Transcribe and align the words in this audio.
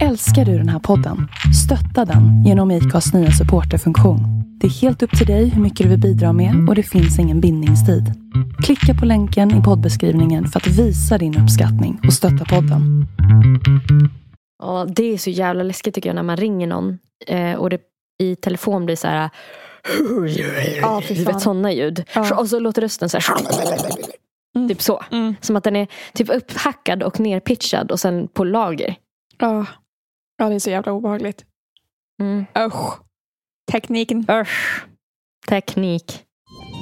Älskar 0.00 0.44
du 0.44 0.58
den 0.58 0.68
här 0.68 0.78
podden? 0.78 1.28
Stötta 1.64 2.04
den 2.04 2.44
genom 2.44 2.70
IKAs 2.70 3.14
nya 3.14 3.30
supporterfunktion. 3.30 4.20
Det 4.60 4.66
är 4.66 4.70
helt 4.70 5.02
upp 5.02 5.18
till 5.18 5.26
dig 5.26 5.48
hur 5.48 5.62
mycket 5.62 5.84
du 5.84 5.90
vill 5.90 6.00
bidra 6.00 6.32
med 6.32 6.68
och 6.68 6.74
det 6.74 6.82
finns 6.82 7.18
ingen 7.18 7.40
bindningstid. 7.40 8.04
Klicka 8.64 8.94
på 9.00 9.06
länken 9.06 9.60
i 9.60 9.62
poddbeskrivningen 9.62 10.46
för 10.46 10.60
att 10.60 10.66
visa 10.66 11.18
din 11.18 11.38
uppskattning 11.42 12.00
och 12.06 12.12
stötta 12.12 12.44
podden. 12.44 13.06
Och 14.62 14.94
det 14.94 15.12
är 15.12 15.18
så 15.18 15.30
jävla 15.30 15.62
läskigt 15.62 15.94
tycker 15.94 16.08
jag 16.08 16.14
när 16.14 16.22
man 16.22 16.36
ringer 16.36 16.66
någon 16.66 16.98
eh, 17.26 17.54
och 17.54 17.70
det 17.70 17.80
i 18.22 18.36
telefon 18.36 18.84
blir 18.84 18.96
så 18.96 19.08
här 19.08 19.30
Ja, 20.82 21.02
fy 21.08 21.14
du 21.14 21.24
vet 21.24 21.40
sådana 21.40 21.72
ljud. 21.72 22.04
Ja. 22.14 22.40
Och 22.40 22.48
så 22.48 22.58
låter 22.58 22.82
rösten 22.82 23.08
så 23.08 23.18
här 23.18 23.24
Mm. 24.56 24.68
Typ 24.68 24.82
så. 24.82 25.02
Mm. 25.10 25.34
Som 25.40 25.56
att 25.56 25.64
den 25.64 25.76
är 25.76 25.86
typ 26.14 26.30
upphackad 26.30 27.02
och 27.02 27.20
nerpitchad 27.20 27.90
och 27.90 28.00
sen 28.00 28.28
på 28.28 28.44
lager. 28.44 28.94
Ja. 29.38 29.66
Ja, 30.42 30.48
det 30.48 30.54
är 30.54 30.58
så 30.58 30.70
jävla 30.70 30.92
obehagligt. 30.92 31.44
Mm. 32.22 32.44
Usch. 32.58 33.00
Tekniken. 33.72 34.26
Usch. 34.30 34.86
Teknik. 35.48 36.22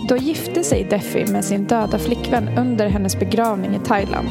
Då 0.09 0.16
gifte 0.16 0.64
sig 0.64 0.84
Deffy 0.84 1.27
med 1.27 1.45
sin 1.45 1.64
döda 1.64 1.98
flickvän 1.98 2.59
under 2.59 2.88
hennes 2.88 3.19
begravning 3.19 3.74
i 3.74 3.78
Thailand. 3.78 4.28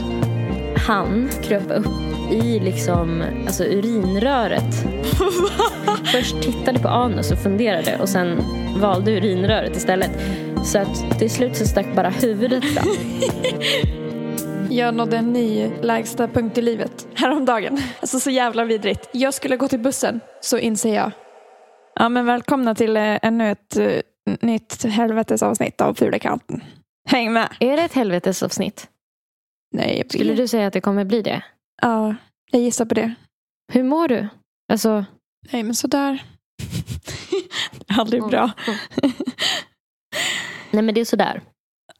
Han 0.88 1.30
kröp 1.44 1.72
upp 1.72 2.32
i 2.32 2.60
liksom 2.60 3.24
alltså 3.46 3.64
urinröret. 3.64 4.76
Först 6.12 6.42
tittade 6.42 6.80
på 6.80 6.88
anus 6.88 7.32
och 7.32 7.40
funderade 7.40 7.98
och 8.02 8.10
sen 8.10 8.42
valde 8.82 9.12
urinröret 9.12 9.76
istället. 9.76 10.12
Så 10.66 10.80
att 10.80 11.20
till 11.20 11.30
slut 11.30 11.56
så 11.56 11.66
stack 11.66 11.96
bara 11.96 12.10
huvudet 12.10 12.64
fram. 12.66 12.88
Jag 14.72 14.96
nådde 14.96 15.18
en 15.18 15.34
ny 15.34 15.72
lägsta 15.82 16.28
punkt 16.28 16.58
i 16.58 16.62
livet 16.62 17.08
häromdagen. 17.16 17.78
Alltså 18.00 18.20
så 18.20 18.30
jävla 18.30 18.66
vidrigt. 18.66 19.10
Jag 19.12 19.34
skulle 19.34 19.58
gå 19.58 19.68
till 19.68 19.80
bussen, 19.80 20.20
så 20.42 20.58
inser 20.58 20.96
jag. 20.96 21.12
Ja 21.96 22.10
men 22.10 22.26
välkomna 22.26 22.76
till 22.76 22.98
eh, 22.98 23.20
ännu 23.22 23.52
ett 23.52 23.78
eh, 23.78 24.02
nytt 24.42 24.84
helvetesavsnitt 24.84 25.82
av 25.82 25.94
Fulekanten. 25.94 26.64
Häng 27.10 27.34
med! 27.34 27.50
Är 27.60 27.78
det 27.78 27.84
ett 27.84 27.94
helvetesavsnitt? 27.94 28.88
Nej, 29.76 29.98
jag 29.98 30.12
Skulle 30.12 30.34
du 30.34 30.48
säga 30.48 30.68
att 30.68 30.74
det 30.74 30.82
kommer 30.82 31.06
bli 31.06 31.22
det? 31.22 31.44
Ja, 31.82 32.16
jag 32.52 32.62
gissar 32.62 32.86
på 32.86 32.96
det. 32.96 33.14
Hur 33.74 33.84
mår 33.84 34.08
du? 34.08 34.28
Alltså, 34.72 35.06
Nej 35.52 35.64
men 35.64 35.76
sådär. 35.76 36.24
Aldrig 37.98 38.24
bra. 38.24 38.52
nej 40.72 40.84
men 40.84 40.96
det 40.96 41.02
är 41.02 41.06
sådär. 41.06 41.42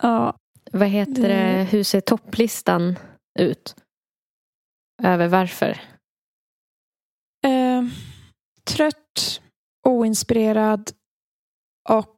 Ja, 0.02 0.36
Vad 0.72 0.88
heter 0.88 1.30
Det-? 1.30 1.64
Hur 1.72 1.84
ser 1.84 2.02
topplistan 2.02 2.96
ut? 3.40 3.76
Över 5.04 5.28
varför? 5.28 5.82
eh, 7.46 7.84
trött, 8.64 9.42
oinspirerad 9.88 10.92
och 11.90 12.18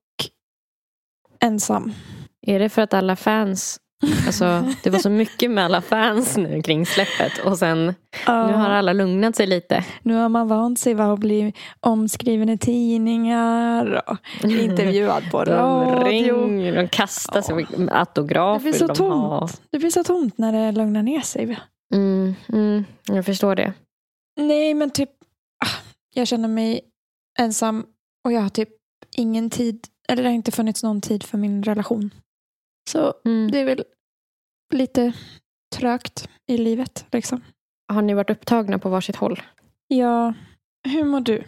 ensam. 1.39 1.93
Är 2.41 2.59
det 2.59 2.69
för 2.69 2.81
att 2.81 2.93
alla 2.93 3.15
fans 3.15 3.80
Alltså, 4.25 4.73
det 4.83 4.89
var 4.89 4.99
så 4.99 5.09
mycket 5.21 5.51
med 5.51 5.65
alla 5.65 5.81
fans 5.81 6.37
nu 6.37 6.61
kring 6.61 6.85
släppet 6.85 7.37
och 7.45 7.57
sen 7.57 7.93
Ja. 8.25 8.47
nu 8.47 8.53
har 8.53 8.69
alla 8.69 8.93
lugnat 8.93 9.35
sig 9.35 9.47
lite. 9.47 9.85
Nu 10.03 10.13
har 10.15 10.29
man 10.29 10.47
vant 10.47 10.79
sig 10.79 10.93
vid 10.93 11.01
att 11.05 11.19
bli 11.19 11.53
omskriven 11.79 12.49
i 12.49 12.57
tidningar 12.57 14.01
och 14.09 14.17
intervjuad 14.49 15.23
på 15.31 15.43
De 15.45 15.51
radio. 15.51 16.05
ringer, 16.05 16.75
de 16.75 16.87
kastar 16.87 17.41
sig 17.41 17.55
med 17.77 17.89
autografer. 17.99 18.59
Det 18.65 18.69
blir 18.71 18.79
så 18.79 18.87
de 18.87 18.95
tomt. 18.95 19.13
har. 19.13 19.49
Det 19.71 19.79
blir 19.79 19.89
så 19.89 20.03
tomt 20.03 20.37
när 20.37 20.51
det 20.53 20.71
lugnar 20.71 21.03
ner 21.03 21.21
sig. 21.21 21.59
Mm, 21.93 22.35
mm, 22.53 22.83
jag 23.07 23.25
förstår 23.25 23.55
det. 23.55 23.73
Nej, 24.41 24.73
men 24.73 24.89
typ 24.89 25.09
ah, 25.65 25.79
jag 26.13 26.27
känner 26.27 26.47
mig 26.47 26.81
ensam 27.39 27.85
och 28.25 28.31
jag 28.31 28.41
har 28.41 28.49
typ 28.49 28.69
ingen 29.17 29.49
tid, 29.49 29.87
eller 30.09 30.23
det 30.23 30.29
har 30.29 30.33
inte 30.35 30.51
funnits 30.51 30.83
någon 30.83 31.01
tid 31.01 31.23
för 31.23 31.37
min 31.37 31.63
relation. 31.63 32.09
Så 32.89 33.13
Mm. 33.25 33.51
det 33.51 33.59
är 33.59 33.65
väl 33.65 33.83
lite 34.73 35.13
trögt 35.75 36.29
i 36.47 36.57
livet 36.57 37.05
liksom. 37.11 37.41
Har 37.93 38.01
ni 38.01 38.13
varit 38.13 38.29
upptagna 38.29 38.79
på 38.79 38.89
varsitt 38.89 39.15
håll? 39.15 39.41
Ja, 39.87 40.33
hur 40.89 41.03
mår 41.03 41.19
du? 41.19 41.43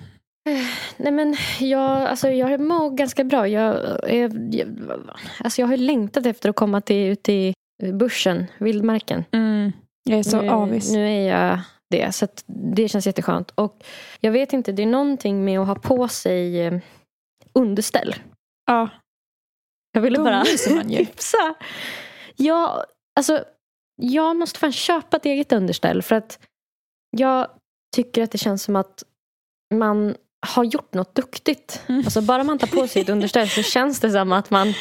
Nej 0.97 1.11
men 1.11 1.35
jag, 1.59 2.01
alltså 2.01 2.29
jag 2.29 2.59
mår 2.59 2.89
ganska 2.89 3.23
bra. 3.23 3.47
Jag, 3.47 3.99
jag, 4.13 4.53
jag, 4.55 4.67
alltså 5.39 5.61
jag 5.61 5.67
har 5.67 5.77
längtat 5.77 6.25
efter 6.25 6.49
att 6.49 6.55
komma 6.55 6.81
till, 6.81 7.07
ut 7.07 7.29
i 7.29 7.53
bushen, 7.93 8.45
vildmarken. 8.57 9.23
Jag 10.09 10.19
är 10.19 10.23
så 10.23 10.41
nu, 10.41 10.49
avis. 10.49 10.91
Nu 10.91 11.09
är 11.09 11.29
jag 11.29 11.59
det. 11.89 12.11
Så 12.15 12.27
det 12.73 12.87
känns 12.87 13.07
jätteskönt. 13.07 13.51
Och 13.55 13.83
jag 14.19 14.31
vet 14.31 14.53
inte, 14.53 14.71
det 14.71 14.83
är 14.83 14.87
någonting 14.87 15.45
med 15.45 15.59
att 15.59 15.67
ha 15.67 15.75
på 15.75 16.07
sig 16.07 16.61
eh, 16.61 16.79
underställ. 17.53 18.15
Ja, 18.65 18.89
Jag 19.93 20.01
ville 20.01 20.19
bara 20.19 20.43
tipsa. 20.87 21.55
Ja, 22.35 22.85
alltså, 23.15 23.43
jag 24.01 24.35
måste 24.35 24.59
fan 24.59 24.71
köpa 24.71 25.17
ett 25.17 25.25
eget 25.25 25.51
underställ. 25.51 26.01
För 26.01 26.15
att 26.15 26.39
jag 27.17 27.47
tycker 27.95 28.23
att 28.23 28.31
det 28.31 28.37
känns 28.37 28.63
som 28.63 28.75
att 28.75 29.03
man 29.73 30.15
har 30.47 30.63
gjort 30.63 30.93
något 30.93 31.15
duktigt. 31.15 31.81
Mm. 31.87 32.01
Alltså 32.05 32.21
bara 32.21 32.43
man 32.43 32.59
tar 32.59 32.67
på 32.67 32.87
sig 32.87 33.01
ett 33.01 33.09
underställ 33.09 33.49
så 33.49 33.63
känns 33.63 33.99
det 33.99 34.11
som 34.11 34.31
att 34.31 34.49
man 34.49 34.73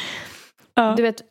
ja. 0.75 0.93
du 0.97 1.03
vet, 1.03 1.21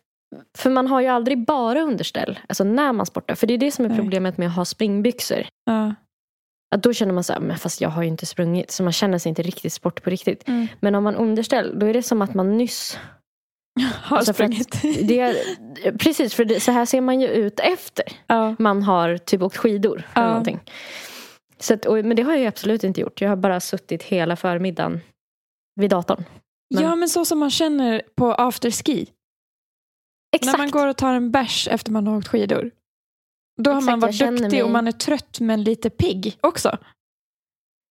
för 0.59 0.70
man 0.70 0.87
har 0.87 1.00
ju 1.00 1.06
aldrig 1.06 1.44
bara 1.47 1.81
underställ. 1.81 2.38
Alltså 2.49 2.64
när 2.64 2.93
man 2.93 3.06
sportar. 3.06 3.34
För 3.34 3.47
det 3.47 3.54
är 3.54 3.59
det 3.59 3.70
som 3.70 3.84
är 3.84 3.97
problemet 3.97 4.38
med 4.38 4.49
att 4.49 4.56
ha 4.56 4.64
springbyxor. 4.64 5.47
ja. 5.64 5.94
Att 6.75 6.82
då 6.82 6.93
känner 6.93 7.12
man 7.12 7.25
så 7.25 7.32
här, 7.32 7.41
men 7.41 7.59
fast 7.59 7.81
jag 7.81 7.88
har 7.88 8.03
ju 8.03 8.09
inte 8.09 8.26
sprungit. 8.26 8.70
Så 8.70 8.82
man 8.82 8.93
känner 8.93 9.19
sig 9.19 9.28
inte 9.28 9.43
riktigt 9.43 9.72
sport 9.72 10.03
på 10.03 10.10
riktigt. 10.10 10.49
Mm. 10.49 10.66
Men 10.81 10.94
om 10.94 11.04
man 11.04 11.14
underställ, 11.14 11.78
då 11.78 11.87
är 11.87 11.93
det 11.94 12.03
som 12.03 12.22
att 12.22 12.34
man 12.34 12.56
nyss... 12.56 12.99
Har 14.02 14.16
Alltså 14.16 14.32
sprungit. 14.32 14.82
Det 15.08 15.44
precis, 15.98 16.34
för 16.34 16.44
det, 16.44 16.60
så 16.60 16.72
här 16.72 16.84
ser 16.86 17.00
man 17.00 17.20
ju 17.20 17.28
ut 17.28 17.60
efter. 17.60 18.04
ja. 18.26 18.56
Man 18.58 18.82
har 18.82 19.16
typ 19.18 19.42
åkt 19.42 19.56
skidor. 19.56 20.02
Ja. 20.14 20.20
Eller 20.20 20.28
någonting. 20.30 20.60
Så 21.58 21.74
att, 21.74 21.86
och, 21.86 21.94
men 22.04 22.16
det 22.16 22.22
har 22.22 22.34
jag 22.34 22.46
absolut 22.46 22.84
inte 22.84 23.00
gjort. 23.00 23.20
Jag 23.20 23.28
har 23.28 23.36
bara 23.36 23.60
suttit 23.60 24.02
hela 24.02 24.36
förmiddagen 24.36 25.00
vid 25.80 25.90
datorn. 25.90 26.24
Men- 26.74 26.82
ja, 26.82 26.94
men 26.96 27.08
så 27.08 27.24
som 27.24 27.38
man 27.38 27.50
känner 27.50 28.02
på 28.14 28.32
afterski. 28.34 29.08
Exakt. 30.36 30.52
När 30.52 30.58
man 30.64 30.70
går 30.70 30.86
och 30.86 30.96
tar 30.96 31.14
en 31.14 31.30
bärs 31.30 31.68
efter 31.68 31.92
man 31.92 32.06
har 32.06 32.16
åkt 32.16 32.28
skidor. 32.28 32.70
Då 33.62 33.70
har 33.70 33.78
Exakt, 33.78 33.90
man 34.00 34.10
jag 34.12 34.26
varit 34.26 34.40
duktig 34.40 34.56
mig- 34.58 34.62
och 34.62 34.70
man 34.70 34.88
är 34.88 34.92
trött 34.92 35.40
men 35.40 35.64
lite 35.64 35.90
pigg 35.90 36.38
också. 36.40 36.78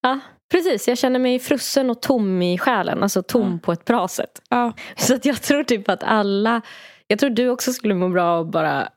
Ja, 0.02 0.20
precis. 0.52 0.88
Jag 0.88 0.98
känner 0.98 1.20
mig 1.20 1.40
frusen 1.40 1.90
och 1.90 2.02
tom 2.02 2.42
i 2.42 2.58
själen. 2.58 3.04
Alltså 3.04 3.24
tom 3.24 3.52
Ja. 3.52 3.60
på 3.64 3.72
ett 3.72 3.86
bra 3.86 4.08
sätt. 4.08 4.42
Ja, 4.50 4.74
Så 4.98 5.16
att 5.16 5.26
jag 5.26 5.42
tror 5.42 5.64
typ 5.64 5.90
att 5.90 6.04
alla... 6.04 6.62
Jag 7.08 7.20
tror 7.20 7.30
du 7.30 7.50
också 7.50 7.74
skulle 7.74 7.94
må 7.94 8.10
bra 8.10 8.40
och 8.40 8.48
bara... 8.48 8.90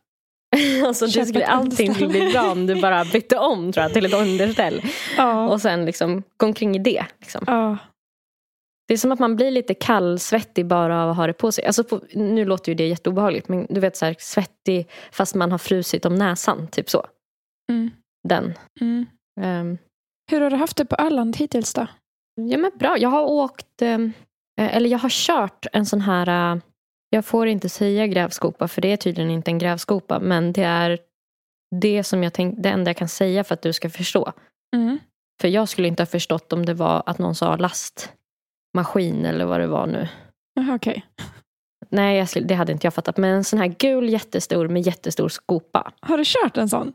Alltså 0.86 1.06
det 1.06 1.26
skulle, 1.26 1.46
allting 1.46 1.94
skulle 1.94 2.08
bli 2.08 2.30
bra 2.32 2.50
om 2.52 2.66
du 2.66 2.80
bara 2.80 3.04
bytte 3.04 3.38
om 3.38 3.72
tror 3.72 3.82
jag, 3.82 3.92
till 3.92 4.06
ett 4.06 4.14
underställ. 4.14 4.82
ja, 5.16 5.48
Och 5.48 5.60
sen 5.60 5.84
liksom 5.86 6.22
gå 6.36 6.46
omkring 6.46 6.76
i 6.76 6.78
det. 6.78 7.04
Liksom. 7.20 7.44
ja. 7.46 7.78
Det 8.88 8.94
är 8.94 8.98
som 8.98 9.12
att 9.12 9.18
man 9.18 9.36
blir 9.36 9.50
lite 9.50 9.74
kallsvettig 9.74 10.66
bara 10.66 11.02
av 11.04 11.10
att 11.10 11.16
ha 11.16 11.26
det 11.26 11.32
på 11.32 11.52
sig. 11.52 11.64
Alltså 11.66 11.84
på, 11.84 12.00
nu 12.14 12.44
låter 12.44 12.72
ju 12.72 12.74
det 12.76 12.86
jätteobehagligt 12.86 13.48
men 13.48 13.66
du 13.70 13.80
vet 13.80 13.96
så 13.96 14.04
här, 14.04 14.16
svettig 14.18 14.88
fast 15.12 15.34
man 15.34 15.50
har 15.50 15.58
frusit 15.58 16.04
om 16.04 16.14
näsan. 16.14 16.68
Typ 16.68 16.90
så. 16.90 17.06
Mm. 17.72 17.90
Den. 18.28 18.54
Mm. 18.80 19.06
Ehm, 19.40 19.78
Hur 20.30 20.40
har 20.40 20.50
du 20.50 20.56
haft 20.56 20.76
det 20.76 20.84
på 20.84 20.96
Öland 20.96 21.36
hittills 21.36 21.74
då? 21.74 21.86
Ja 22.40 22.58
men 22.58 22.70
bra. 22.74 22.98
Jag 22.98 23.08
har 23.08 23.24
åkt, 23.24 23.82
eh, 23.82 23.98
eller 24.56 24.90
jag 24.90 24.98
har 24.98 25.08
kört 25.08 25.66
en 25.72 25.86
sån 25.86 26.00
här, 26.00 26.54
eh, 26.54 26.62
jag 27.10 27.24
får 27.24 27.46
inte 27.46 27.68
säga 27.68 28.06
grävskopa 28.06 28.68
för 28.68 28.82
det 28.82 28.92
är 28.92 28.96
tydligen 28.96 29.30
inte 29.30 29.50
en 29.50 29.58
grävskopa. 29.58 30.20
Men 30.20 30.52
det 30.52 30.62
är 30.62 30.98
det 31.80 32.04
som 32.04 32.22
jag 32.22 32.32
tänk, 32.32 32.62
det 32.62 32.68
enda 32.68 32.88
jag 32.88 32.96
kan 32.96 33.08
säga 33.08 33.44
för 33.44 33.54
att 33.54 33.62
du 33.62 33.72
ska 33.72 33.90
förstå. 33.90 34.32
Mm. 34.76 34.98
För 35.40 35.48
jag 35.48 35.68
skulle 35.68 35.88
inte 35.88 36.02
ha 36.02 36.06
förstått 36.06 36.52
om 36.52 36.66
det 36.66 36.74
var 36.74 37.02
att 37.06 37.18
någon 37.18 37.34
sa 37.34 37.56
lastmaskin 37.56 39.24
eller 39.24 39.44
vad 39.44 39.60
det 39.60 39.66
var 39.66 39.86
nu. 39.86 40.08
Jaha, 40.54 40.74
okej. 40.74 41.06
Nej, 41.90 42.18
jag 42.18 42.28
skulle, 42.28 42.46
det 42.46 42.54
hade 42.54 42.72
inte 42.72 42.86
jag 42.86 42.94
fattat. 42.94 43.16
Men 43.16 43.30
en 43.30 43.44
sån 43.44 43.58
här 43.58 43.66
gul 43.66 44.08
jättestor 44.08 44.68
med 44.68 44.82
jättestor 44.82 45.28
skopa. 45.28 45.92
Har 46.00 46.18
du 46.18 46.24
kört 46.26 46.56
en 46.56 46.68
sån? 46.68 46.92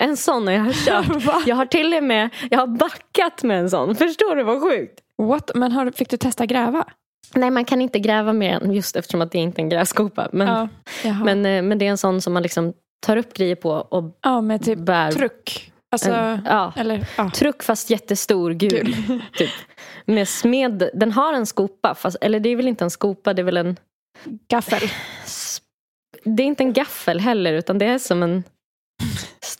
En 0.00 0.16
sån 0.16 0.46
har 0.46 0.54
jag. 0.86 1.04
Va? 1.20 1.42
Jag 1.46 1.56
har 1.56 1.66
till 1.66 1.94
och 1.94 2.04
med 2.04 2.28
jag 2.50 2.58
har 2.58 2.66
backat 2.66 3.42
med 3.42 3.58
en 3.58 3.70
sån. 3.70 3.94
Förstår 3.96 4.36
du 4.36 4.42
vad 4.42 4.62
sjukt? 4.62 5.00
What? 5.22 5.50
Men 5.54 5.72
har, 5.72 5.90
fick 5.90 6.10
du 6.10 6.16
testa 6.16 6.46
gräva? 6.46 6.84
Nej, 7.34 7.50
man 7.50 7.64
kan 7.64 7.82
inte 7.82 7.98
gräva 7.98 8.32
mer 8.32 8.60
än 8.60 8.72
just 8.72 8.96
eftersom 8.96 9.20
att 9.22 9.32
det 9.32 9.38
inte 9.38 9.60
är 9.60 9.62
en 9.62 9.68
grävskopa. 9.68 10.28
Men, 10.32 10.68
Ja. 11.04 11.14
Men, 11.24 11.46
eh, 11.46 11.62
men 11.62 11.78
det 11.78 11.86
är 11.86 11.90
en 11.90 11.98
sån 11.98 12.20
som 12.20 12.32
man 12.32 12.42
liksom 12.42 12.72
tar 13.06 13.16
upp 13.16 13.34
grejer 13.34 13.54
på 13.54 13.70
och 13.70 14.18
ja, 14.22 14.40
med 14.40 14.64
typ 14.64 14.78
bär. 14.78 15.12
truck. 15.12 15.72
Alltså, 15.92 16.10
En, 16.10 16.40
ja, 16.44 16.72
eller 16.76 17.06
ja. 17.16 17.30
truck 17.30 17.62
fast 17.62 17.90
jättestor 17.90 18.50
gul. 18.50 18.70
Gul. 19.08 19.22
Typ. 19.36 19.50
Med 20.04 20.28
smed, 20.28 20.90
den 20.94 21.12
har 21.12 21.32
en 21.32 21.46
skopa, 21.46 21.94
fast, 21.94 22.16
eller 22.20 22.40
det 22.40 22.48
är 22.48 22.56
väl 22.56 22.68
inte 22.68 22.84
en 22.84 22.90
skopa, 22.90 23.34
det 23.34 23.42
är 23.42 23.44
väl 23.44 23.56
en... 23.56 23.76
Gaffel. 24.48 24.88
Det 26.24 26.42
är 26.42 26.46
inte 26.46 26.62
en 26.62 26.72
gaffel 26.72 27.20
heller, 27.20 27.52
utan 27.52 27.78
det 27.78 27.86
är 27.86 27.98
som 27.98 28.22
en 28.22 28.44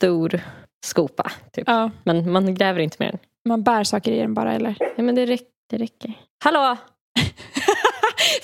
stor 0.03 0.41
skopa. 0.85 1.31
Typ. 1.51 1.67
Ja. 1.67 1.91
Men 2.03 2.31
man 2.31 2.55
gräver 2.55 2.79
inte 2.79 2.97
mer 2.99 3.09
än. 3.09 3.19
Man 3.49 3.63
bär 3.63 3.83
saker 3.83 4.11
i 4.11 4.19
den 4.19 4.33
bara 4.33 4.53
eller? 4.53 4.75
Ja, 4.79 5.03
men 5.03 5.15
det, 5.15 5.25
räck, 5.25 5.47
det 5.69 5.77
räcker. 5.77 6.13
Hallå! 6.43 6.77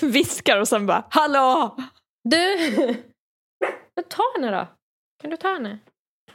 Viskar 0.00 0.60
och 0.60 0.68
sen 0.68 0.86
bara 0.86 1.06
hallå! 1.10 1.76
Du! 2.24 2.56
Ta 4.08 4.22
henne 4.36 4.50
då. 4.50 4.66
Kan 5.22 5.30
du 5.30 5.36
ta 5.36 5.52
henne? 5.52 5.78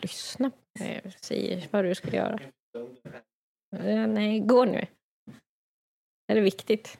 Lyssna 0.01 0.49
på 0.49 0.83
mig 0.83 1.01
jag 1.03 1.13
säger 1.13 1.67
vad 1.71 1.85
du 1.85 1.95
ska 1.95 2.15
göra. 2.15 2.39
Nej, 4.07 4.39
gå 4.39 4.65
nu. 4.65 4.87
Det 6.27 6.33
är 6.33 6.41
viktigt. 6.41 6.97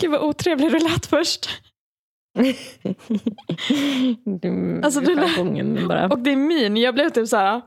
Gud 0.00 0.10
vad 0.10 0.20
otrevlig 0.20 0.72
du 0.72 0.78
lät 0.78 1.06
först. 1.06 1.73
Du, 4.24 4.80
Alltså, 4.84 5.00
du 5.00 5.36
gången 5.36 5.88
bara. 5.88 6.06
Och 6.08 6.18
din 6.18 6.46
min, 6.46 6.76
jag 6.76 6.94
blev 6.94 7.10
typ 7.10 7.28
så 7.28 7.36
här 7.36 7.62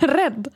rädd. 0.00 0.48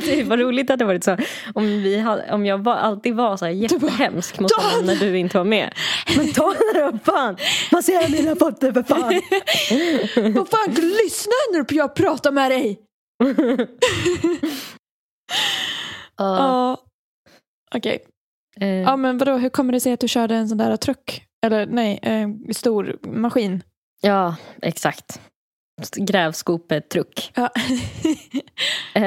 det 0.04 0.22
var 0.24 0.36
roligt 0.36 0.70
att 0.70 0.78
det 0.78 0.84
varit 0.84 1.04
så. 1.04 1.16
Om, 1.54 1.66
vi 1.82 1.98
hade, 1.98 2.32
om 2.32 2.46
jag 2.46 2.58
var, 2.58 2.74
alltid 2.74 3.14
var 3.14 3.36
så 3.36 3.44
här 3.44 3.52
jättehemsk 3.52 4.40
mot 4.40 4.52
honom 4.52 4.86
när 4.86 4.96
du 4.96 5.18
inte 5.18 5.38
var 5.38 5.44
med. 5.44 5.74
Men 6.16 6.32
ta 6.32 6.54
henne 6.54 6.90
då 6.90 6.98
fan! 7.12 7.36
Man 7.72 7.82
ser 7.82 8.08
mina 8.10 8.36
fötter 8.36 8.72
för 8.72 8.82
fan! 8.82 9.20
Vad 10.34 10.48
fan, 10.48 10.74
lyssna 10.74 11.32
när 11.52 11.66
jag 11.76 11.94
pratar 11.94 12.32
med 12.32 12.50
dig. 12.50 12.80
Ja. 16.16 16.36
Ja. 16.38 16.78
Okej. 17.74 18.04
Eh, 18.60 18.68
Ja 18.68 18.96
men 18.96 19.18
vadå, 19.18 19.36
hur 19.36 19.48
kommer 19.48 19.72
det 19.72 19.80
sig 19.80 19.92
att 19.92 20.00
du 20.00 20.08
körde 20.08 20.34
en 20.34 20.48
sån 20.48 20.58
där 20.58 20.76
truck? 20.76 21.22
Eller 21.44 21.66
nej, 21.66 21.98
eh, 22.02 22.28
stor 22.52 22.96
maskin. 23.02 23.62
ja, 24.00 24.36
exakt. 24.62 25.20
Grävskopetruck. 25.96 27.32
Ja. 27.34 27.50
Eh, 28.96 29.04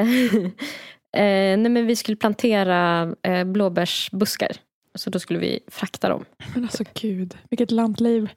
eh, 1.18 1.57
nej 1.57 1.69
men 1.69 1.86
vi 1.88 1.95
skulle 1.95 2.18
plantera 2.18 3.13
eh, 3.24 3.44
blåbärsbuskar. 3.44 4.51
Så 4.95 5.10
då 5.10 5.19
skulle 5.19 5.39
vi 5.39 5.60
frakta 5.68 6.10
dem. 6.10 6.25
men 6.54 6.63
alltså 6.63 6.84
gud, 6.94 7.38
vilket 7.50 7.72
lantliv. 7.72 8.30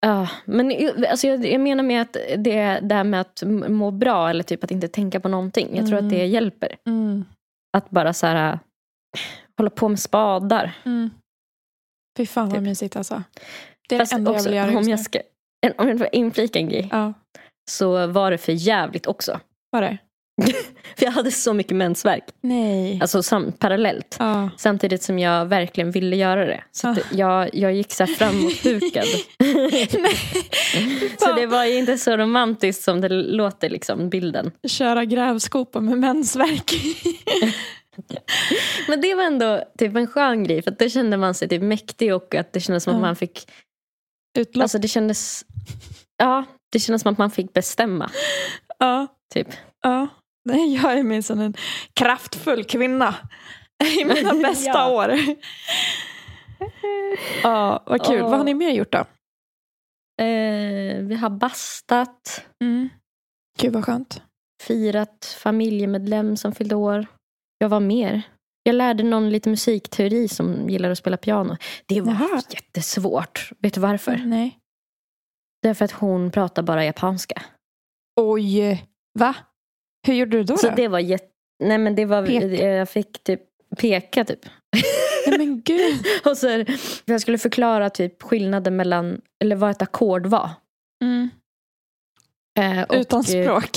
Ja, 0.00 0.28
men 0.44 0.70
ju- 0.70 1.06
alltså, 1.06 1.26
jag, 1.26 1.46
jag 1.46 1.60
menar 1.60 1.84
med 1.84 2.02
att 2.02 2.12
det, 2.38 2.80
det 2.82 2.94
här 2.94 3.04
med 3.04 3.20
att 3.20 3.42
må 3.68 3.90
bra 3.90 4.30
eller 4.30 4.42
typ 4.42 4.64
att 4.64 4.70
inte 4.70 4.88
tänka 4.88 5.20
på 5.20 5.28
någonting. 5.28 5.76
Jag 5.76 5.86
tror 5.86 5.98
Mm. 5.98 6.06
att 6.06 6.12
det 6.12 6.26
hjälper. 6.26 6.76
Mm. 6.86 7.24
Att 7.76 7.90
bara 7.90 8.12
så 8.12 8.26
här, 8.26 8.58
hålla 9.56 9.70
på 9.70 9.88
med 9.88 10.00
spadar. 10.00 10.72
Mm. 10.84 11.10
Fy 12.16 12.26
fan 12.26 12.48
vad 12.48 12.54
Typ. 12.58 12.62
mysigt 12.62 12.96
alltså. 12.96 13.22
Det 13.88 13.94
är 13.94 13.98
Fast 13.98 14.12
det 14.12 14.16
enda 14.16 14.30
jag 14.30 14.36
också, 14.36 14.48
vill 14.48 14.56
göra 14.56 14.78
om 14.78 14.88
just 14.88 15.14
jag 15.14 15.22
nu. 15.68 15.70
ska 15.72 15.82
om 15.82 15.88
jag 15.88 15.98
får 15.98 16.08
inflika 16.12 16.58
en 16.58 16.68
grej. 16.68 16.88
Ja, 16.92 17.12
Så 17.70 18.06
var 18.06 18.30
det 18.30 18.38
för 18.38 18.52
jävligt 18.52 19.06
också. 19.06 19.40
var 19.70 19.82
det? 19.82 19.98
För 20.96 21.04
jag 21.04 21.12
hade 21.12 21.30
så 21.30 21.52
mycket 21.52 21.76
mensvärk. 21.76 22.24
Nej. 22.40 22.98
Alltså 23.02 23.22
sam, 23.22 23.52
parallellt. 23.52 24.16
Ja. 24.18 24.50
Samtidigt 24.56 25.02
som 25.02 25.18
jag 25.18 25.46
verkligen 25.46 25.90
ville 25.90 26.16
göra 26.16 26.46
det. 26.46 26.64
Så 26.72 26.88
Ah. 26.88 26.96
jag, 27.12 27.54
jag 27.54 27.74
gick 27.74 27.92
så 27.92 28.04
här 28.04 28.14
framåtbukad. 28.14 29.04
så 31.18 31.32
det 31.32 31.46
var 31.46 31.64
ju 31.64 31.78
inte 31.78 31.98
så 31.98 32.16
romantiskt 32.16 32.82
som 32.82 33.00
det 33.00 33.08
låter 33.08 33.70
liksom, 33.70 34.08
bilden. 34.10 34.50
Köra 34.68 35.04
grävskopa 35.04 35.80
med 35.80 35.98
mensvärk. 35.98 36.72
Men 38.88 39.00
det 39.00 39.14
var 39.14 39.22
ändå 39.24 39.64
typ 39.78 39.96
en 39.96 40.06
skön 40.06 40.44
grej. 40.44 40.62
För 40.62 40.70
att 40.70 40.78
då 40.78 40.88
kände 40.88 41.16
man 41.16 41.34
sig 41.34 41.48
typ 41.48 41.62
mäktig 41.62 42.14
och 42.14 42.34
att 42.34 42.52
det 42.52 42.60
kändes 42.60 42.84
som 42.84 42.94
att 42.94 43.00
man 43.00 43.16
fick... 43.16 43.50
Utlopp. 44.38 44.62
Alltså 44.62 44.78
det 44.78 44.88
kändes... 44.88 45.44
Ja, 46.16 46.44
det 46.72 46.78
kändes 46.80 47.02
som 47.02 47.12
att 47.12 47.18
man 47.18 47.30
fick 47.30 47.52
bestämma. 47.52 48.10
ja. 48.78 49.06
Typ. 49.34 49.48
ja. 49.82 50.08
Nej, 50.44 50.74
Jag 50.74 50.92
är 50.98 51.02
minsann 51.02 51.40
en 51.40 51.54
kraftfull 51.94 52.64
kvinna. 52.64 53.14
I 53.98 54.04
mina 54.04 54.32
bästa 54.42 54.68
Ja. 54.70 54.90
år. 54.90 55.14
Ja, 57.42 57.82
vad 57.86 58.06
kul. 58.06 58.16
Ja. 58.18 58.28
Vad 58.28 58.38
har 58.38 58.44
ni 58.44 58.54
mer 58.54 58.70
gjort 58.70 58.92
då? 58.92 58.98
Eh, 60.24 60.98
vi 61.02 61.14
har 61.20 61.30
bastat, 61.30 62.44
Mm. 62.64 62.88
Gud 63.58 63.72
vad 63.72 63.84
skönt. 63.84 64.22
firat 64.62 65.36
familjemedlem 65.42 66.36
som 66.36 66.52
fyllde 66.54 66.74
år. 66.74 67.06
Jag 67.58 67.68
var 67.68 67.80
mer. 67.80 68.22
Jag 68.62 68.74
lärde 68.74 69.02
någon 69.02 69.30
lite 69.30 69.50
musikteori 69.50 70.28
som 70.28 70.70
gillar 70.70 70.90
att 70.90 70.98
spela 70.98 71.16
piano. 71.16 71.56
Det 71.86 72.00
var 72.00 72.12
Jaha. 72.12 72.42
jättesvårt. 72.50 73.50
Vet 73.58 73.74
du 73.74 73.80
varför? 73.80 74.16
Nej. 74.16 74.58
Därför 75.62 75.84
att 75.84 75.92
hon 75.92 76.30
pratar 76.30 76.62
bara 76.62 76.84
japanska. 76.84 77.42
Oj. 78.20 78.84
Va? 79.18 79.34
Hur 80.06 80.14
gjorde 80.14 80.36
du 80.36 80.42
då? 80.42 80.56
Så 80.56 80.68
då? 80.68 80.74
det 80.76 80.88
var 80.88 80.98
jätte... 80.98 81.28
Nej 81.64 81.78
men 81.78 81.94
det 81.94 82.04
var... 82.04 82.26
Peka. 82.26 82.46
Jag 82.46 82.88
fick 82.88 83.24
typ 83.24 83.40
peka 83.76 84.24
typ. 84.24 84.40
Nej 85.26 85.38
men 85.38 85.62
gud. 85.62 86.06
Och 86.24 86.38
så, 86.38 86.64
jag 87.04 87.20
skulle 87.20 87.38
förklara 87.38 87.90
typ 87.90 88.22
skillnaden 88.22 88.76
mellan, 88.76 89.20
eller 89.44 89.56
vad 89.56 89.70
ett 89.70 89.82
ackord 89.82 90.26
var. 90.26 90.50
Mm. 91.04 91.30
Eh, 92.58 92.82
och, 92.82 92.94
Utan 92.94 93.20
eh, 93.20 93.24
språk. 93.24 93.70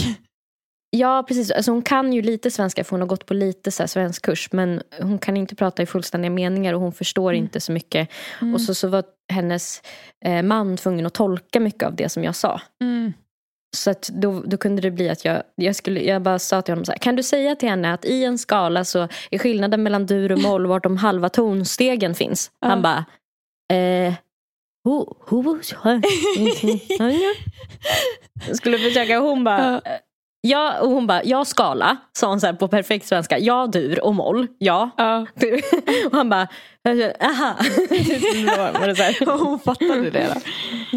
Ja, 0.92 1.24
precis. 1.28 1.52
Alltså, 1.52 1.72
hon 1.72 1.82
kan 1.82 2.14
ju 2.14 2.22
lite 2.22 2.52
svenska 2.52 2.84
för 2.84 2.92
hon 2.92 3.02
har 3.02 3.08
gått 3.08 3.26
på 3.26 3.34
lite 3.34 3.72
så 3.72 3.88
svensk 3.88 4.22
kurs. 4.26 4.52
Men 4.52 4.82
hon 5.02 5.20
kan 5.20 5.38
inte 5.38 5.56
prata 5.56 5.84
i 5.84 5.86
fullständiga 5.86 6.30
meningar 6.32 6.74
och 6.74 6.82
hon 6.82 6.92
förstår 6.92 7.32
Mm. 7.34 7.44
inte 7.44 7.60
så 7.60 7.72
mycket. 7.72 8.10
Mm. 8.42 8.54
Och 8.54 8.62
så, 8.62 8.76
så 8.76 8.88
var 8.88 9.04
hennes 9.34 9.82
eh, 10.26 10.42
man 10.42 10.78
tvungen 10.78 11.06
att 11.06 11.14
tolka 11.14 11.60
mycket 11.60 11.84
av 11.84 11.96
det 11.96 12.10
som 12.10 12.24
jag 12.24 12.36
sa. 12.36 12.62
Mm. 12.82 13.14
Så 13.78 13.92
att 13.92 14.10
då, 14.14 14.44
då 14.46 14.58
kunde 14.58 14.82
det 14.82 14.92
bli 14.92 15.10
att 15.10 15.26
jag, 15.26 15.44
jag, 15.56 15.76
skulle, 15.76 16.00
jag 16.02 16.22
bara 16.22 16.40
sa 16.40 16.62
till 16.62 16.72
honom 16.72 16.86
så 16.86 16.92
här, 16.92 17.00
kan 17.00 17.16
du 17.16 17.24
säga 17.24 17.56
till 17.56 17.70
henne 17.70 17.94
att 17.94 18.06
i 18.06 18.24
en 18.24 18.38
skala 18.38 18.84
så 18.84 19.08
är 19.32 19.38
skillnaden 19.38 19.84
mellan 19.84 20.06
dur 20.06 20.32
och 20.32 20.40
moll 20.40 20.68
vart 20.68 20.84
de 20.84 20.98
halva 20.98 21.30
tonstegen 21.30 22.16
finns. 22.16 22.52
Han 22.62 22.82
bara, 22.82 23.06
eh, 23.74 24.14
ho, 24.84 25.16
ho, 25.28 25.42
ho, 25.44 26.02
jag 28.48 28.56
skulle 28.58 28.78
försöka 28.78 29.22
och 29.22 29.28
hon 29.30 29.44
bara, 29.44 29.82
Ja. 30.42 30.74
ja, 30.76 30.82
och 30.82 30.90
hon 30.90 31.08
bara, 31.08 31.24
ja 31.24 31.46
skala, 31.46 31.98
sa 32.18 32.28
hon 32.28 32.40
så 32.40 32.46
här 32.46 32.54
på 32.54 32.68
perfekt 32.68 33.06
svenska, 33.08 33.40
ja 33.40 33.68
dur 33.68 34.04
och 34.06 34.16
moll, 34.16 34.48
ja. 34.58 34.90
Ja. 34.98 35.26
och 36.06 36.12
han 36.18 36.30
bara, 36.30 36.48
aha. 37.22 37.56
Så 38.96 39.04
här. 39.04 39.38
Hon 39.46 39.60
fattade 39.60 40.10
det 40.10 40.28
då. 40.34 40.42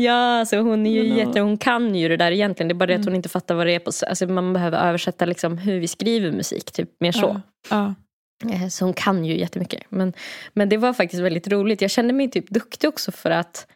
Ja, 0.01 0.39
alltså 0.41 0.57
hon 0.57 0.87
är 0.87 0.91
ju 0.91 1.09
ja. 1.09 1.17
jätte, 1.17 1.41
hon 1.41 1.59
kan 1.59 1.95
ju 1.95 2.09
det 2.09 2.17
där 2.17 2.33
egentligen. 2.33 2.69
Det 2.69 2.73
är 2.73 2.77
bara 2.77 2.87
det 2.87 2.93
att 2.95 2.99
Mm. 3.01 3.09
hon 3.13 3.17
inte 3.17 3.29
fattar 3.29 3.55
vad 3.55 3.67
det 3.67 3.73
är 3.75 3.79
på. 3.79 3.91
Alltså 4.09 4.27
man 4.27 4.53
behöver 4.53 4.89
översätta 4.89 5.25
liksom 5.25 5.59
hur 5.59 5.81
vi 5.81 5.89
skriver 5.89 6.31
musik, 6.33 6.73
typ 6.73 6.91
mer 7.01 7.13
så. 7.13 7.41
Ja. 7.71 7.95
Eh, 8.53 8.69
Så 8.69 8.85
hon 8.85 8.95
kan 8.95 9.25
ju 9.25 9.39
jättemycket. 9.39 9.83
Men, 9.89 10.13
men 10.53 10.69
det 10.69 10.77
var 10.77 10.93
faktiskt 10.93 11.23
väldigt 11.23 11.49
roligt. 11.49 11.81
Jag 11.83 11.91
kände 11.91 12.13
mig 12.13 12.31
typ 12.31 12.49
duktig 12.51 12.89
också 12.89 13.13
för 13.13 13.31
att 13.31 13.67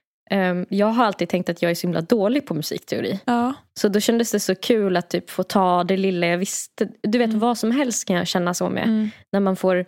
jag 0.68 0.87
har 0.87 1.04
alltid 1.04 1.28
tänkt 1.28 1.49
att 1.49 1.62
jag 1.62 1.71
är 1.71 1.75
så 1.75 1.87
himla 1.87 2.00
dålig 2.00 2.47
på 2.47 2.54
musikteori. 2.54 3.21
Ja. 3.25 3.54
Så 3.80 3.88
då 3.88 4.00
kändes 4.00 4.30
det 4.33 4.40
så 4.40 4.54
kul 4.54 4.97
att 4.97 5.11
typ 5.11 5.30
få 5.30 5.42
ta 5.42 5.85
det 5.85 5.97
lilla 5.97 6.26
jag 6.26 6.38
visste. 6.38 6.88
Du 7.02 7.18
vet 7.18 7.28
Mm. 7.28 7.38
vad 7.40 7.59
som 7.59 7.71
helst 7.71 8.04
kan 8.04 8.16
jag 8.16 8.26
känna 8.26 8.54
så 8.54 8.68
med. 8.68 8.85
Mm. 8.85 9.11
När 9.33 9.40
man 9.40 9.56
får 9.56 9.87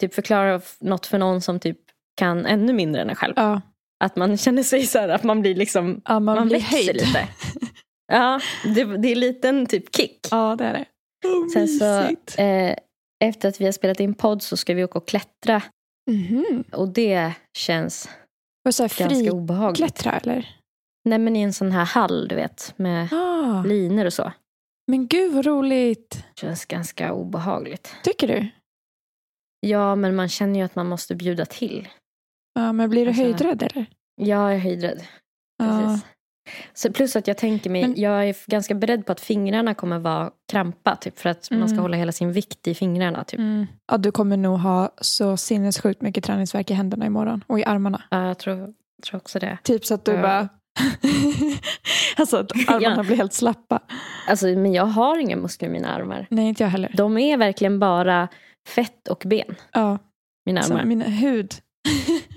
typ 0.00 0.14
förklara 0.14 0.60
något 0.80 1.06
för 1.06 1.18
någon 1.18 1.40
som 1.40 1.60
typ 1.60 1.78
kan 2.20 2.46
ännu 2.46 2.72
mindre 2.72 3.02
än 3.02 3.10
en 3.10 3.16
själv. 3.16 3.34
Ja. 3.36 3.60
Att 4.04 4.16
man 4.16 4.36
känner 4.36 4.62
sig 4.62 4.86
så 4.86 4.98
här, 4.98 5.08
att 5.08 5.22
man 5.22 5.40
blir 5.40 5.54
liksom 5.54 6.00
ja, 6.04 6.20
man, 6.20 6.36
man 6.36 6.48
blir 6.48 6.58
växer 6.58 6.76
höjd. 6.76 6.94
lite. 6.96 7.28
Ja, 8.12 8.40
det, 8.74 8.84
det 8.84 9.08
är 9.08 9.12
en 9.12 9.20
liten 9.20 9.66
typ 9.66 9.96
kick. 9.96 10.18
Ja, 10.30 10.54
det 10.58 10.64
är 10.64 10.72
det. 10.72 10.84
Oh, 11.28 11.48
Sen 11.52 11.68
så, 11.68 11.84
eh, 12.42 12.76
efter 13.24 13.48
att 13.48 13.60
vi 13.60 13.64
har 13.64 13.72
spelat 13.72 14.00
in 14.00 14.14
podd 14.14 14.42
så 14.42 14.56
ska 14.56 14.74
vi 14.74 14.84
åka 14.84 14.98
och 14.98 15.08
klättra. 15.08 15.62
Mhm. 16.10 16.64
Och 16.72 16.88
det 16.88 17.32
känns 17.58 18.08
Och 18.66 18.74
så 18.74 18.82
här 18.82 19.30
obehagligt. 19.30 20.06
eller? 20.06 20.56
Nej 21.04 21.18
men 21.18 21.36
i 21.36 21.42
en 21.42 21.52
sån 21.52 21.72
här 21.72 21.84
hall 21.84 22.28
du 22.28 22.34
vet. 22.34 22.74
Med 22.76 23.12
Ah, 23.12 23.62
linor 23.62 24.04
och 24.04 24.12
så. 24.12 24.32
men 24.86 25.06
gud 25.06 25.32
vad 25.34 25.46
roligt. 25.46 26.24
känns 26.40 26.64
ganska 26.64 27.12
obehagligt. 27.12 27.94
Tycker 28.02 28.28
du? 28.28 28.48
Ja 29.60 29.94
men 29.96 30.16
man 30.16 30.28
känner 30.28 30.58
ju 30.60 30.64
att 30.64 30.74
man 30.76 30.86
måste 30.88 31.14
bjuda 31.14 31.46
till. 31.46 31.88
Ja, 32.54 32.72
men 32.72 32.90
blir 32.90 33.02
du 33.04 33.08
Alltså- 33.08 33.22
höjdrädd 33.22 33.62
eller? 33.62 33.86
Ja, 34.16 34.26
jag 34.26 34.54
är 34.54 34.58
höjdrädd. 34.58 35.06
Ja. 35.58 36.00
Så 36.74 36.92
plus 36.92 37.16
att 37.16 37.26
jag 37.28 37.36
tänker 37.38 37.70
mig, 37.70 37.82
Men- 37.82 38.00
jag 38.00 38.28
är 38.28 38.36
ganska 38.50 38.74
beredd 38.74 39.06
på 39.06 39.12
att 39.12 39.20
fingrarna 39.20 39.74
kommer 39.74 39.98
vara 39.98 40.30
krampa. 40.52 40.96
Typ, 40.96 41.18
för 41.18 41.30
att 41.30 41.50
man 41.50 41.68
ska 41.68 41.74
Mm. 41.74 41.82
hålla 41.82 41.96
hela 41.96 42.12
sin 42.12 42.32
vikt 42.32 42.66
i 42.66 42.74
fingrarna. 42.74 43.24
Typ. 43.24 43.38
Mm. 43.40 43.66
ja, 43.92 43.96
du 43.96 44.12
kommer 44.12 44.36
nog 44.36 44.58
ha 44.58 44.90
så 45.00 45.36
sinnessjukt 45.36 46.00
mycket 46.02 46.24
träningsvärk 46.24 46.70
i 46.70 46.74
händerna 46.74 47.06
imorgon 47.06 47.44
och 47.46 47.60
i 47.60 47.64
armarna. 47.64 48.02
Ja, 48.10 48.26
jag 48.26 48.38
tror, 48.38 48.72
tror 49.06 49.16
också 49.20 49.38
det. 49.38 49.58
Typ 49.62 49.84
så 49.84 49.94
att 49.94 50.04
du 50.04 50.12
Ja. 50.12 50.22
bara... 50.22 50.48
alltså 52.16 52.36
att 52.36 52.52
armarna 52.68 52.94
Ja. 52.96 53.02
blir 53.02 53.16
helt 53.16 53.32
slappa. 53.32 53.80
Alltså, 54.28 54.46
men 54.46 54.72
jag 54.72 54.84
har 54.86 55.18
inga 55.18 55.36
muskler 55.36 55.68
i 55.68 55.72
mina 55.72 55.88
armar. 55.94 56.26
Nej, 56.30 56.48
inte 56.48 56.62
jag 56.62 56.70
heller. 56.70 56.92
De 56.96 57.18
är 57.18 57.36
verkligen 57.36 57.78
bara 57.78 58.28
fett 58.68 59.08
och 59.08 59.22
ben. 59.26 59.54
Ja, 59.72 59.98
Mina 60.46 60.62
så 60.62 60.72
armar. 60.72 60.84
min 60.84 61.02
hud. 61.02 61.54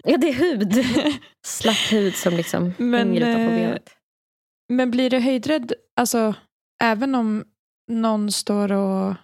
Ja, 0.04 0.18
det 0.18 0.30
är 0.30 0.34
hud. 0.34 0.74
Slapp 1.46 1.92
hud 1.92 2.16
som 2.16 2.34
liksom 2.34 2.74
Men, 2.78 3.00
hänger 3.08 3.22
utanpå 3.22 3.39
eh, 3.54 3.60
benet. 3.60 3.89
Men 4.73 4.91
blir 4.91 5.09
du 5.09 5.19
höjdrädd, 5.19 5.73
alltså 5.95 6.35
även 6.83 7.15
om 7.15 7.45
någon 7.91 8.31
står 8.31 8.71
och 8.71 9.15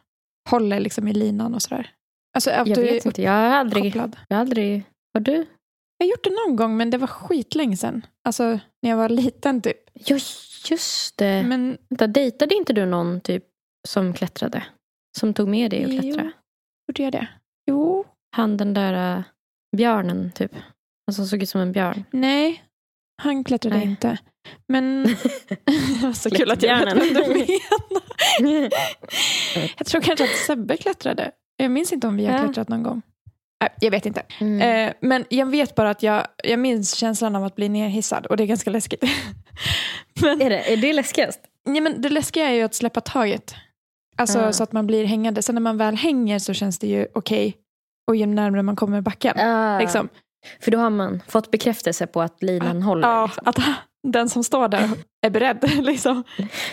håller 0.49 0.79
liksom 0.79 1.07
i 1.07 1.13
linan 1.13 1.53
och 1.53 1.61
sådär? 1.61 1.91
Alltså 2.33 2.51
Jag 2.51 2.65
vet 2.65 3.05
inte, 3.05 3.21
jag 3.21 3.31
har 3.31 3.39
aldrig, 3.39 3.95
jag 3.95 4.11
har 4.29 4.41
aldrig, 4.41 4.83
har 5.13 5.21
du? 5.21 5.45
Jag 5.97 6.05
har 6.05 6.11
gjort 6.11 6.23
det 6.23 6.29
någon 6.47 6.55
gång 6.55 6.77
men 6.77 6.89
det 6.89 6.97
var 6.97 7.07
skitlänge 7.07 7.77
sedan. 7.77 8.05
Alltså 8.23 8.43
när 8.81 8.89
jag 8.89 8.97
var 8.97 9.09
liten 9.09 9.61
typ. 9.61 9.77
Ja, 9.93 10.17
just 10.69 11.17
det. 11.17 11.43
Men 11.43 11.77
Vänta, 11.89 12.07
dejtade 12.07 12.55
inte 12.55 12.73
du 12.73 12.85
någon 12.85 13.21
typ 13.21 13.43
som 13.87 14.13
klättrade? 14.13 14.63
Som 15.17 15.33
tog 15.33 15.47
med 15.47 15.71
dig 15.71 15.85
och 15.85 15.91
Jo. 15.91 16.01
klättra? 16.01 16.31
gjorde 16.87 17.03
jag 17.03 17.11
det? 17.11 17.27
Jo. 17.71 18.05
Han 18.35 18.57
den 18.57 18.73
där 18.73 19.17
äh, 19.17 19.23
björnen 19.77 20.31
typ. 20.31 20.51
Alltså 21.07 21.25
såg 21.25 21.43
ut 21.43 21.49
som 21.49 21.61
en 21.61 21.71
björn. 21.71 22.03
Nej, 22.11 22.63
han 23.21 23.43
klättrade 23.43 23.77
Nej. 23.77 23.85
inte. 23.87 24.17
Men 24.67 25.07
så 26.15 26.29
kul 26.29 26.51
att 26.51 26.63
jag 26.63 26.85
vet 26.85 26.95
vem 26.95 27.13
du 27.13 27.13
menar. 28.43 28.69
Jag 29.77 29.87
tror 29.87 30.01
kanske 30.01 30.23
att 30.23 30.29
Sebbe 30.47 30.77
klättrade. 30.77 31.31
Jag 31.57 31.71
minns 31.71 31.93
inte 31.93 32.07
om 32.07 32.17
vi 32.17 32.25
har 32.25 32.43
klättrat 32.43 32.69
någon 32.69 32.83
gång. 32.83 33.01
Nej, 33.61 33.69
jag 33.81 33.91
vet 33.91 34.05
inte. 34.05 34.21
Mm. 34.39 34.87
Eh, 34.87 34.93
men 35.01 35.25
jag 35.29 35.45
vet 35.45 35.75
bara 35.75 35.89
att 35.89 36.03
jag, 36.03 36.27
jag 36.43 36.59
minns 36.59 36.93
känslan 36.95 37.35
av 37.35 37.43
att 37.43 37.55
bli 37.55 37.69
nerhissad 37.69 38.25
och 38.25 38.37
det 38.37 38.43
är 38.43 38.47
ganska 38.47 38.69
läskigt. 38.69 39.03
men, 40.21 40.41
Är, 40.41 40.49
det, 40.49 40.73
är 40.73 40.77
det 40.77 40.93
läskigast? 40.93 41.39
ja, 41.65 41.81
men 41.81 42.01
det 42.01 42.09
läskiga 42.09 42.49
är 42.49 42.53
ju 42.53 42.61
att 42.63 42.75
släppa 42.75 43.01
taget. 43.01 43.55
Alltså 44.17 44.39
Ja. 44.39 44.53
så 44.53 44.63
att 44.63 44.71
man 44.71 44.87
blir 44.87 45.05
hängande. 45.05 45.41
Sen 45.41 45.55
när 45.55 45.61
man 45.61 45.77
väl 45.77 45.95
hänger 45.95 46.39
så 46.39 46.53
känns 46.53 46.79
det 46.79 46.87
ju 46.87 47.07
okej. 47.13 47.57
Och 48.07 48.15
ju 48.15 48.25
närmare 48.25 48.63
man 48.63 48.75
kommer 48.75 49.01
backen. 49.01 49.39
Ah, 49.39 49.79
Liksom. 49.79 50.09
För 50.61 50.71
då 50.71 50.77
har 50.77 50.89
man 50.89 51.21
fått 51.27 51.51
bekräftelse 51.51 52.07
på 52.07 52.21
att 52.21 52.43
linan 52.43 52.81
håller. 52.81 53.07
Ja, 53.07 53.25
Liksom. 53.25 53.43
att 53.47 53.59
den 54.12 54.29
som 54.29 54.43
står 54.43 54.67
där 54.67 54.89
är 55.25 55.29
beredd. 55.29 55.71
Liksom. 55.85 56.24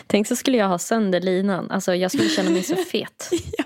Tänk 0.07 0.27
så 0.27 0.37
skulle 0.37 0.57
jag 0.57 0.69
ha 0.69 0.79
sönder 0.79 1.21
linan. 1.21 1.71
Alltså 1.71 1.95
jag 1.95 2.11
skulle 2.11 2.29
känna 2.29 2.51
mig 2.51 2.63
så 2.63 2.77
fet. 2.77 3.29
ja. 3.59 3.65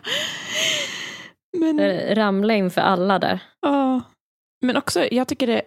Men, 1.58 1.80
Eh, 1.80 2.14
Ramla 2.14 2.54
inför 2.54 2.80
alla 2.80 3.18
där. 3.18 3.38
ja. 3.62 4.02
men 4.62 4.76
också, 4.76 5.04
jag 5.10 5.28
tycker 5.28 5.46
det 5.46 5.62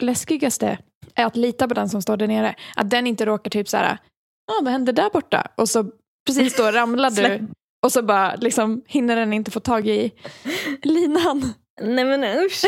läskigaste 0.00 0.78
är 1.14 1.24
att 1.26 1.36
lita 1.36 1.68
på 1.68 1.74
den 1.74 1.88
som 1.88 2.02
står 2.02 2.16
där 2.16 2.26
nere. 2.26 2.54
Att 2.76 2.90
den 2.90 3.06
inte 3.06 3.26
råkar 3.26 3.50
typ 3.50 3.68
så 3.68 3.76
här, 3.76 3.98
ja 4.46 4.54
vad 4.62 4.72
hände 4.72 4.92
där 4.92 5.10
borta? 5.10 5.48
Och 5.56 5.68
så 5.68 5.90
precis 6.26 6.56
då 6.56 6.70
ramlar 6.70 7.10
du. 7.10 7.46
Och 7.86 7.92
så 7.92 8.02
bara 8.02 8.34
liksom 8.34 8.82
hinner 8.86 9.16
den 9.16 9.32
inte 9.32 9.50
få 9.50 9.60
tag 9.60 9.88
i 9.88 10.12
linan. 10.82 11.54
Nej 11.80 12.04
men 12.04 12.24
usch. 12.24 12.64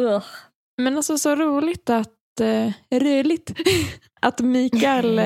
Ugh. 0.00 0.22
Men 0.82 0.96
alltså 0.96 1.18
så 1.18 1.34
roligt 1.36 1.90
att, 1.90 2.40
eh, 2.40 2.72
roligt, 2.90 3.52
att 4.20 4.40
Mikael 4.40 5.18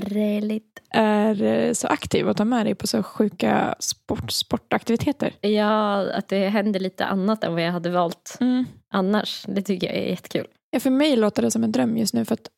Religt. 0.00 0.80
är 0.90 1.42
eh, 1.42 1.72
så 1.72 1.86
aktiv 1.88 2.28
och 2.28 2.36
tar 2.36 2.44
med 2.44 2.66
dig 2.66 2.74
på 2.74 2.86
så 2.86 3.02
sjuka 3.02 3.74
sport, 3.78 4.30
sportaktiviteter. 4.32 5.32
Ja, 5.40 6.10
att 6.12 6.28
det 6.28 6.48
händer 6.48 6.80
lite 6.80 7.04
annat 7.04 7.44
än 7.44 7.52
vad 7.52 7.62
jag 7.62 7.72
hade 7.72 7.90
valt 7.90 8.36
Mm. 8.40 8.64
annars. 8.94 9.44
Det 9.48 9.62
tycker 9.62 9.86
jag 9.86 9.96
är 9.96 10.08
jättekul. 10.10 10.46
Ja, 10.70 10.80
för 10.80 10.90
mig 10.90 11.16
låter 11.16 11.42
det 11.42 11.50
som 11.50 11.64
en 11.64 11.72
dröm 11.72 11.96
just 11.96 12.14
nu 12.14 12.24
för 12.24 12.34
att 12.34 12.48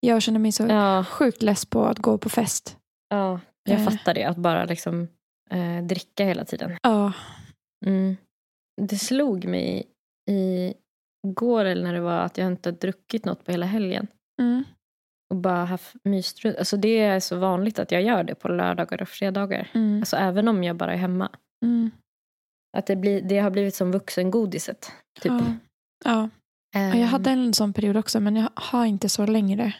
jag 0.00 0.22
känner 0.22 0.38
mig 0.38 0.52
så 0.52 0.66
Ja, 0.66 1.04
sjukt 1.04 1.42
less 1.42 1.66
på 1.66 1.84
att 1.84 1.98
gå 1.98 2.18
på 2.18 2.28
fest. 2.28 2.76
ja 3.08 3.40
jag 3.64 3.84
fattar 3.84 4.14
det. 4.14 4.24
Att 4.24 4.36
bara 4.36 4.64
liksom 4.64 5.08
dricka 5.88 6.24
hela 6.24 6.44
tiden. 6.44 6.76
Ja, 6.82 7.12
Mm. 7.86 8.16
Det 8.88 8.96
slog 8.98 9.44
mig 9.44 9.86
i 10.30 10.74
går 11.26 11.64
eller 11.64 11.82
när 11.82 11.94
det 11.94 12.00
var 12.00 12.18
att 12.20 12.38
jag 12.38 12.46
inte 12.46 12.68
har 12.70 12.76
druckit 12.76 13.24
något 13.24 13.44
på 13.44 13.50
hela 13.52 13.66
helgen. 13.66 14.06
mm. 14.40 14.64
Och 15.30 15.36
bara 15.36 15.64
haft 15.64 15.94
mysrunt. 16.04 16.56
Alltså 16.56 16.76
det 16.76 16.98
är 16.98 17.20
så 17.20 17.36
vanligt 17.38 17.78
att 17.78 17.92
jag 17.92 18.02
gör 18.02 18.24
det 18.24 18.34
på 18.34 18.48
lördagar 18.48 19.02
och 19.02 19.08
fredagar. 19.08 19.70
Mm. 19.74 19.98
Alltså 20.00 20.16
även 20.16 20.48
om 20.48 20.64
jag 20.64 20.76
bara 20.76 20.92
är 20.92 20.96
hemma. 20.96 21.28
Mm. 21.64 21.90
Att 22.76 22.86
det, 22.86 22.96
blir, 22.96 23.22
det 23.22 23.38
har 23.38 23.50
blivit 23.50 23.74
som 23.74 23.92
vuxengodiset. 23.92 24.92
Typ. 25.20 25.32
Ja. 25.32 25.52
Ja. 26.04 26.28
Ja, 26.72 26.80
jag 26.80 26.96
Ehm, 26.96 27.02
hade 27.08 27.30
en 27.30 27.54
sån 27.54 27.72
period 27.72 27.96
också 27.96 28.20
men 28.20 28.36
jag 28.36 28.48
har 28.54 28.86
inte 28.86 29.08
så 29.08 29.26
längre. 29.26 29.74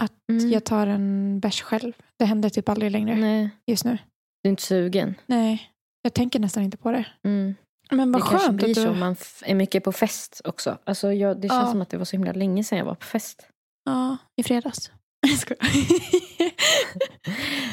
Att 0.00 0.12
mm. 0.32 0.50
jag 0.50 0.64
tar 0.64 0.86
en 0.86 1.40
bärs 1.40 1.62
själv. 1.62 1.92
Det 2.18 2.24
händer 2.24 2.48
typ 2.48 2.68
aldrig 2.68 2.90
längre 2.90 3.16
Nej, 3.16 3.50
just 3.66 3.84
nu. 3.84 3.98
du 4.42 4.48
är 4.48 4.50
inte 4.50 4.62
sugen. 4.62 5.14
Nej, 5.26 5.70
jag 6.02 6.14
tänker 6.14 6.38
nästan 6.40 6.62
inte 6.62 6.76
på 6.76 6.90
det. 6.92 7.06
Mm. 7.24 7.54
Men 7.90 8.12
Det 8.12 8.18
vad 8.18 8.28
kanske 8.28 8.46
skönt 8.46 8.56
blir 8.56 8.68
att 8.70 8.74
du... 8.74 8.82
så 8.82 8.90
om 8.90 8.98
man 8.98 9.16
är 9.44 9.54
mycket 9.54 9.84
på 9.84 9.92
fest 9.92 10.40
också. 10.44 10.78
Alltså 10.84 11.12
jag, 11.12 11.40
det 11.40 11.48
känns 11.48 11.62
Ja. 11.66 11.70
som 11.70 11.82
att 11.82 11.90
det 11.90 11.96
var 11.96 12.04
så 12.04 12.16
himla 12.16 12.32
länge 12.32 12.64
sedan 12.64 12.78
jag 12.78 12.84
var 12.84 12.94
på 12.94 13.06
fest. 13.06 13.46
Ja, 13.84 14.16
i 14.36 14.42
fredags. 14.42 14.90
Jag. 15.48 15.58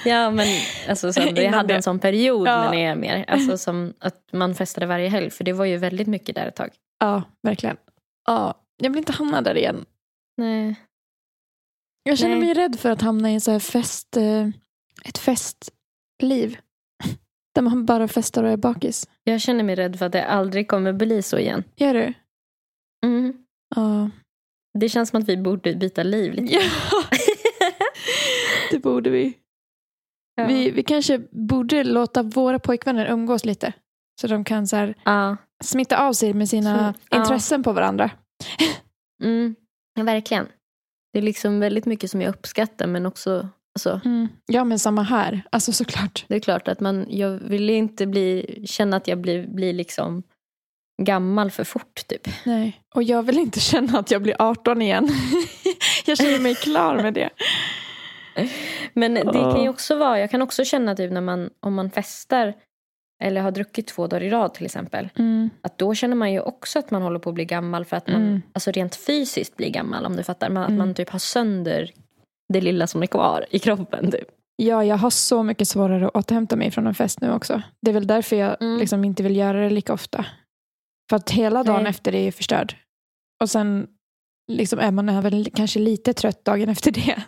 Ja 0.06 0.32
men 0.32 0.48
alltså, 0.90 1.14
så, 1.14 1.20
jag 1.22 1.52
hade 1.52 1.68
det. 1.68 1.76
en 1.76 1.84
sån 1.84 2.00
period 2.00 2.48
Ja. 2.48 2.64
men 2.70 2.74
är 2.80 2.96
mer. 2.96 3.26
Alltså 3.28 3.58
som 3.66 3.94
att 4.00 4.30
man 4.34 4.56
festade 4.56 4.86
varje 4.86 5.10
helg. 5.10 5.30
För 5.30 5.44
det 5.44 5.54
var 5.54 5.66
ju 5.66 5.78
väldigt 5.78 6.08
mycket 6.08 6.36
där 6.36 6.46
ett 6.48 6.56
tag. 6.56 6.70
ja, 7.00 7.24
verkligen. 7.44 7.78
Ja, 8.28 8.54
jag 8.78 8.90
vill 8.90 8.98
inte 8.98 9.12
hamna 9.14 9.42
där 9.42 9.58
igen. 9.58 9.86
Nej. 10.38 10.76
Jag 12.04 12.18
känner 12.18 12.36
Nej. 12.36 12.46
mig 12.46 12.54
rädd 12.54 12.80
för 12.80 12.90
att 12.92 13.02
hamna 13.02 13.30
i 13.32 13.34
en 13.34 13.42
så 13.42 13.52
här 13.52 13.60
fest, 13.60 14.18
eh, 14.18 14.48
ett 15.06 15.18
festliv. 15.18 16.58
Där 17.60 17.64
man 17.64 17.86
bara 17.86 18.08
festar 18.08 18.44
och 18.44 18.50
är 18.50 18.58
bakis. 18.58 19.08
Jag 19.24 19.42
känner 19.42 19.64
mig 19.64 19.76
rädd 19.76 20.00
för 20.00 20.06
att 20.06 20.12
det 20.12 20.26
aldrig 20.26 20.68
kommer 20.68 20.94
bli 20.94 21.22
så 21.22 21.38
igen. 21.38 21.64
Gör 21.76 21.94
du? 21.94 22.14
Mm. 23.06 23.34
Ja. 23.76 24.10
Det 24.80 24.90
känns 24.90 25.10
som 25.10 25.22
att 25.22 25.30
vi 25.30 25.38
borde 25.38 25.76
byta 25.76 26.04
liv 26.04 26.34
lite. 26.34 26.54
ja. 26.54 26.62
det 28.72 28.80
borde 28.80 29.10
vi. 29.10 29.38
Ja. 30.36 30.48
vi. 30.48 30.72
Vi 30.72 30.84
kanske 30.84 31.20
borde 31.32 31.84
låta 31.84 32.24
våra 32.24 32.60
pojkvänner 32.60 33.06
umgås 33.06 33.46
lite. 33.46 33.74
Så 34.22 34.28
de 34.28 34.44
kan 34.44 34.68
så 34.68 34.76
här, 34.76 34.96
Ja. 35.06 35.38
smitta 35.64 36.08
av 36.08 36.14
sig 36.14 36.34
med 36.34 36.50
sina 36.50 36.94
ja. 37.10 37.18
intressen 37.18 37.64
på 37.64 37.74
varandra. 37.74 38.12
Mm. 39.24 39.56
ja, 39.96 40.04
verkligen. 40.04 40.48
Det 41.14 41.20
är 41.20 41.24
liksom 41.24 41.60
väldigt 41.60 41.86
mycket 41.86 42.12
som 42.12 42.22
jag 42.22 42.30
uppskattar 42.30 42.88
men 42.88 43.06
också 43.06 43.50
alltså, 43.76 44.02
Ja, 44.48 44.64
men 44.64 44.80
samma 44.80 45.04
här. 45.04 45.42
Alltså 45.52 45.72
såklart. 45.72 46.26
det 46.28 46.36
är 46.36 46.40
klart 46.40 46.68
att 46.68 46.80
man, 46.80 47.06
jag 47.10 47.30
vill 47.32 47.70
inte 47.70 48.08
bli, 48.08 48.62
känna 48.68 48.98
att 48.98 49.08
jag 49.08 49.18
blir, 49.22 49.48
blir 49.48 49.74
liksom 49.74 50.24
gammal 51.02 51.52
för 51.52 51.64
fort 51.64 52.08
typ. 52.08 52.28
Nej. 52.46 52.82
Och 52.96 53.04
jag 53.04 53.24
vill 53.24 53.40
inte 53.40 53.60
känna 53.60 54.00
att 54.00 54.12
jag 54.12 54.22
blir 54.22 54.36
18 54.40 54.82
igen. 54.82 55.10
jag 56.06 56.18
känner 56.18 56.40
mig 56.40 56.56
klar 56.56 56.96
med 56.96 57.14
det. 57.14 57.30
Men 58.94 59.14
det 59.14 59.22
kan 59.34 59.64
ju 59.64 59.70
också 59.70 59.96
vara, 59.98 60.20
jag 60.20 60.32
kan 60.32 60.42
också 60.42 60.66
känna 60.66 60.96
typ 60.96 61.12
när 61.12 61.22
man, 61.22 61.50
om 61.60 61.74
man 61.74 61.92
festar 61.92 62.54
eller 63.24 63.42
har 63.42 63.52
druckit 63.52 63.88
två 63.88 64.08
dagar 64.08 64.24
i 64.24 64.30
rad 64.30 64.54
till 64.54 64.66
exempel. 64.66 65.10
Mm. 65.16 65.50
Att 65.62 65.78
då 65.78 65.94
känner 65.96 66.16
man 66.16 66.32
ju 66.34 66.40
också 66.40 66.80
att 66.80 66.92
man 66.92 67.02
håller 67.02 67.20
på 67.20 67.30
att 67.30 67.36
bli 67.36 67.46
gammal 67.46 67.86
för 67.86 67.98
att 67.98 68.08
man 68.08 68.22
Mm. 68.22 68.42
alltså 68.54 68.72
rent 68.72 68.96
fysiskt 68.96 69.58
blir 69.58 69.70
gammal 69.70 70.06
om 70.06 70.16
du 70.16 70.24
fattar. 70.24 70.50
Man, 70.50 70.64
Att 70.64 70.70
Mm. 70.70 70.80
man 70.80 70.94
typ 70.94 71.10
har 71.10 71.20
sönder 71.20 71.92
det 72.54 72.62
lilla 72.62 72.88
som 72.88 73.02
är 73.04 73.08
kvar 73.08 73.46
i 73.50 73.60
kroppen 73.60 74.12
typ. 74.12 74.28
Ja, 74.56 74.84
jag 74.86 74.98
har 74.98 75.10
så 75.10 75.44
mycket 75.44 75.68
svårare 75.68 76.08
att 76.08 76.16
återhämta 76.16 76.56
mig 76.56 76.72
från 76.72 76.88
en 76.88 76.94
fest 76.96 77.22
nu 77.22 77.32
också. 77.34 77.62
Det 77.82 77.92
är 77.92 77.94
väl 77.94 78.08
därför 78.08 78.36
jag 78.36 78.62
Mm. 78.62 78.80
liksom 78.80 79.04
inte 79.06 79.24
vill 79.24 79.36
göra 79.36 79.62
det 79.62 79.70
lika 79.70 79.94
ofta. 79.94 80.26
För 81.10 81.16
att 81.16 81.30
hela 81.32 81.64
dagen 81.64 81.84
Nej. 81.84 81.90
efter 81.90 82.12
det 82.12 82.18
är 82.28 82.32
förstörd. 82.32 82.76
Och 83.42 83.50
sen 83.50 83.88
liksom 84.52 84.80
är 84.80 84.92
man 84.92 85.22
väl 85.22 85.50
kanske 85.56 85.80
lite 85.80 86.14
trött 86.14 86.46
dagen 86.46 86.70
efter 86.70 86.92
det. 86.92 87.24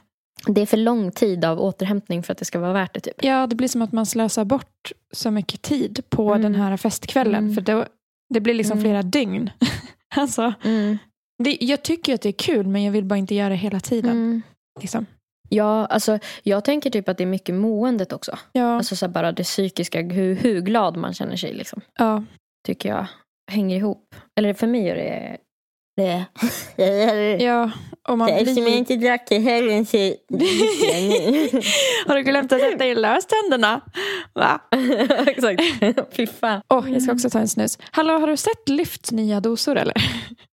Det 0.48 0.62
är 0.62 0.66
för 0.66 0.78
lång 0.78 1.12
tid 1.12 1.46
av 1.46 1.60
återhämtning 1.62 2.24
för 2.24 2.32
att 2.32 2.38
det 2.38 2.46
ska 2.46 2.60
vara 2.60 2.74
värt 2.74 2.94
det 2.94 3.00
typ. 3.00 3.24
Ja, 3.24 3.48
det 3.48 3.56
blir 3.56 3.68
som 3.68 3.82
att 3.82 3.92
man 3.92 4.06
slösar 4.06 4.46
bort 4.46 4.92
så 5.12 5.32
mycket 5.32 5.62
tid 5.62 6.04
på 6.10 6.30
Mm. 6.30 6.42
den 6.42 6.56
här 6.56 6.78
festkvällen. 6.78 7.44
Mm. 7.44 7.54
För 7.56 7.62
det, 7.62 7.88
det 8.34 8.40
blir 8.40 8.54
liksom 8.54 8.78
Mm. 8.80 8.84
flera 8.84 9.01
dygn. 9.04 9.50
alltså, 10.16 10.54
Mm. 10.63 10.98
det, 11.44 11.58
jag 11.62 11.84
tycker 11.84 12.13
att 12.16 12.22
det 12.22 12.30
är 12.30 12.34
kul, 12.34 12.68
men 12.68 12.84
jag 12.84 12.92
vill 12.92 13.06
bara 13.06 13.18
inte 13.20 13.36
göra 13.36 13.50
det 13.50 13.56
hela 13.56 13.80
tiden. 13.80 14.42
Liksom. 14.80 15.06
Ja, 15.50 15.86
alltså 15.86 16.20
jag 16.44 16.66
tänker 16.66 16.90
typ 16.90 17.10
att 17.10 17.18
det 17.18 17.24
är 17.24 17.28
mycket 17.28 17.56
måendet 17.56 18.13
också. 18.13 18.38
Ja, 18.51 18.75
Alltså 18.78 18.96
så 18.96 19.08
bara 19.08 19.32
det 19.32 19.44
psykiska, 19.44 20.01
hur, 20.01 20.36
hur 20.36 20.62
glad 20.62 20.98
man 20.98 21.13
känner 21.13 21.36
sig 21.36 21.54
liksom. 21.54 21.82
ja. 21.98 22.24
Tycker 22.68 22.90
jag 22.90 23.06
hänger 23.51 23.78
ihop. 23.78 24.16
Eller 24.40 24.54
för 24.54 24.68
mig 24.68 24.90
är 24.90 24.96
det 24.96 25.38
det. 25.96 26.26
ja, 27.44 27.72
och 28.08 28.18
man 28.18 28.30
Eftersom 28.30 28.64
jag 28.64 28.72
inte 28.72 28.96
drack 28.96 29.32
i 29.32 29.40
helgen 29.40 29.86
så 29.86 29.98
Har 32.08 32.16
du 32.16 32.24
glömt 32.24 32.52
att 32.52 32.62
sätta 32.62 32.86
in 32.86 33.02
löständerna? 33.02 33.82
Va? 34.34 34.62
Exakt. 35.28 35.62
Fy 36.16 36.28
fan. 36.28 36.62
Åh, 36.70 36.92
jag 36.92 37.02
ska 37.02 37.12
också 37.12 37.30
ta 37.30 37.40
en 37.40 37.48
snus. 37.48 37.78
Hallå, 37.92 38.14
har 38.14 38.28
du 38.28 38.38
sett 38.38 38.70
Lyfts 38.70 39.12
nya 39.12 39.40
dosor 39.40 39.78
eller? 39.78 39.96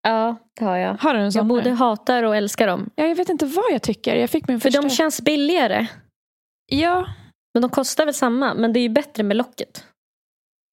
Ja, 0.03 0.37
det 0.59 0.65
har 0.65 0.77
jag. 0.77 0.95
Har 0.95 1.15
du 1.15 1.21
en 1.21 1.33
sån 1.33 1.41
Jag 1.41 1.47
både 1.47 1.71
hatar 1.71 2.23
och 2.23 2.37
älskar 2.37 2.67
dem. 2.67 2.91
Ja, 2.95 3.07
jag 3.07 3.15
vet 3.17 3.29
inte 3.29 3.47
vad 3.47 3.73
jag 3.73 3.83
tycker. 3.83 4.17
Jag 4.17 4.31
fick 4.31 4.49
min 4.49 4.61
För 4.61 4.69
första... 4.71 4.83
de 4.83 4.91
känns 4.91 5.21
billigare. 5.21 5.87
Ja, 6.67 7.07
Men 7.55 7.63
de 7.63 7.71
kostar 7.71 8.05
väl 8.05 8.15
samma. 8.15 8.55
Men 8.55 8.73
det 8.73 8.79
är 8.79 8.83
ju 8.83 8.89
bättre 8.89 9.23
med 9.23 9.37
locket. 9.37 9.85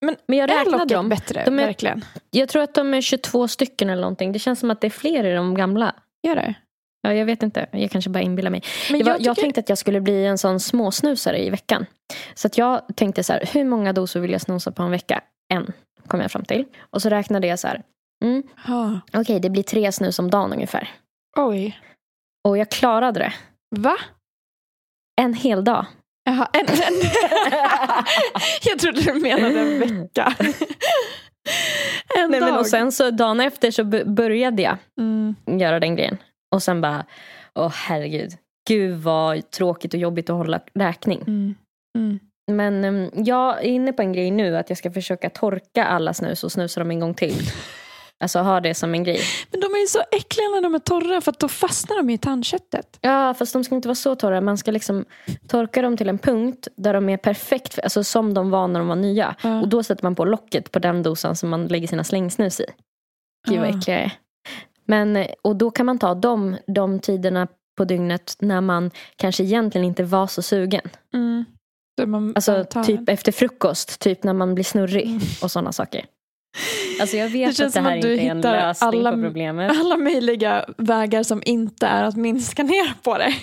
Men 0.05 0.15
men 0.27 0.37
jag 0.37 0.49
räknade 0.49 0.93
dem. 0.93 1.09
bättre? 1.09 1.43
De 1.45 1.59
är- 1.59 1.65
Verkligen. 1.65 2.05
Jag 2.31 2.49
tror 2.49 2.63
att 2.63 2.73
de 2.73 2.93
är 2.93 3.01
22 3.01 3.47
stycken 3.47 3.89
eller 3.89 4.01
någonting. 4.01 4.31
Det 4.31 4.39
känns 4.39 4.59
som 4.59 4.71
att 4.71 4.81
det 4.81 4.87
är 4.87 4.91
fler 4.91 5.23
i 5.23 5.33
de 5.35 5.55
gamla. 5.55 5.95
Gör 6.27 6.35
det? 6.35 6.53
Ja, 7.01 7.13
jag 7.13 7.25
vet 7.25 7.43
inte. 7.43 7.67
Jag 7.71 7.91
kanske 7.91 8.09
bara 8.09 8.23
inbillar 8.23 8.51
mig. 8.51 8.63
Men 8.91 8.99
Det 8.99 9.05
var, 9.05 9.11
jag, 9.11 9.21
jag, 9.21 9.35
tycker, 9.35 9.41
tänkte 9.45 9.59
att 9.59 9.69
jag 9.69 9.77
skulle 9.77 10.01
bli 10.01 10.25
en 10.25 10.37
sån 10.37 10.59
småsnusare 10.59 11.39
i 11.45 11.49
veckan. 11.49 11.85
Så 12.35 12.47
att 12.47 12.57
jag 12.57 12.81
tänkte 12.95 13.23
så 13.23 13.33
här, 13.33 13.49
hur 13.53 13.63
många 13.65 13.93
doser 13.93 14.19
vill 14.19 14.31
jag 14.31 14.41
snusa 14.41 14.71
på 14.71 14.83
en 14.83 14.91
vecka? 14.91 15.21
En, 15.53 15.73
kom 16.07 16.19
jag 16.21 16.31
fram 16.31 16.45
till. 16.45 16.65
Och 16.79 17.01
så 17.01 17.09
räknade 17.09 17.47
jag 17.47 17.59
så 17.59 17.67
här, 17.67 17.81
mm, 18.23 18.43
Ja. 18.67 18.99
okej 19.13 19.39
det 19.39 19.49
blir 19.49 19.63
tre 19.63 19.91
snus 19.91 20.19
om 20.19 20.29
dagen 20.29 20.53
ungefär. 20.53 20.89
Oj. 21.37 21.79
Och 22.47 22.57
jag 22.57 22.69
klarade 22.71 23.19
det. 23.19 23.33
Va? 23.75 23.97
En 25.21 25.33
hel 25.33 25.63
dag. 25.63 25.85
Jaha, 26.25 26.47
en, 26.53 26.65
en. 26.67 27.01
jag 28.63 28.79
trodde 28.79 29.01
du 29.01 29.13
menade 29.13 29.59
en 29.59 29.79
vecka. 29.79 30.35
en 32.15 32.31
Nej, 32.31 32.39
dag. 32.39 32.49
men 32.49 32.57
och 32.59 32.67
sen 32.67 32.91
så 32.91 33.11
dagen 33.11 33.39
efter 33.39 33.71
så 33.71 33.83
började 34.05 34.61
jag 34.61 34.77
Mm. 34.99 35.35
göra 35.59 35.79
den 35.79 35.95
grejen. 35.95 36.17
Och 36.55 36.63
sen 36.63 36.81
bara, 36.81 37.05
åh 37.55 37.71
herregud. 37.75 38.31
Gud 38.69 38.97
vad 38.97 39.49
tråkigt 39.51 39.93
och 39.93 39.99
jobbigt 39.99 40.29
att 40.29 40.35
hålla 40.35 40.59
räkning. 40.73 41.21
Mm. 41.21 41.55
Mm. 41.97 42.19
Men 42.51 42.85
um, 42.85 43.11
jag 43.25 43.57
är 43.57 43.67
inne 43.67 43.93
på 43.93 44.01
en 44.01 44.13
grej 44.13 44.31
nu 44.31 44.57
att 44.57 44.69
jag 44.69 44.77
ska 44.77 44.91
försöka 44.91 45.29
torka 45.29 45.85
alla 45.85 46.13
snus 46.13 46.43
och 46.43 46.51
snusa 46.51 46.79
dem 46.79 46.91
en 46.91 46.99
gång 46.99 47.13
till. 47.13 47.35
Alltså 48.25 48.39
ha 48.39 48.59
det 48.59 48.73
som 48.73 48.93
en 48.93 49.03
grej. 49.03 49.19
Men 49.51 49.59
de 49.61 49.65
är 49.65 49.79
ju 49.79 49.87
så 49.87 49.99
äckliga 50.11 50.47
när 50.47 50.61
de 50.61 50.75
är 50.75 50.79
torra 50.79 51.21
för 51.21 51.31
att 51.31 51.39
då 51.39 51.47
fastnar 51.47 51.97
de 51.97 52.09
i 52.09 52.17
tandköttet. 52.17 52.97
Ja, 53.01 53.33
fast 53.33 53.53
de 53.53 53.63
ska 53.63 53.75
inte 53.75 53.87
vara 53.87 53.95
så 53.95 54.15
torra. 54.15 54.41
Man 54.41 54.57
ska 54.57 54.71
liksom 54.71 55.05
torka 55.47 55.81
dem 55.81 55.97
till 55.97 56.09
en 56.09 56.17
punkt 56.17 56.67
där 56.75 56.93
de 56.93 57.09
är 57.09 57.17
perfekt, 57.17 57.79
alltså 57.83 58.03
som 58.03 58.33
de 58.33 58.49
var 58.49 58.67
när 58.67 58.79
de 58.79 58.87
var 58.87 58.95
nya. 58.95 59.35
Ja. 59.43 59.61
Och 59.61 59.67
då 59.67 59.83
sätter 59.83 60.03
man 60.03 60.15
på 60.15 60.25
locket 60.25 60.71
på 60.71 60.79
den 60.79 61.03
dosan 61.03 61.35
som 61.35 61.49
man 61.49 61.67
lägger 61.67 61.87
sina 61.87 62.03
slängsnus 62.03 62.59
i. 62.59 62.65
Gud 63.47 63.59
vad 63.59 63.69
äckliga 63.69 63.97
jag 63.97 64.05
är. 64.05 64.11
Men, 64.85 65.15
eh, 65.15 65.27
och 65.41 65.55
då 65.55 65.71
kan 65.71 65.85
man 65.85 65.99
ta 65.99 66.15
de, 66.15 66.57
de 66.67 66.99
tiderna 66.99 67.47
på 67.77 67.85
dygnet 67.85 68.35
när 68.39 68.61
man 68.61 68.91
kanske 69.15 69.43
egentligen 69.43 69.85
inte 69.85 70.03
var 70.03 70.27
så 70.27 70.41
sugen. 70.41 70.89
Mm. 71.13 71.45
Man 72.05 72.33
Alltså 72.35 72.65
typ 72.85 73.09
efter 73.09 73.31
frukost, 73.31 73.99
typ 73.99 74.23
när 74.23 74.33
man 74.33 74.55
blir 74.55 74.65
snurrig 74.65 75.05
Mm. 75.07 75.19
och 75.43 75.51
sådana 75.51 75.71
saker. 75.71 76.05
Alltså 77.01 77.17
jag 77.17 77.31
Det 77.31 77.33
vet 77.37 77.57
känns 77.57 77.77
att 77.77 77.83
det 77.83 77.89
här 77.89 77.97
att 77.97 78.05
inte 78.05 78.09
är 78.25 78.31
en 78.31 78.41
lösning 78.41 78.87
alla- 78.89 79.11
på 79.11 79.21
problemet. 79.21 79.71
alla 79.79 79.97
möjliga 79.97 80.65
vägar 80.77 81.23
som 81.23 81.41
inte 81.45 81.87
är 81.87 82.03
att 82.03 82.15
minska 82.15 82.63
ner 82.63 82.93
på 83.03 83.17
det. 83.17 83.33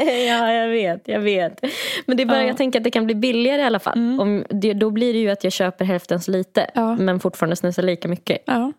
ja, 0.28 0.52
jag 0.52 0.68
vet, 0.68 1.08
jag 1.08 1.20
vet. 1.20 1.60
Men 2.06 2.16
det 2.16 2.22
är 2.22 2.26
bara, 2.26 2.40
Ja. 2.42 2.46
jag 2.46 2.56
tänker 2.56 2.78
att 2.80 2.84
det 2.84 2.90
kan 2.90 3.04
bli 3.06 3.14
billigare 3.14 3.62
i 3.62 3.64
alla 3.64 3.78
fall. 3.78 3.98
Mm. 3.98 4.20
Om 4.20 4.44
det, 4.48 4.72
då 4.72 4.90
blir 4.90 5.12
det 5.12 5.18
ju 5.18 5.30
att 5.30 5.44
jag 5.44 5.52
köper 5.52 5.84
hälften 5.84 6.20
så 6.20 6.30
lite. 6.30 6.70
Ja. 6.74 6.96
Men 6.96 7.20
fortfarande 7.20 7.56
snusar 7.56 7.82
lika 7.82 8.08
mycket. 8.08 8.42
Ja. 8.46 8.72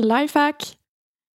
Lifehack. 0.00 0.64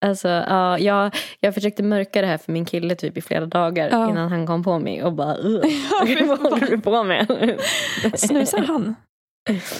Alltså, 0.06 0.28
ja, 0.28 0.78
jag, 0.80 1.16
jag 1.40 1.54
försökte 1.54 1.84
mörka 1.84 2.22
det 2.22 2.28
här 2.28 2.38
för 2.38 2.52
min 2.52 2.66
kille 2.66 2.96
typ 2.96 3.18
i 3.18 3.22
flera 3.22 3.46
dagar 3.46 3.90
Ja. 3.92 4.10
innan 4.10 4.30
han 4.32 4.48
kom 4.48 4.64
på 4.64 4.80
mig 4.80 5.04
och 5.04 5.14
bara 5.14 5.36
"Ugh, 5.38 5.68
fy 6.08 6.24
vad 6.26 6.40
håller 6.40 6.68
du 6.68 6.80
på 6.80 7.04
med? 7.04 7.28
Snusar 8.16 8.58
han? 8.60 8.96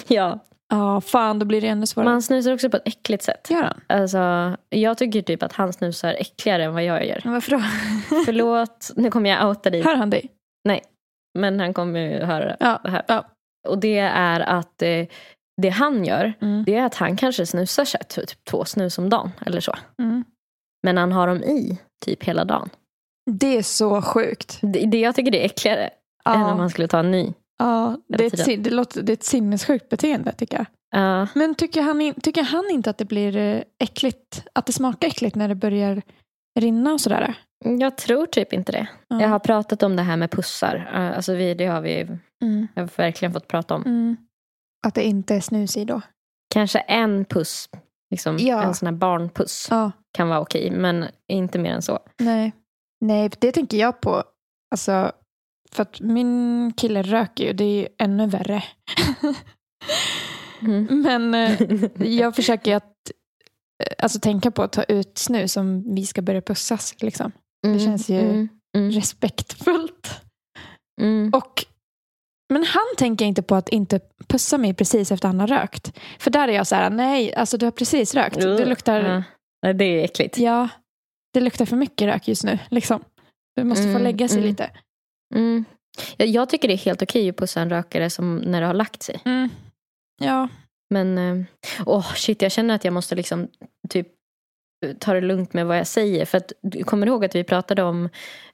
ja, 0.08 0.38
Ja, 0.72 1.00
fan 1.00 1.38
då 1.38 1.46
blir 1.46 1.60
det 1.60 1.66
ännu 1.68 1.86
svårare. 1.86 2.10
man 2.10 2.22
snusar 2.22 2.52
också 2.54 2.70
på 2.70 2.76
ett 2.76 2.82
äckligt 2.88 3.22
sätt. 3.24 3.48
Gör 3.50 3.62
han? 3.62 3.80
Alltså, 3.86 4.56
jag 4.70 4.98
tycker 4.98 5.22
typ 5.22 5.42
att 5.42 5.52
han 5.52 5.72
snusar 5.72 6.14
äckligare 6.18 6.64
än 6.64 6.74
vad 6.74 6.84
jag 6.84 7.06
gör. 7.06 7.20
Men 7.24 7.32
Varför 7.32 7.50
då? 7.50 7.58
Förlåt, 8.26 8.90
nu 8.96 9.10
kommer 9.10 9.30
jag 9.30 9.48
outa 9.48 9.70
dig. 9.70 9.82
Hör 9.82 9.94
han 9.96 10.10
dig? 10.10 10.28
Men 11.38 11.60
han 11.60 11.74
kommer 11.74 12.00
ju 12.00 12.24
höra 12.24 12.56
Ja. 12.60 12.80
det 12.84 12.90
här. 12.90 13.02
ja. 13.08 13.24
Och 13.68 13.78
det 13.78 13.98
är 13.98 14.40
att 14.40 14.82
eh, 14.82 15.06
det 15.62 15.68
han 15.68 16.04
gör, 16.04 16.32
Mm. 16.40 16.64
det 16.64 16.74
är 16.76 16.84
att 16.86 16.94
han 16.94 17.16
kanske 17.16 17.46
snusar 17.46 17.84
här, 17.92 18.24
typ 18.26 18.44
två 18.44 18.64
snus 18.64 18.98
om 18.98 19.10
dagen 19.10 19.30
eller 19.46 19.60
så. 19.60 19.74
Mm. 19.98 20.24
Men 20.82 20.96
han 20.96 21.12
har 21.12 21.26
dem 21.26 21.42
i 21.42 21.78
typ 22.04 22.24
hela 22.24 22.44
dagen. 22.44 22.68
Det 23.30 23.56
är 23.58 23.62
så 23.62 24.02
sjukt. 24.02 24.58
Det, 24.62 24.86
det 24.86 25.00
jag 25.00 25.14
tycker 25.14 25.30
det 25.30 25.40
är 25.42 25.44
äckligare 25.46 25.90
än 26.24 26.42
om 26.42 26.48
Ja, 26.48 26.56
man 26.56 26.70
skulle 26.70 26.88
ta 26.88 26.98
en 26.98 27.10
ny. 27.10 27.32
Ja 27.62 27.96
det, 28.08 28.24
är 28.24 28.50
ett, 28.50 28.64
det, 28.64 28.70
låter, 28.70 29.02
det 29.02 29.12
är 29.12 29.16
ett 29.16 29.24
sinnessjukt 29.24 29.88
beteende 29.88 30.32
tycker 30.32 30.56
jag. 30.56 30.66
Ja. 31.00 31.28
Men 31.34 31.54
tycker 31.54 31.82
han, 31.82 32.14
tycker 32.22 32.42
han 32.42 32.70
inte 32.70 32.90
att 32.90 32.98
det 32.98 33.04
blir 33.04 33.36
eh, 33.36 33.62
äckligt, 33.78 34.44
att 34.52 34.66
det 34.66 34.72
smakar 34.72 35.08
äckligt 35.08 35.36
när 35.36 35.48
det 35.48 35.54
börjar 35.54 36.02
rinna 36.60 36.92
och 36.92 37.00
sådär? 37.00 37.34
jag 37.64 37.96
tror 37.96 38.26
typ 38.26 38.52
inte 38.52 38.72
det. 38.72 38.86
Ja. 39.08 39.20
Jag 39.20 39.28
har 39.28 39.38
pratat 39.38 39.82
om 39.82 39.96
det 39.96 40.02
här 40.02 40.16
med 40.16 40.30
pussar. 40.30 40.76
Alltså 41.16 41.34
vi, 41.34 41.54
det 41.54 41.66
har 41.66 41.80
vi 41.80 42.08
Mm. 42.42 42.68
har 42.76 42.88
verkligen 42.96 43.32
fått 43.32 43.48
prata 43.48 43.74
om. 43.74 43.82
Mm. 43.82 44.16
Att 44.86 44.94
det 44.94 45.02
inte 45.02 45.34
är 45.34 45.40
snus 45.40 45.76
i 45.76 45.84
då? 45.84 46.00
Kanske 46.54 46.78
en 46.78 47.24
puss, 47.24 47.68
liksom, 48.10 48.36
Ja. 48.38 48.62
en 48.62 48.74
sån 48.74 48.86
här 48.86 48.92
barnpuss 48.94 49.66
Ja. 49.70 49.92
kan 50.12 50.28
vara 50.28 50.40
okej. 50.40 50.70
Men 50.70 51.06
inte 51.28 51.58
mer 51.58 51.72
än 51.72 51.82
så. 51.82 51.98
Nej. 52.18 52.52
Nej, 53.00 53.30
det 53.38 53.52
tänker 53.52 53.76
jag 53.78 54.00
på. 54.00 54.22
Alltså, 54.70 55.12
för 55.74 55.82
att 55.82 56.00
min 56.00 56.72
kille 56.76 57.02
röker 57.02 57.44
ju, 57.44 57.52
det 57.52 57.64
är 57.64 57.80
ju 57.80 57.88
ännu 57.98 58.26
värre. 58.26 58.64
Mm. 60.62 61.02
Men 61.02 61.34
eh, 61.34 61.62
jag 62.12 62.36
försöker 62.36 62.76
att 62.76 62.84
eh, 63.84 64.04
alltså, 64.04 64.20
tänka 64.20 64.50
på 64.50 64.62
att 64.62 64.72
ta 64.72 64.82
ut 64.82 65.18
snus 65.18 65.56
om 65.56 65.94
vi 65.94 66.06
ska 66.06 66.22
börja 66.22 66.42
pussas. 66.42 66.94
Liksom. 67.02 67.32
Mm, 67.66 67.78
känns 67.80 68.08
ju- 68.08 68.20
Mm, 68.20 68.48
mm, 68.76 68.90
Respektfullt. 68.90 70.20
mm. 71.00 71.30
Och, 71.34 71.64
men 72.52 72.64
han 72.64 72.84
tänker 72.98 73.24
inte 73.24 73.42
på 73.42 73.54
att 73.54 73.68
inte 73.68 74.00
pussa 74.28 74.58
mig 74.58 74.74
precis 74.74 75.12
efter 75.12 75.28
han 75.28 75.40
har 75.40 75.46
rökt. 75.46 75.98
För 76.18 76.30
där 76.30 76.48
är 76.48 76.52
jag 76.52 76.66
så 76.66 76.74
här, 76.74 76.90
nej, 76.90 77.34
alltså 77.34 77.56
du 77.58 77.66
har 77.66 77.70
precis 77.70 78.14
rökt. 78.14 78.40
Det 78.40 78.64
luktar, 78.64 79.24
Ja. 79.64 79.72
Det 79.72 79.84
är 79.84 80.04
äckligt. 80.04 80.38
ja, 80.38 80.68
det 81.34 81.40
luktar 81.40 81.64
för 81.64 81.76
mycket 81.76 82.06
rök 82.06 82.28
just 82.28 82.44
nu. 82.44 82.58
Liksom. 82.70 83.04
Du 83.56 83.64
måste 83.64 83.82
få 83.82 83.88
Mm, 83.88 84.02
lägga 84.02 84.28
sig 84.28 84.42
lite. 84.42 84.70
Mm. 85.34 85.64
Jag, 86.16 86.28
jag 86.28 86.48
tycker 86.48 86.68
det 86.68 86.74
är 86.74 86.78
helt 86.78 87.02
okej 87.02 87.28
att 87.28 87.36
pussa 87.36 87.60
en 87.60 87.70
rökare 87.70 88.10
som 88.10 88.36
när 88.36 88.60
det 88.60 88.66
har 88.66 88.74
lagt 88.74 89.02
sig. 89.02 89.20
Mm. 89.24 89.48
Ja, 90.22 90.48
Men 90.90 91.18
eh, 91.18 91.44
åh 91.86 92.12
shit, 92.14 92.42
jag 92.42 92.52
känner 92.52 92.74
att 92.74 92.84
jag 92.84 92.94
måste 92.94 93.14
liksom 93.14 93.48
typ 93.88 94.06
ta 94.98 95.14
det 95.14 95.20
lugnt 95.20 95.52
med 95.52 95.66
vad 95.66 95.78
jag 95.78 95.86
säger. 95.86 96.24
För 96.24 96.38
att, 96.38 96.52
du 96.62 96.84
kommer 96.84 97.06
ihåg 97.06 97.24
att 97.24 97.34
vi 97.34 97.44
pratade 97.44 97.82
om 97.82 98.04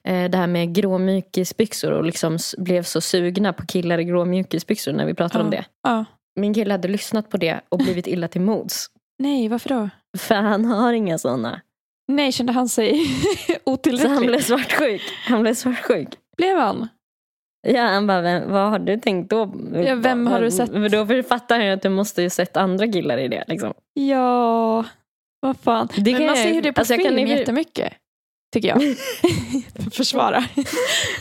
eh, 0.03 0.29
det 0.29 0.37
här 0.37 0.47
med 0.47 0.75
gråmjukisbyxor 0.75 1.91
och 1.91 2.03
liksom 2.03 2.37
blev 2.57 2.83
så 2.83 3.01
sugna 3.01 3.53
på 3.53 3.65
killar 3.65 3.97
i 3.99 4.03
gråmjukisbyxor 4.03 4.93
när 4.93 5.05
vi 5.05 5.13
pratade 5.13 5.43
om 5.43 5.53
Ja. 5.53 5.57
det. 5.59 5.65
ja. 5.83 6.05
Min 6.35 6.53
kille 6.53 6.73
hade 6.73 6.87
lyssnat 6.87 7.29
på 7.29 7.37
det 7.37 7.61
och 7.69 7.77
blivit 7.77 8.07
illa 8.07 8.27
till 8.27 8.41
mods. 8.41 8.87
Nej, 9.19 9.47
varför 9.49 9.69
då? 9.69 9.89
För 10.17 10.35
han 10.35 10.65
har 10.65 10.93
inga 10.93 11.17
sådana. 11.17 11.61
Nej, 12.07 12.31
kände 12.31 12.53
han 12.53 12.69
sig 12.69 13.05
Så 13.47 13.51
han 13.53 13.59
otillräcklig? 13.73 14.27
blev 14.29 14.41
svartsjuk. 14.41 15.01
Han 15.27 15.41
blev 15.41 15.53
svartsjuk. 15.53 16.07
Blev 16.39 16.57
han? 16.57 16.87
Ja, 17.67 17.81
han 17.81 18.07
bara, 18.07 18.21
vem, 18.21 18.51
vad 18.51 18.69
har 18.69 18.79
du 18.79 18.97
tänkt 18.97 19.29
då? 19.29 19.53
Ja, 19.73 19.95
vem 19.95 20.27
har 20.27 20.41
du 20.41 20.51
sett? 20.51 20.69
För 20.71 20.89
Då 20.89 21.23
fattar 21.23 21.59
han 21.59 21.69
att 21.69 21.81
du 21.81 21.89
måste 21.89 22.21
ju 22.21 22.29
sett 22.29 22.57
andra 22.57 22.87
killar 22.87 23.17
i 23.17 23.27
det. 23.27 23.43
Liksom. 23.47 23.73
Ja, 23.93 24.85
vad 25.39 25.57
fan. 25.57 25.87
Det 25.95 26.01
Men 26.11 26.13
kan 26.13 26.25
man 26.25 26.35
jag- 26.35 26.37
ser 26.37 26.53
ju 26.53 26.61
det 26.61 26.73
på 26.73 26.81
alltså, 26.81 26.93
jag 26.93 27.03
kan 27.03 27.15
film 27.15 27.27
ju- 27.27 27.37
jättemycket. 27.37 27.93
Tycker 28.53 28.67
jag. 28.67 28.81
Försvara. 29.93 30.43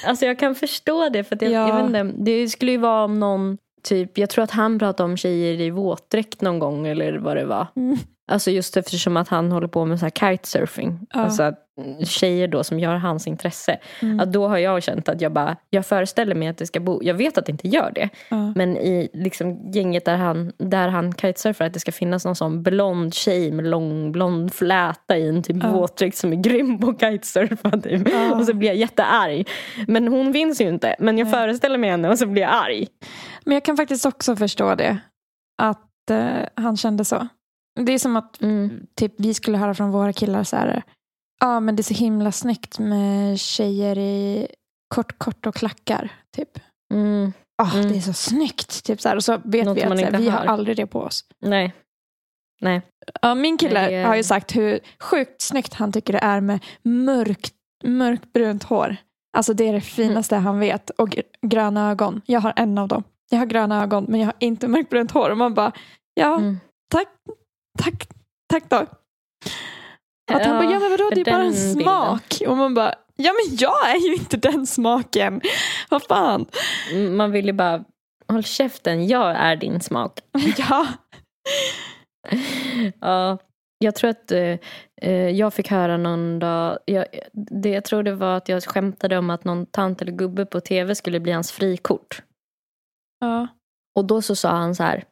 Alltså 0.07 0.27
jag 0.27 0.39
kan 0.39 0.55
förstå 0.55 1.09
det. 1.09 1.25
För 1.25 1.37
att 1.37 1.43
jag, 1.43 1.53
Ja. 1.53 1.69
jag 1.69 1.77
vet 1.77 1.85
inte, 1.85 2.23
det 2.25 2.49
skulle 2.49 2.73
ju 2.73 2.79
vara 2.79 3.05
om 3.05 3.21
någon, 3.21 3.59
typ, 3.83 4.19
jag 4.19 4.31
tror 4.31 4.45
att 4.45 4.51
han 4.51 4.79
pratade 4.79 5.05
om 5.11 5.17
tjejer 5.17 5.61
i 5.61 5.71
våtdräkt 5.71 6.41
någon 6.41 6.59
gång 6.59 6.87
eller 6.87 7.19
vad 7.19 7.37
det 7.37 7.45
var. 7.45 7.67
Mm. 7.77 7.99
Alltså 8.29 8.51
just 8.51 8.77
eftersom 8.77 9.17
att 9.17 9.29
han 9.29 9.53
håller 9.53 9.69
på 9.69 9.85
med 9.85 9.99
så 9.99 10.05
här 10.05 10.11
kitesurfing. 10.11 11.07
Ja. 11.11 11.21
Alltså 11.21 11.43
att 11.43 11.65
tjejer 12.07 12.49
då 12.49 12.65
som 12.65 12.79
gör 12.79 12.95
hans 12.95 13.27
intresse. 13.27 13.79
Mm. 14.03 14.21
Att 14.21 14.33
då 14.33 14.49
har 14.49 14.59
jag 14.59 14.83
känt 14.83 15.09
att 15.09 15.21
jag 15.21 15.33
bara, 15.33 15.57
jag 15.71 15.87
föreställer 15.87 16.35
mig 16.35 16.49
att 16.49 16.59
det 16.59 16.67
ska 16.67 16.81
bo, 16.81 17.01
jag 17.03 17.15
vet 17.15 17.39
att 17.39 17.47
det 17.47 17.53
inte 17.53 17.69
gör 17.69 17.93
det. 17.95 18.09
Ja. 18.29 18.53
Men 18.57 18.77
i 18.77 19.09
liksom 19.13 19.71
gänget 19.73 20.05
där 20.05 20.17
han, 20.17 20.53
där 20.59 20.89
han 20.89 21.13
kitesurfar 21.13 21.65
att 21.65 21.73
det 21.73 21.81
ska 21.81 21.93
finnas 21.93 22.25
någon 22.25 22.37
sån 22.37 22.63
blond 22.63 23.15
tjej 23.15 23.53
med 23.53 23.65
lång 23.67 24.13
blond 24.13 24.55
fläta 24.55 25.17
i 25.17 25.29
en 25.29 25.43
typ 25.43 25.57
Ja. 25.63 25.73
våtdräkt 25.73 26.17
som 26.17 26.33
är 26.33 26.37
grym 26.37 26.81
på 26.81 26.89
att 26.91 27.01
kitesurfa. 27.01 27.71
Typ. 27.71 28.09
Ja. 28.13 28.35
Och 28.35 28.45
så 28.45 28.55
blir 28.55 28.69
jag 28.69 28.77
jättearg. 28.77 29.49
Men 29.87 30.09
hon 30.09 30.33
finns 30.33 30.61
ju 30.61 30.69
inte. 30.69 30.97
Men 30.99 31.19
jag 31.19 31.25
Nej. 31.25 31.35
föreställer 31.35 31.79
mig 31.79 31.91
henne 31.91 32.09
och 32.09 32.19
så 32.19 32.27
blir 32.27 32.43
jag 32.43 32.51
arg. 32.55 32.87
Men 33.45 33.55
jag 33.55 33.65
kan 33.65 33.77
faktiskt 33.77 34.07
också 34.07 34.37
förstå 34.37 34.75
det. 34.75 34.99
Att 35.63 36.11
eh, 36.11 36.27
han 36.55 36.77
kände 36.77 37.05
så. 37.05 37.29
Det 37.87 37.93
är 37.93 37.99
som 37.99 38.17
att 38.17 38.39
typ, 38.95 39.15
vi 39.19 39.35
skulle 39.35 39.59
höra 39.59 39.75
från 39.75 39.91
våra 39.91 40.13
killar 40.13 40.45
så 40.45 40.57
här. 40.57 40.83
Ja, 41.41 41.61
men 41.61 41.77
det 41.77 41.81
är 41.81 41.95
så 41.95 41.95
himla 41.95 42.33
snyggt 42.33 42.79
med 42.79 43.41
tjejer 43.41 43.99
i 43.99 44.49
kort, 44.95 45.19
kort 45.19 45.47
och 45.47 45.55
klackar. 45.55 46.13
Typ. 46.37 46.49
Mm. 46.95 47.33
Ah, 47.63 47.73
Mm. 47.75 47.89
Det 47.93 47.97
är 47.97 48.01
så 48.01 48.13
snyggt. 48.13 48.85
Typ 48.85 49.01
så 49.01 49.09
här. 49.09 49.17
Och 49.17 49.25
så 49.25 49.41
vet 49.45 49.65
Något 49.65 49.77
vi 49.79 49.83
att 49.83 49.99
här, 50.01 50.19
vi 50.19 50.29
har 50.29 50.45
aldrig 50.45 50.77
det 50.77 50.87
på 50.87 51.01
oss. 51.01 51.25
Nej. 51.41 51.75
Nej. 52.61 52.83
Ja, 53.23 53.35
min 53.35 53.59
kille 53.59 53.81
Nej, 53.83 54.03
har 54.05 54.17
ju 54.17 54.23
sagt 54.23 54.57
hur 54.57 54.81
sjukt 55.01 55.43
snyggt 55.43 55.75
han 55.75 55.93
tycker 55.93 56.13
det 56.13 56.19
är 56.19 56.41
med 56.41 56.65
mörkt, 56.83 57.55
mörkbrunt 57.85 58.63
hår. 58.63 58.97
Alltså 59.37 59.55
det 59.55 59.69
är 59.69 59.73
det 59.73 59.81
finaste 59.81 60.37
han 60.37 60.59
vet. 60.59 60.91
Och 60.91 61.09
gr- 61.09 61.23
gröna 61.47 61.91
ögon. 61.91 62.21
Jag 62.27 62.41
har 62.41 62.53
en 62.57 62.79
av 62.79 62.89
dem. 62.89 63.05
Jag 63.31 63.39
har 63.39 63.47
gröna 63.47 63.83
ögon 63.83 64.05
men 64.09 64.21
jag 64.21 64.27
har 64.27 64.35
inte 64.39 64.69
mörkbrunt 64.69 65.11
hår. 65.11 65.31
Och 65.31 65.39
man 65.39 65.55
bara, 65.55 65.73
ja 66.15 66.37
Mm. 66.37 66.61
tack, 66.91 67.09
tack, 67.79 68.09
tack 68.49 68.71
då. 68.71 68.77
Att 68.77 70.47
han 70.47 70.57
Ja, 70.57 70.63
bara, 70.63 70.73
ja 70.73 70.79
men 70.79 70.91
vadå 70.91 71.11
det 71.15 71.21
är 71.21 71.25
bara 71.25 71.37
en 71.37 71.45
den 71.45 71.55
smak. 71.55 72.43
Och 72.47 72.57
man 72.57 72.75
bara, 72.75 72.95
ja 73.17 73.33
men 73.33 73.57
jag 73.57 73.91
är 73.91 74.07
ju 74.09 74.15
inte 74.15 74.37
den 74.37 74.67
smaken. 74.67 75.41
Vad 75.91 76.03
fan. 76.03 76.47
Man 77.11 77.31
vill 77.31 77.47
ju 77.47 77.53
bara, 77.53 77.85
håll 78.29 78.45
käften, 78.45 79.07
jag 79.07 79.31
är 79.31 79.57
din 79.57 79.81
smak. 79.81 80.21
Ja. 80.59 80.87
Ja, 83.01 83.39
jag 83.79 83.95
tror 83.95 84.11
att 84.11 84.33
eh, 84.33 84.59
eh, 85.03 85.31
jag 85.31 85.55
fick 85.55 85.71
höra 85.71 85.97
någon 85.97 86.39
dag, 86.39 86.79
jag, 86.85 87.07
det, 87.33 87.69
jag 87.71 87.85
tror 87.85 88.03
det 88.03 88.15
var 88.15 88.37
att 88.37 88.49
jag 88.49 88.65
skämtade 88.65 89.19
om 89.19 89.31
att 89.31 89.45
någon 89.45 89.67
tant 89.67 90.03
eller 90.03 90.13
gubbe 90.13 90.47
på 90.47 90.61
tv 90.61 90.95
skulle 90.95 91.21
bli 91.21 91.33
hans 91.33 91.53
frikort. 91.53 92.23
ja. 93.21 93.49
Och 93.99 94.05
då 94.05 94.23
så 94.23 94.37
sa 94.37 94.51
han 94.51 94.75
så 94.75 94.83
här, 94.83 95.05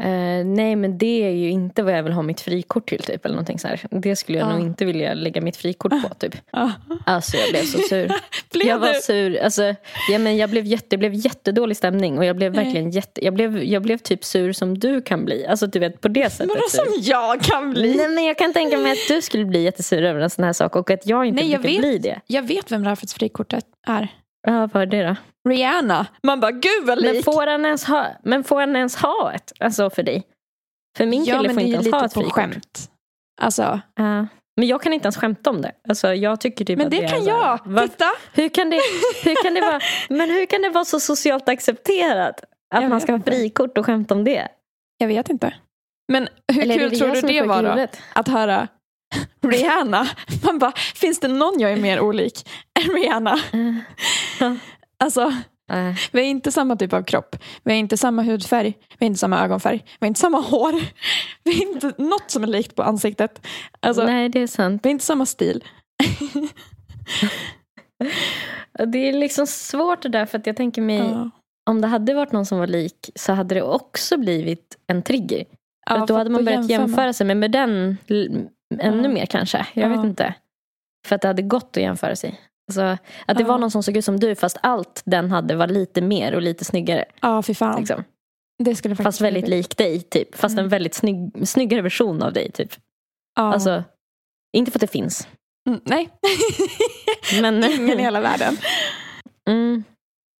eh, 0.00 0.44
nej 0.46 0.76
men 0.76 0.98
det 0.98 1.24
är 1.26 1.30
ju 1.30 1.50
inte 1.50 1.82
vad 1.82 1.98
jag 1.98 2.02
vill 2.02 2.12
ha 2.12 2.22
mitt 2.22 2.40
frikort 2.40 2.88
till 2.88 3.02
typ. 3.02 3.24
Eller 3.24 3.34
någonting 3.34 3.58
så 3.58 3.68
här. 3.68 3.80
Det 3.90 4.16
skulle 4.16 4.38
jag 4.38 4.48
Ja. 4.48 4.52
nog 4.56 4.66
inte 4.66 4.84
vilja 4.84 5.14
lägga 5.14 5.40
mitt 5.40 5.56
frikort 5.56 5.90
på 5.92 6.14
typ. 6.18 6.34
ja. 6.52 6.72
Alltså 7.06 7.36
jag 7.36 7.50
blev 7.50 7.62
så 7.62 7.78
sur. 7.78 8.12
Blev 8.52 8.66
jag 8.66 8.78
var 8.78 8.88
du? 8.94 9.00
sur. 9.00 9.38
Alltså, 9.42 9.62
ja, 10.10 10.18
men 10.18 10.36
jag 10.36 10.50
blev 10.50 10.66
jätte, 10.66 10.86
det 10.90 10.96
blev 10.98 11.14
jättedålig 11.14 11.76
stämning. 11.76 12.18
Och 12.18 12.24
jag 12.24 12.36
blev 12.36 12.52
Nej. 12.54 12.64
verkligen 12.64 12.90
jätte, 12.90 13.24
jag 13.24 13.34
blev, 13.34 13.64
jag 13.64 13.82
blev 13.82 13.98
typ 13.98 14.24
sur 14.24 14.52
som 14.52 14.78
du 14.78 15.02
kan 15.02 15.24
bli. 15.24 15.46
Alltså 15.46 15.66
du 15.66 15.78
vet 15.78 16.00
på 16.00 16.08
det 16.08 16.30
sättet. 16.30 16.48
Vadå 16.48 16.62
sur. 16.68 16.78
som 16.78 16.94
jag 17.02 17.40
kan 17.42 17.70
bli? 17.70 17.94
Nej 17.96 18.08
men 18.08 18.24
jag 18.24 18.38
kan 18.38 18.52
tänka 18.52 18.78
mig 18.78 18.92
att 18.92 19.08
du 19.08 19.22
skulle 19.22 19.44
bli 19.44 19.62
jättesur 19.62 20.02
över 20.02 20.20
en 20.20 20.30
sån 20.30 20.44
här 20.44 20.52
sak 20.52 20.76
och 20.76 20.90
att 20.90 21.06
jag 21.06 21.26
inte 21.26 21.42
Nej, 21.42 21.52
jag 21.52 21.60
brukar 21.62 21.82
vet. 21.82 21.90
bli 21.90 21.98
det. 22.10 22.20
Jag 22.26 22.42
vet 22.42 22.72
vem 22.72 22.84
Rafets 22.84 23.14
frikortet 23.14 23.64
är. 23.86 24.08
Ja, 24.46 24.68
vad 24.72 24.82
är 24.82 24.86
det 24.86 25.02
då? 25.08 25.16
Rihanna. 25.48 26.06
Man 26.22 26.40
bara, 26.40 26.50
gud 26.50 26.84
vad 26.86 27.00
lik. 27.02 27.14
Men 27.14 27.22
får, 27.22 27.46
han 27.46 27.64
ens 27.64 27.84
ha, 27.84 28.06
men 28.22 28.44
får 28.44 28.60
han 28.60 28.76
ens 28.76 28.96
ha 28.96 29.32
ett? 29.34 29.52
Alltså 29.60 29.90
för 29.90 30.02
dig? 30.02 30.26
För 30.96 31.06
min 31.06 31.24
ja, 31.24 31.36
kille 31.36 31.48
men 31.48 31.54
får 31.56 31.60
det 31.60 31.66
är 31.66 31.66
inte 31.66 31.74
ens 31.88 31.92
ha 31.92 31.98
lite 32.02 32.06
ett 32.06 32.14
på 32.14 32.20
frikort. 32.20 32.34
skämt. 32.34 32.90
Alltså, 33.42 33.80
Ja. 33.96 34.26
men 34.56 34.68
jag 34.68 34.82
kan 34.82 34.92
inte 34.92 35.06
ens 35.06 35.16
skämta 35.16 35.50
om 35.50 35.62
det. 35.62 35.72
Alltså, 35.88 36.14
jag 36.14 36.40
tycker 36.40 36.64
typ 36.64 36.78
men 36.78 36.90
det 36.90 37.04
är 37.04 37.08
kan 37.08 37.20
här- 37.20 37.28
jag. 37.28 37.58
Va- 37.64 37.82
Titta. 37.82 38.04
Hur 38.32 38.48
kan, 38.48 38.70
det, 38.70 38.80
hur 39.24 39.42
kan 39.44 39.54
det 39.54 39.60
vara, 39.60 39.80
men 40.08 40.30
hur 40.30 40.46
kan 40.46 40.62
det 40.62 40.70
vara 40.70 40.84
så 40.84 41.00
socialt 41.00 41.48
accepterat? 41.48 42.40
Att 42.74 42.82
Jag 42.82 42.90
man 42.90 43.00
ska 43.00 43.12
ha 43.12 43.20
frikort 43.20 43.78
och 43.78 43.86
skämta 43.86 44.14
om 44.14 44.24
det? 44.24 44.48
Jag 44.98 45.08
vet 45.08 45.30
inte. 45.30 45.54
Men 46.12 46.28
hur 46.52 46.62
Eller 46.62 46.74
är 46.74 46.78
kul 46.78 46.98
tror 46.98 47.08
du 47.08 47.18
är 47.18 47.22
det 47.42 47.42
var 47.48 47.62
då? 47.62 47.86
Att 48.14 48.28
höra 48.28 48.68
Rihanna. 49.42 50.08
Man 50.44 50.58
bara, 50.58 50.72
finns 50.94 51.20
det 51.20 51.28
någon 51.28 51.60
jag 51.60 51.72
är 51.72 51.76
mer 51.76 52.00
olik 52.00 52.48
än 52.80 52.92
Rihanna? 52.94 53.38
Alltså, 55.02 55.32
vi 56.12 56.20
är 56.20 56.24
inte 56.24 56.52
samma 56.52 56.76
typ 56.76 56.92
av 56.92 57.02
kropp. 57.02 57.36
Vi 57.64 57.72
har 57.72 57.78
inte 57.78 57.96
samma 57.96 58.22
hudfärg. 58.22 58.74
Vi 58.98 59.04
har 59.04 59.06
inte 59.06 59.18
samma 59.18 59.44
ögonfärg. 59.44 59.82
Vi 59.86 59.96
har 60.00 60.06
inte 60.06 60.20
samma 60.20 60.40
hår. 60.40 60.72
Vi 61.44 61.54
har 61.54 61.62
inte 61.74 61.92
något 62.02 62.30
som 62.30 62.42
är 62.42 62.46
likt 62.46 62.74
på 62.74 62.82
ansiktet. 62.82 63.46
Alltså, 63.80 64.04
nej, 64.04 64.28
det 64.28 64.40
är 64.40 64.46
sant. 64.46 64.80
vi 64.84 64.88
har 64.88 64.92
inte 64.92 65.04
samma 65.04 65.26
stil. 65.26 65.64
Det 68.92 68.98
är 69.08 69.12
liksom 69.12 69.46
svårt 69.46 70.02
det 70.02 70.08
där 70.08 70.26
för 70.26 70.38
att 70.38 70.46
jag 70.46 70.56
tänker 70.56 70.82
mig 70.82 70.98
Ja. 70.98 71.30
om 71.70 71.80
det 71.80 71.86
hade 71.86 72.14
varit 72.14 72.32
någon 72.32 72.46
som 72.46 72.58
var 72.58 72.66
lik 72.66 73.10
så 73.14 73.32
hade 73.32 73.54
det 73.54 73.62
också 73.62 74.16
blivit 74.16 74.76
en 74.86 75.02
trigger. 75.02 75.44
För 75.88 75.94
Ja, 75.94 76.02
att 76.02 76.08
då 76.08 76.14
för 76.14 76.18
hade 76.18 76.30
man 76.30 76.44
börjat 76.44 76.70
jämför 76.70 76.78
man. 76.82 76.88
jämföra 76.90 77.12
sig 77.12 77.26
med, 77.26 77.36
med 77.36 77.52
den 77.52 77.96
ännu 78.78 79.08
mer 79.08 79.26
kanske. 79.26 79.66
Jag 79.74 79.92
Ja. 79.92 79.96
vet 79.96 80.04
inte. 80.04 80.34
För 81.08 81.14
att 81.16 81.22
det 81.22 81.28
hade 81.28 81.42
gått 81.42 81.76
att 81.76 81.82
jämföra 81.82 82.16
sig. 82.16 82.40
Alltså, 82.68 82.98
att 83.26 83.38
det 83.38 83.44
var 83.44 83.58
någon 83.58 83.70
som 83.70 83.82
såg 83.82 83.96
ut 83.96 84.04
som 84.04 84.20
du 84.20 84.34
fast 84.34 84.56
allt 84.62 85.02
den 85.04 85.30
hade 85.30 85.56
var 85.56 85.66
lite 85.66 86.00
mer 86.00 86.34
och 86.34 86.42
lite 86.42 86.64
snyggare. 86.64 87.04
Ja, 87.22 87.42
fy 87.42 87.54
fan. 87.54 87.78
Liksom. 87.80 88.04
Det 88.64 88.74
skulle 88.76 88.96
faktiskt 88.96 89.06
Fast 89.06 89.20
väldigt 89.20 89.48
lik 89.48 89.76
dig 89.76 90.00
typ. 90.00 90.34
Fast 90.34 90.52
Mm. 90.52 90.64
en 90.64 90.68
väldigt 90.68 90.94
snygg, 90.94 91.48
snyggare 91.48 91.82
version 91.82 92.22
av 92.22 92.32
dig 92.32 92.50
typ. 92.52 92.72
Ja. 93.36 93.52
Alltså, 93.54 93.84
inte 94.56 94.70
för 94.70 94.78
att 94.78 94.80
det 94.80 94.86
finns. 94.86 95.28
mm, 95.68 95.80
nej. 95.84 96.08
Men, 97.42 97.64
Ingen 97.70 98.00
i 98.00 98.02
hela 98.02 98.20
världen. 98.20 98.56
mm, 99.48 99.84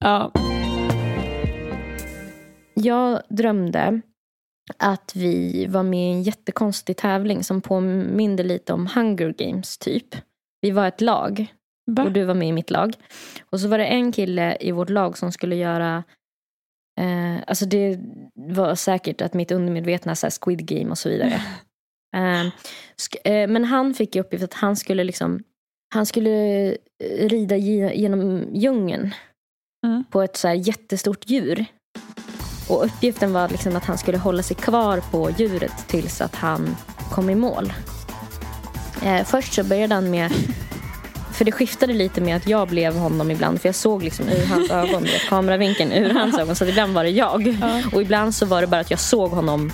Ja. 0.04 0.32
Jag 2.74 3.22
drömde 3.28 4.00
att 4.76 5.12
vi 5.16 5.66
var 5.66 5.82
med 5.82 6.08
i 6.08 6.12
en 6.12 6.22
jättekonstig 6.22 6.96
tävling 6.96 7.44
som 7.44 7.60
påminde 7.60 8.42
lite 8.42 8.72
om 8.72 8.86
Hunger 8.86 9.34
Games 9.38 9.78
typ. 9.78 10.16
Vi 10.60 10.70
var 10.70 10.88
ett 10.88 11.00
lag 11.00 11.46
Va? 11.86 12.02
och 12.04 12.12
du 12.12 12.24
var 12.24 12.34
med 12.34 12.48
i 12.48 12.52
mitt 12.52 12.70
lag. 12.70 12.94
Och 13.50 13.60
så 13.60 13.68
var 13.68 13.78
det 13.78 13.84
en 13.86 14.12
kille 14.12 14.56
i 14.60 14.72
vårt 14.72 14.90
lag 14.90 15.18
som 15.18 15.32
skulle 15.32 15.56
göra 15.56 16.04
eh, 17.00 17.36
Alltså 17.46 17.66
det 17.66 17.98
var 18.34 18.74
säkert 18.74 19.20
att 19.20 19.34
mitt 19.34 19.50
undermedvetna 19.52 20.14
så 20.16 20.28
Squid 20.40 20.66
Game 20.66 20.90
och 20.90 20.98
så 20.98 21.08
vidare. 21.08 21.42
Eh, 22.16 22.46
eh, 23.24 23.48
men 23.48 23.64
han 23.64 23.94
fick 23.94 24.16
i 24.16 24.20
uppgift 24.20 24.44
att 24.44 24.54
han 24.54 24.76
skulle 24.76 25.04
liksom 25.04 25.42
Han 25.94 26.06
skulle 26.06 26.30
eh, 26.72 27.28
rida 27.28 27.56
ge- 27.56 27.94
genom 27.94 28.44
djungeln 28.54 29.10
Mm. 29.86 30.04
på 30.10 30.22
ett 30.22 30.36
så 30.36 30.48
här 30.48 30.54
jättestort 30.54 31.30
djur. 31.30 31.64
Och 32.70 32.84
uppgiften 32.84 33.32
var 33.32 33.48
liksom 33.48 33.76
att 33.76 33.84
han 33.84 33.98
skulle 33.98 34.18
hålla 34.18 34.42
sig 34.42 34.56
kvar 34.56 35.02
på 35.10 35.30
djuret 35.30 35.72
tills 35.86 36.20
att 36.20 36.34
han 36.34 36.76
kom 37.10 37.30
i 37.30 37.34
mål. 37.34 37.72
Eh, 39.04 39.24
först 39.24 39.52
så 39.52 39.64
började 39.64 39.94
han 39.94 40.10
med 40.10 40.32
för 41.40 41.44
det 41.44 41.52
skiftade 41.52 41.92
lite 41.92 42.20
med 42.20 42.36
att 42.36 42.46
jag 42.46 42.68
blev 42.68 42.96
honom 42.96 43.30
ibland. 43.30 43.60
För 43.60 43.68
jag 43.68 43.74
såg 43.74 44.02
liksom 44.02 44.28
ur 44.28 44.46
hans 44.46 44.70
ögon, 44.70 45.02
vet, 45.02 45.28
kameravinkeln 45.28 45.92
ur 45.92 46.14
hans 46.14 46.38
ögon. 46.38 46.56
Så 46.56 46.64
ibland 46.64 46.94
var 46.94 47.04
det 47.04 47.10
jag. 47.10 47.56
Ja. 47.60 47.82
Och 47.92 48.02
ibland 48.02 48.34
så 48.34 48.46
var 48.46 48.60
det 48.60 48.66
bara 48.66 48.80
att 48.80 48.90
jag 48.90 49.00
såg 49.00 49.30
honom 49.30 49.72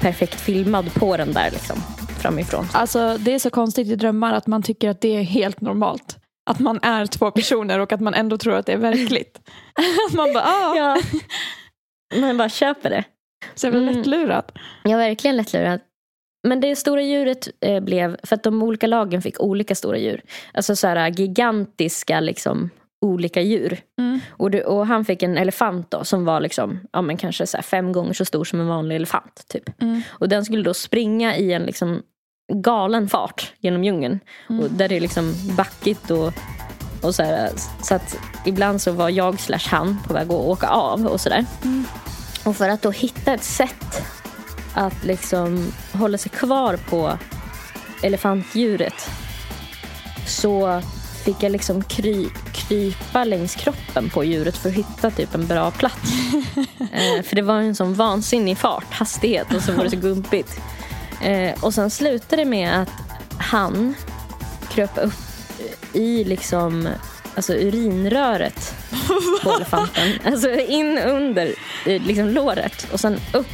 perfekt 0.00 0.40
filmad 0.40 0.94
på 0.94 1.16
den 1.16 1.32
där 1.32 1.50
liksom, 1.50 1.76
framifrån. 2.18 2.68
Alltså, 2.72 3.16
det 3.18 3.34
är 3.34 3.38
så 3.38 3.50
konstigt 3.50 3.88
i 3.88 3.96
drömmar 3.96 4.34
att 4.34 4.46
man 4.46 4.62
tycker 4.62 4.90
att 4.90 5.00
det 5.00 5.16
är 5.16 5.22
helt 5.22 5.60
normalt. 5.60 6.16
Att 6.50 6.58
man 6.58 6.78
är 6.82 7.06
två 7.06 7.30
personer 7.30 7.78
och 7.78 7.92
att 7.92 8.00
man 8.00 8.14
ändå 8.14 8.38
tror 8.38 8.54
att 8.54 8.66
det 8.66 8.72
är 8.72 8.78
verkligt. 8.78 9.40
man 10.12 10.32
bara, 10.32 10.44
ah, 10.44 10.76
Ja. 10.76 10.96
Man 12.14 12.36
bara 12.36 12.48
köper 12.48 12.90
det. 12.90 13.04
så 13.54 13.66
jävla 13.66 13.80
Mm. 13.80 13.94
lättlurat. 13.94 14.52
Jag 14.82 14.90
var 14.90 14.98
verkligen 14.98 15.36
lättlurad. 15.36 15.80
Men 16.48 16.60
det 16.60 16.76
stora 16.76 17.02
djuret 17.02 17.48
eh, 17.60 17.80
blev, 17.80 18.16
för 18.22 18.34
att 18.36 18.42
de 18.42 18.62
olika 18.62 18.86
lagen 18.86 19.22
fick 19.22 19.40
olika 19.40 19.74
stora 19.74 19.98
djur. 19.98 20.20
Alltså 20.54 20.76
så 20.76 20.86
här 20.86 21.08
gigantiska 21.10 22.20
liksom 22.20 22.70
olika 23.06 23.40
djur. 23.42 23.80
Mm. 24.00 24.20
Och, 24.30 24.50
det, 24.50 24.64
och 24.64 24.86
han 24.86 25.04
fick 25.04 25.22
en 25.22 25.38
elefant 25.38 25.90
då 25.90 26.04
som 26.04 26.24
var 26.24 26.40
liksom, 26.40 26.80
ja 26.92 27.02
men 27.02 27.16
kanske 27.16 27.46
så 27.46 27.62
fem 27.62 27.92
gånger 27.92 28.12
så 28.12 28.24
stor 28.24 28.44
som 28.44 28.60
en 28.60 28.66
vanlig 28.68 28.96
elefant. 28.96 29.44
Typ. 29.48 29.82
Mm. 29.82 30.02
Och 30.08 30.28
den 30.28 30.44
skulle 30.44 30.62
då 30.62 30.74
springa 30.74 31.36
i 31.36 31.52
en 31.52 31.62
liksom 31.62 32.02
galen 32.52 33.08
fart 33.08 33.52
genom 33.60 33.84
djungeln. 33.84 34.20
Mm. 34.50 34.62
Och 34.64 34.70
där 34.70 34.88
det 34.88 34.96
är 34.96 35.00
liksom 35.00 35.34
backigt 35.56 36.10
och, 36.10 36.32
och 37.06 37.14
så 37.14 37.22
här, 37.22 37.50
Så 37.82 37.94
att 37.94 38.18
ibland 38.44 38.82
så 38.82 38.92
var 38.92 39.08
jag 39.08 39.40
slash 39.40 39.68
han 39.70 39.98
på 40.06 40.14
väg 40.14 40.26
att 40.26 40.30
åka 40.30 40.68
av 40.68 41.06
och 41.06 41.20
sådär. 41.20 41.44
Mm. 41.62 41.84
Och 42.44 42.56
för 42.56 42.68
att 42.68 42.82
då 42.82 42.90
hitta 42.90 43.34
ett 43.34 43.44
sätt 43.44 44.02
att 44.74 45.04
liksom 45.04 45.72
hålla 45.92 46.18
sig 46.18 46.30
kvar 46.30 46.78
på 46.90 47.18
elefantdjuret 48.02 49.10
så 50.26 50.82
fick 51.24 51.42
jag 51.42 51.52
liksom 51.52 51.82
kry, 51.82 52.28
krypa 52.52 53.24
längs 53.24 53.54
kroppen 53.54 54.10
på 54.10 54.24
djuret 54.24 54.56
för 54.56 54.68
att 54.68 54.74
hitta 54.74 55.10
typ 55.10 55.34
en 55.34 55.46
bra 55.46 55.70
plats. 55.70 56.12
eh, 56.92 57.22
för 57.22 57.36
det 57.36 57.42
var 57.42 57.58
en 57.58 57.74
sån 57.74 57.94
vansinnig 57.94 58.58
fart, 58.58 58.92
hastighet 58.92 59.54
och 59.54 59.62
så 59.62 59.72
var 59.72 59.84
det 59.84 59.90
så 59.90 59.96
gumpigt. 59.96 60.60
Eh, 61.22 61.64
och 61.64 61.74
sen 61.74 61.90
slutade 61.90 62.42
det 62.42 62.48
med 62.48 62.82
att 62.82 62.88
han 63.38 63.94
kröp 64.68 64.98
upp 64.98 65.25
i 65.92 66.24
liksom 66.24 66.88
alltså 67.34 67.54
urinröret 67.54 68.74
på 69.42 69.50
elefanten. 69.50 70.08
Alltså 70.24 70.50
in 70.50 70.98
under 70.98 71.54
liksom 71.84 72.28
låret 72.28 72.86
och 72.92 73.00
sen 73.00 73.16
upp. 73.34 73.46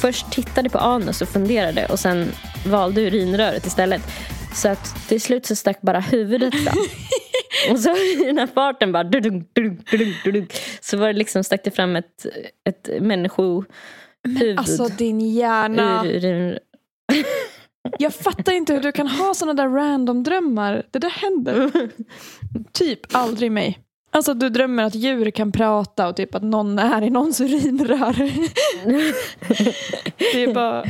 Först 0.00 0.32
tittade 0.32 0.70
på 0.70 0.78
anus 0.78 1.22
och 1.22 1.28
funderade 1.28 1.86
och 1.86 1.98
sen 1.98 2.32
valde 2.66 3.00
urinröret 3.00 3.66
istället. 3.66 4.02
Så 4.54 4.68
att 4.68 5.08
till 5.08 5.20
slut 5.20 5.46
så 5.46 5.56
stack 5.56 5.80
bara 5.80 6.00
huvudet 6.00 6.54
fram. 6.54 6.76
Och 7.70 7.80
så 7.80 7.90
i 7.96 8.24
den 8.26 8.38
här 8.38 8.46
farten 8.46 8.92
bara 8.92 9.04
dudung, 9.04 9.44
dudung, 9.52 9.84
dudung, 9.90 10.14
dudung, 10.24 10.46
så 10.80 10.96
var 10.96 11.06
det 11.06 11.12
liksom 11.12 11.44
stack 11.44 11.64
det 11.64 11.70
fram 11.70 11.96
ett, 11.96 12.26
ett 12.68 12.88
människohuvud 13.00 13.66
Alltså 14.56 14.88
din 14.88 15.20
hjärna. 15.20 16.02
ur 16.04 16.24
urin. 16.24 16.58
Jag 17.98 18.14
fattar 18.14 18.52
inte 18.52 18.74
hur 18.74 18.80
du 18.80 18.92
kan 18.92 19.08
ha 19.08 19.34
såna 19.34 19.54
där 19.54 19.68
random 19.68 20.22
drömmar. 20.22 20.86
Det 20.90 20.98
där 20.98 21.10
händer 21.10 21.70
typ 22.72 23.00
aldrig 23.12 23.52
mig. 23.52 23.78
Alltså 24.10 24.34
du 24.34 24.48
drömmer 24.48 24.82
att 24.82 24.94
djur 24.94 25.30
kan 25.30 25.52
prata 25.52 26.08
och 26.08 26.16
typ 26.16 26.34
att 26.34 26.42
någon 26.42 26.78
är 26.78 27.02
i 27.02 27.10
någons 27.10 27.40
urinrör. 27.40 28.32
det 30.16 30.44
är 30.44 30.54
bara... 30.54 30.84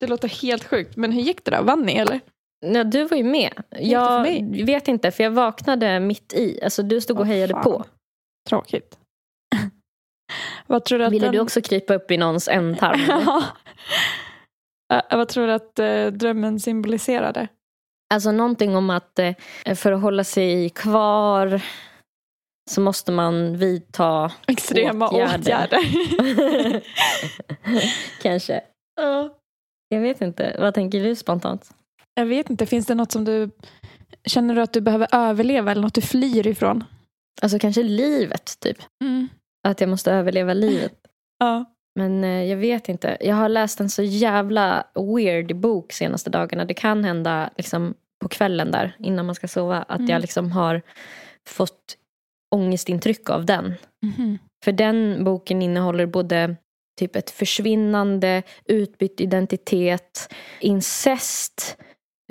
Det 0.00 0.06
låter 0.06 0.28
helt 0.28 0.64
sjukt. 0.64 0.96
Men 0.96 1.12
hur 1.12 1.22
gick 1.22 1.44
det 1.44 1.50
då? 1.50 1.62
Vann 1.62 1.82
ni 1.82 1.96
eller? 1.96 2.20
Ja, 2.66 2.84
du 2.84 3.04
var 3.04 3.16
ju 3.16 3.24
med. 3.24 3.52
Jag 3.80 4.22
vet 4.66 4.88
inte, 4.88 5.10
för 5.10 5.24
jag 5.24 5.30
vaknade 5.30 6.00
mitt 6.00 6.32
i. 6.32 6.60
Alltså, 6.62 6.82
du 6.82 7.00
stod 7.00 7.16
och 7.16 7.20
Åh, 7.20 7.26
hejade 7.26 7.52
fan. 7.52 7.62
på. 7.62 7.84
Tråkigt. 8.48 8.98
Vad 10.66 10.84
tror 10.84 10.98
du 10.98 11.04
att 11.04 11.12
Ville 11.12 11.26
den... 11.26 11.32
du 11.32 11.40
också 11.40 11.60
krypa 11.60 11.94
upp 11.94 12.10
i 12.10 12.16
någons 12.16 12.48
ändtarm? 12.48 13.00
Ja. 13.08 13.44
Eh, 14.92 15.18
vad 15.18 15.28
tror 15.28 15.46
du 15.46 15.52
att 15.52 15.78
eh, 15.78 16.06
drömmen 16.06 16.60
symboliserade? 16.60 17.48
Alltså 18.14 18.32
någonting 18.32 18.76
om 18.76 18.90
att 18.90 19.18
eh, 19.18 19.34
för 19.74 19.92
att 19.92 20.02
hålla 20.02 20.24
sig 20.24 20.70
kvar 20.70 21.62
så 22.70 22.80
måste 22.80 23.12
man 23.12 23.56
vidta 23.56 24.32
Extrema 24.46 25.08
åtgärder. 25.08 25.38
åtgärder. 25.38 26.82
Kanske. 28.22 28.60
Jag 29.88 30.00
vet 30.00 30.20
inte. 30.20 30.56
Vad 30.60 30.74
tänker 30.74 31.04
du 31.04 31.16
spontant? 31.16 31.70
Jag 32.14 32.26
vet 32.26 32.50
inte, 32.50 32.66
finns 32.66 32.86
det 32.86 32.94
något 32.94 33.12
som 33.12 33.24
du 33.24 33.50
känner 34.24 34.54
du 34.54 34.60
att 34.60 34.72
du 34.72 34.80
behöver 34.80 35.08
överleva 35.12 35.70
eller 35.70 35.82
något 35.82 35.94
du 35.94 36.00
flyr 36.00 36.46
ifrån? 36.46 36.84
Alltså 37.42 37.58
kanske 37.58 37.82
livet, 37.82 38.60
typ. 38.60 38.76
Att 39.68 39.80
jag 39.80 39.90
måste 39.90 40.12
överleva 40.12 40.54
livet. 40.54 40.92
Ja. 41.38 41.64
Men 41.96 42.24
eh, 42.24 42.44
jag 42.44 42.56
vet 42.56 42.88
inte. 42.88 43.16
Jag 43.20 43.36
har 43.36 43.48
läst 43.48 43.80
en 43.80 43.90
så 43.90 44.02
jävla 44.02 44.84
weird 45.16 45.56
bok 45.56 45.92
senaste 45.92 46.30
dagarna. 46.30 46.64
Det 46.64 46.74
kan 46.74 47.04
hända 47.04 47.50
liksom, 47.56 47.94
på 48.22 48.28
kvällen 48.28 48.70
där 48.70 48.96
innan 48.98 49.26
man 49.26 49.34
ska 49.34 49.48
sova 49.48 49.82
att 49.82 49.98
Mm. 49.98 50.10
jag 50.10 50.20
liksom 50.20 50.52
har 50.52 50.82
fått 51.48 51.96
ångestintryck 52.54 53.30
av 53.30 53.46
den. 53.46 53.74
Mhm. 54.02 54.38
För 54.64 54.72
den 54.72 55.24
boken 55.24 55.62
innehåller 55.62 56.06
både 56.06 56.56
typ 56.98 57.16
ett 57.16 57.30
försvinnande, 57.30 58.42
utbytt 58.64 59.20
identitet, 59.20 60.32
incest, 60.60 61.76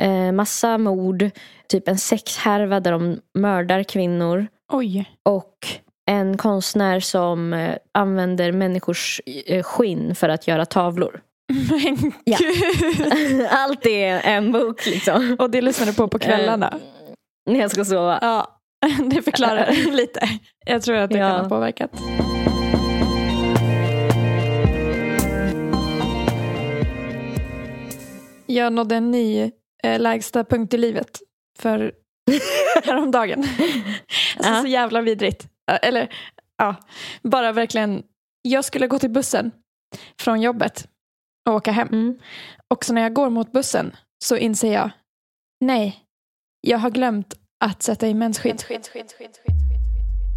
eh, 0.02 0.32
massa 0.32 0.78
mord, 0.78 1.30
typ 1.68 1.88
en 1.88 1.98
sexhärva 1.98 2.80
där 2.80 2.92
de 2.92 3.20
mördar 3.34 3.84
kvinnor 3.84 4.48
Oj. 4.74 5.06
och 5.24 5.68
en 6.12 6.38
konstnär 6.38 7.00
som 7.00 7.54
eh, 7.54 7.76
använder 7.94 8.52
människors 8.52 9.22
eh, 9.46 9.64
skinn 9.64 10.16
för 10.16 10.30
att 10.30 10.48
göra 10.48 10.66
tavlor. 10.66 11.22
Men 11.70 12.12
Ja. 12.24 12.38
gud. 12.40 13.48
Allt 13.52 13.86
är 13.86 14.20
en 14.24 14.52
bok 14.52 14.86
liksom. 14.86 15.36
Och 15.40 15.50
det 15.50 15.62
lyssnar 15.62 15.88
du 15.88 15.94
på 15.94 16.08
på 16.08 16.20
kvällarna? 16.20 16.68
Eh, 17.48 17.54
När 17.54 17.60
jag 17.60 17.72
ska 17.72 17.86
sova. 17.86 18.20
Ja, 18.22 18.60
det 19.12 19.22
förklarar 19.22 19.92
lite. 19.92 20.20
Jag 20.66 20.82
tror 20.82 20.96
att 20.98 21.10
det 21.10 21.18
Ja. 21.18 21.30
kan 21.32 21.40
ha 21.42 21.50
påverkat. 21.50 21.92
Jag 28.46 28.74
nådde 28.74 28.96
en 28.96 29.12
ny 29.12 29.52
eh, 29.84 30.00
lägsta 30.00 30.44
punkt 30.44 30.74
i 30.74 30.78
livet 30.78 31.20
för 31.60 31.92
häromdagen. 32.84 33.40
Alltså 34.38 34.52
Ja. 34.54 34.62
så 34.62 34.68
jävla 34.68 35.02
vidrigt. 35.02 35.48
Eh, 35.72 35.80
Eller 35.82 36.14
ja, 36.58 36.76
bara 37.24 37.52
verkligen. 37.52 38.04
Jag 38.42 38.66
skulle 38.66 38.88
gå 38.88 39.00
till 39.00 39.10
bussen 39.10 39.52
från 40.20 40.42
jobbet 40.42 40.88
och 41.50 41.56
åka 41.56 41.72
hem. 41.72 41.88
Mm. 41.88 42.20
Och 42.74 42.86
så 42.86 42.94
när 42.94 43.02
jag 43.02 43.14
går 43.14 43.30
mot 43.30 43.52
bussen 43.52 43.96
så 44.24 44.38
inser 44.38 44.74
jag, 44.74 44.90
nej, 45.66 46.00
jag 46.62 46.78
har 46.78 46.90
glömt 46.90 47.34
att 47.66 47.84
sätta 47.84 48.08
i 48.08 48.14
mensskydd. 48.14 48.52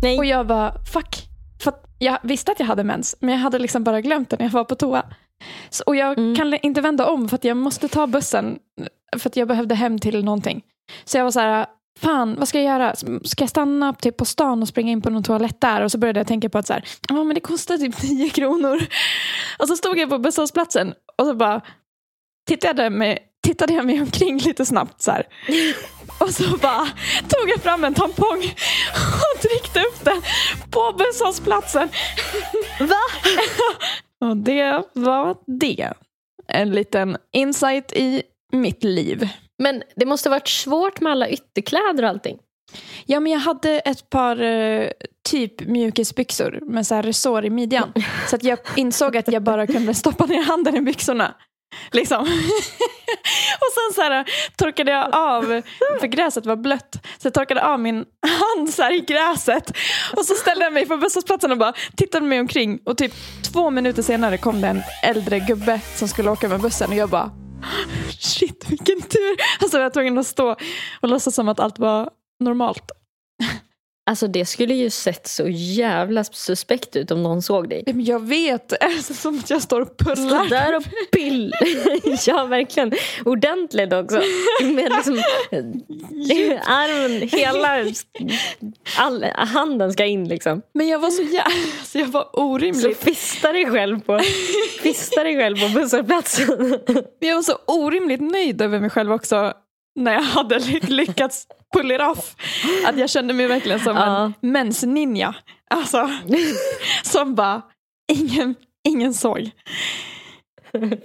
Nej. 0.02 0.18
Och 0.18 0.24
jag 0.24 0.46
bara, 0.46 0.74
fuck. 0.92 1.16
För 1.64 1.74
jag 1.98 2.18
visste 2.22 2.52
att 2.52 2.60
jag 2.60 2.66
hade 2.66 2.84
mens, 2.84 3.16
men 3.20 3.30
jag 3.34 3.38
hade 3.40 3.58
liksom 3.58 3.84
bara 3.84 4.00
glömt 4.00 4.30
det 4.30 4.36
när 4.38 4.44
jag 4.46 4.52
var 4.52 4.64
på 4.64 4.74
toa. 4.74 5.02
Så, 5.70 5.84
och 5.86 5.96
jag 5.96 6.18
Mm. 6.18 6.36
kan 6.36 6.54
inte 6.54 6.80
vända 6.80 7.06
om 7.06 7.28
för 7.28 7.34
att 7.36 7.44
jag 7.44 7.56
måste 7.56 7.88
ta 7.88 8.06
bussen 8.06 8.58
för 9.18 9.28
att 9.30 9.36
jag 9.36 9.48
behövde 9.48 9.74
hem 9.74 9.98
till 9.98 10.24
någonting. 10.24 10.62
Så 11.04 11.18
jag 11.18 11.24
var 11.24 11.30
så 11.30 11.40
här, 11.40 11.66
fan 12.00 12.34
vad 12.38 12.48
ska 12.48 12.60
jag 12.60 12.80
göra? 12.80 12.94
Ska 13.24 13.42
jag 13.42 13.50
stanna 13.50 13.92
typ 13.92 14.16
på 14.16 14.24
stan 14.24 14.62
och 14.62 14.68
springa 14.68 14.92
in 14.92 15.02
på 15.02 15.10
någon 15.10 15.22
toalett 15.22 15.60
där? 15.60 15.82
Och 15.82 15.92
så 15.92 15.98
började 15.98 16.20
jag 16.20 16.26
tänka 16.26 16.48
på 16.48 16.58
att 16.58 16.66
så 16.66 16.72
här, 16.72 16.84
ja 17.08 17.24
men 17.24 17.34
det 17.34 17.40
kostar 17.40 17.78
typ 17.78 17.96
10 18.00 18.30
kronor. 18.30 18.86
Och 19.58 19.68
så 19.68 19.76
stod 19.76 19.98
jag 19.98 20.08
på 20.10 20.18
busshållplatsen 20.18 20.94
och 21.16 21.26
så 21.26 21.34
bara 21.34 21.60
tittade 22.48 22.90
mig, 22.90 23.18
tittade 23.46 23.72
jag 23.72 23.86
mig 23.86 24.00
omkring 24.00 24.38
lite 24.38 24.64
snabbt 24.64 25.02
så 25.02 25.10
här. 25.10 25.26
Och 26.20 26.30
så 26.30 26.56
bara 26.56 26.88
tog 27.28 27.50
jag 27.50 27.62
fram 27.62 27.84
en 27.84 27.94
tampong 27.94 28.38
och 28.94 29.40
tryckte 29.40 29.80
upp 29.80 30.04
den 30.04 30.22
på 30.70 30.94
busshållplatsen. 30.98 31.88
Va? 32.80 33.02
Och 34.28 34.36
det 34.36 34.82
var 34.92 35.36
det. 35.60 35.92
En 36.48 36.70
liten 36.70 37.16
insight 37.32 37.92
i 37.92 38.22
mitt 38.52 38.84
liv. 38.84 39.28
Men 39.58 39.82
det 39.96 40.06
måste 40.06 40.30
varit 40.30 40.48
svårt 40.48 41.00
med 41.00 41.12
alla 41.12 41.28
ytterkläder 41.28 42.02
och 42.02 42.08
allting. 42.08 42.38
Ja, 43.06 43.20
men 43.20 43.32
jag 43.32 43.38
hade 43.38 43.78
ett 43.78 44.10
par 44.10 44.42
eh, 44.42 44.90
typ 45.30 45.60
mjukisbyxor 45.60 46.58
med 46.62 46.86
så 46.86 46.94
här 46.94 47.02
resår 47.02 47.44
i 47.44 47.50
midjan. 47.50 47.92
Så 48.30 48.36
att 48.36 48.44
jag 48.44 48.58
insåg 48.76 49.16
att 49.16 49.32
jag 49.32 49.42
bara 49.42 49.66
kunde 49.66 49.94
stoppa 49.94 50.26
ner 50.26 50.42
handen 50.42 50.76
i 50.76 50.80
byxorna. 50.80 51.34
Liksom. 51.90 52.20
och 53.60 53.72
sen 53.74 53.94
så 53.94 54.02
här, 54.02 54.18
eh, 54.18 54.24
torkade 54.56 54.90
jag 54.90 55.14
av, 55.14 55.62
för 56.00 56.06
gräset 56.06 56.46
var 56.46 56.56
blött, 56.56 56.96
så 57.18 57.26
jag 57.26 57.34
torkade 57.34 57.64
av 57.64 57.80
min 57.80 58.04
hand 58.20 58.70
så 58.70 58.82
här 58.82 58.92
i 58.92 59.00
gräset. 59.00 59.70
Och 60.16 60.26
så 60.26 60.34
ställde 60.34 60.64
jag 60.64 60.72
mig 60.72 60.86
på 60.86 60.96
busshållplatsen 60.96 61.52
och 61.52 61.58
bara 61.58 61.72
tittade 61.96 62.26
mig 62.26 62.40
omkring. 62.40 62.78
Och 62.84 62.98
typ 62.98 63.12
två 63.52 63.70
minuter 63.70 64.02
senare 64.02 64.38
kom 64.38 64.60
det 64.60 64.68
en 64.68 64.82
äldre 65.02 65.38
gubbe 65.38 65.80
som 65.96 66.08
skulle 66.08 66.30
åka 66.30 66.48
med 66.48 66.60
bussen 66.60 66.90
och 66.90 66.96
jag 66.96 67.08
bara 67.08 67.47
Shit, 68.18 68.70
vilken 68.70 69.02
tur! 69.02 69.36
Alltså 69.60 69.76
jag 69.76 69.84
var 69.84 69.90
tvungen 69.90 70.18
att 70.18 70.26
stå 70.26 70.56
och 71.00 71.08
låtsas 71.08 71.34
som 71.34 71.48
att 71.48 71.60
allt 71.60 71.78
var 71.78 72.10
normalt. 72.40 72.90
Alltså 74.08 74.26
det 74.26 74.44
skulle 74.44 74.74
ju 74.74 74.90
sett 74.90 75.26
så 75.26 75.48
jävla 75.48 76.24
suspekt 76.24 76.96
ut 76.96 77.10
om 77.10 77.22
någon 77.22 77.42
såg 77.42 77.68
dig. 77.68 77.82
Men 77.86 78.04
Jag 78.04 78.26
vet, 78.28 78.68
det 78.80 78.82
är 78.82 79.14
som 79.14 79.38
att 79.38 79.50
jag 79.50 79.62
står 79.62 79.80
och 79.80 79.98
pullar. 79.98 80.48
där 80.48 80.76
och 80.76 80.82
pill. 81.12 81.54
ja, 82.26 82.44
verkligen. 82.44 82.92
Ordentligt 83.24 83.92
också. 83.92 84.22
Med 84.62 84.92
liksom 84.96 85.22
armen, 86.66 87.28
hela 87.28 87.84
all, 88.98 89.24
handen 89.36 89.92
ska 89.92 90.04
in 90.04 90.28
liksom. 90.28 90.62
Men 90.74 90.88
jag 90.88 90.98
var 90.98 91.10
så 91.10 91.22
jävla... 91.22 91.42
Alltså 91.78 91.98
jag 91.98 92.06
var 92.06 92.28
Så 92.34 92.42
orimligt... 92.42 92.98
fista 93.04 93.52
dig 93.52 93.66
själv 93.70 94.00
på, 94.00 94.20
fista 94.82 95.24
dig 95.24 95.36
själv 95.36 95.56
på 95.56 95.80
busshållplatsen. 95.80 96.78
Men 97.20 97.28
jag 97.28 97.34
var 97.34 97.42
så 97.42 97.58
orimligt 97.66 98.20
nöjd 98.20 98.62
över 98.62 98.80
mig 98.80 98.90
själv 98.90 99.12
också 99.12 99.52
när 99.98 100.12
jag 100.12 100.22
hade 100.22 100.58
ly- 100.58 100.80
lyckats 100.88 101.46
pull 101.76 101.90
it 101.92 102.00
off. 102.00 102.36
Att 102.86 102.98
jag 102.98 103.10
kände 103.10 103.34
mig 103.34 103.46
verkligen 103.46 103.80
som 103.80 103.96
Ja. 103.96 104.24
en 104.24 104.32
mensninja. 104.40 105.34
Alltså, 105.70 106.10
som 107.04 107.34
bara, 107.34 107.62
ingen, 108.12 108.54
ingen 108.88 109.14
såg. 109.14 109.50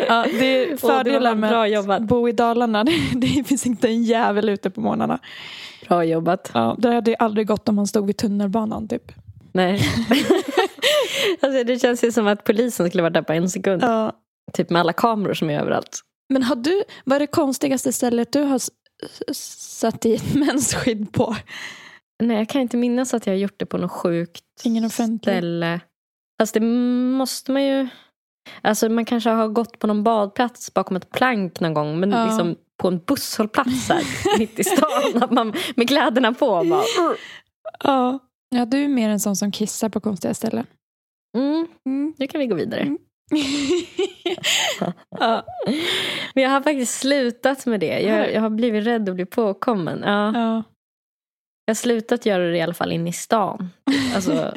Ja, 0.08 0.26
det 0.40 0.72
är 0.72 0.78
fördelar 0.78 1.36
med 1.36 1.50
bra 1.50 1.94
att 1.96 2.02
bo 2.04 2.30
i 2.30 2.32
Dalarna. 2.32 2.84
Det, 3.14 3.28
det 3.28 3.44
finns 3.48 3.66
inte 3.66 3.88
en 3.88 4.04
jävel 4.04 4.50
ute 4.50 4.70
på 4.70 4.82
morgnarna. 4.82 5.20
Bra 5.88 6.04
jobbat. 6.04 6.52
Ja, 6.54 6.76
det 6.78 6.94
hade 6.94 7.16
aldrig 7.16 7.48
gått 7.48 7.70
om 7.70 7.76
man 7.76 7.88
stod 7.88 8.08
vid 8.08 8.18
tunnelbanan 8.18 8.88
typ. 8.88 9.12
Nej. 9.54 9.82
alltså, 11.42 11.64
det 11.64 11.80
känns 11.82 12.04
ju 12.04 12.12
som 12.12 12.28
att 12.28 12.44
polisen 12.44 12.90
skulle 12.90 13.04
varit 13.04 13.14
där 13.14 13.22
på 13.22 13.34
en 13.34 13.50
sekund. 13.50 13.84
Ja. 13.84 14.12
Typ 14.54 14.70
med 14.70 14.80
alla 14.80 14.94
kameror 14.94 15.34
som 15.34 15.50
är 15.50 15.60
överallt. 15.60 16.00
Men 16.30 16.44
har 16.44 16.56
du, 16.56 16.84
vad 17.06 17.16
är 17.16 17.20
det 17.20 17.28
konstigaste 17.28 17.94
stället 17.94 18.34
du 18.34 18.42
har 18.42 18.60
satt 19.34 20.06
i 20.06 20.16
ett 20.16 20.34
mensskydd 20.36 21.12
på? 21.14 21.36
Nej, 22.24 22.38
jag 22.38 22.50
kan 22.50 22.62
inte 22.62 22.78
minnas 22.78 23.14
att 23.14 23.26
jag 23.28 23.34
har 23.34 23.38
gjort 23.40 23.56
det 23.60 23.66
på 23.66 23.78
något 23.78 23.92
sjukt 23.92 24.44
Ingen 24.64 24.86
offentlig? 24.86 25.22
ställe. 25.34 25.80
Fast 26.42 26.54
det 26.54 26.60
måste 26.60 27.52
man 27.52 27.64
ju... 27.64 27.88
Alltså 28.62 28.90
man 28.90 29.06
kanske 29.06 29.30
har 29.30 29.48
gått 29.48 29.80
på 29.80 29.88
någon 29.88 30.04
badplats 30.04 30.74
bakom 30.74 30.98
ett 30.98 31.10
plank 31.10 31.60
någon 31.60 31.74
gång. 31.74 32.00
Men 32.00 32.12
Ja. 32.12 32.26
liksom 32.26 32.56
på 32.82 32.88
en 32.88 33.00
busshållplats 33.00 33.90
här 33.90 34.04
mitt 34.40 34.60
i 34.60 34.64
stan. 34.64 35.24
Att 35.24 35.32
man, 35.32 35.54
med 35.76 35.88
kläderna 35.88 36.34
på. 36.34 36.46
Bara, 36.64 36.84
Ja. 37.84 38.20
ja, 38.50 38.66
du 38.66 38.84
är 38.84 38.88
mer 38.88 39.10
en 39.10 39.20
sån 39.20 39.36
som 39.36 39.52
kissar 39.52 39.90
på 39.90 40.00
konstiga 40.00 40.34
ställen. 40.34 40.66
mm, 41.38 41.68
Mm. 41.86 42.14
nu 42.18 42.28
kan 42.28 42.40
vi 42.40 42.48
gå 42.48 42.56
vidare. 42.56 42.82
Mm. 42.82 42.98
Ja. 45.20 45.46
Men 46.34 46.44
jag 46.44 46.50
har 46.50 46.62
faktiskt 46.62 47.00
slutat 47.00 47.66
med 47.66 47.80
det. 47.80 48.00
Jag, 48.02 48.34
jag 48.34 48.42
har 48.42 48.50
blivit 48.50 48.86
rädd 48.88 49.10
att 49.10 49.16
bli 49.16 49.26
påkommen. 49.26 50.02
Ja, 50.06 50.32
Ja. 50.34 50.64
jag 51.66 51.70
har 51.70 51.76
slutat 51.76 52.26
göra 52.26 52.44
det 52.44 52.58
i 52.58 52.62
alla 52.62 52.74
fall 52.74 52.92
inne 52.92 53.10
i 53.10 53.14
stan. 53.14 53.70
Alltså, 54.16 54.32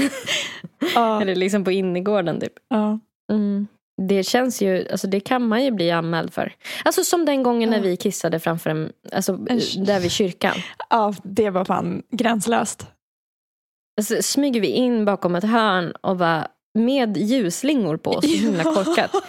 Ja. 0.94 1.22
eller 1.22 1.34
liksom 1.34 1.64
på 1.64 1.70
innergården 1.70 2.40
typ. 2.40 2.52
Ja. 2.68 2.98
Mm. 3.32 3.66
Det 4.02 4.22
känns 4.22 4.62
ju, 4.62 4.88
alltså 4.90 5.06
det 5.06 5.20
kan 5.20 5.48
man 5.48 5.64
ju 5.64 5.70
bli 5.70 5.90
anmäld 5.90 6.32
för. 6.32 6.52
Alltså 6.84 7.04
som 7.04 7.24
den 7.24 7.42
gången 7.42 7.70
när 7.70 7.80
vi 7.80 7.96
kissade 7.96 8.40
framför 8.40 8.70
en, 8.70 8.92
alltså 9.12 9.36
där 9.86 10.00
vid 10.00 10.10
kyrkan. 10.10 10.54
ja, 10.90 11.14
det 11.22 11.50
var 11.50 11.64
fan 11.64 12.02
gränslöst. 12.10 12.86
Alltså, 14.00 14.22
smyger 14.22 14.60
vi 14.60 14.66
in 14.68 15.04
bakom 15.04 15.34
ett 15.34 15.44
hörn 15.44 15.92
och 16.00 16.16
bara 16.16 16.48
med 16.76 17.16
ljusslingor 17.16 17.96
på, 17.96 18.20
så 18.22 18.28
himla 18.28 18.64
korkat. 18.64 19.10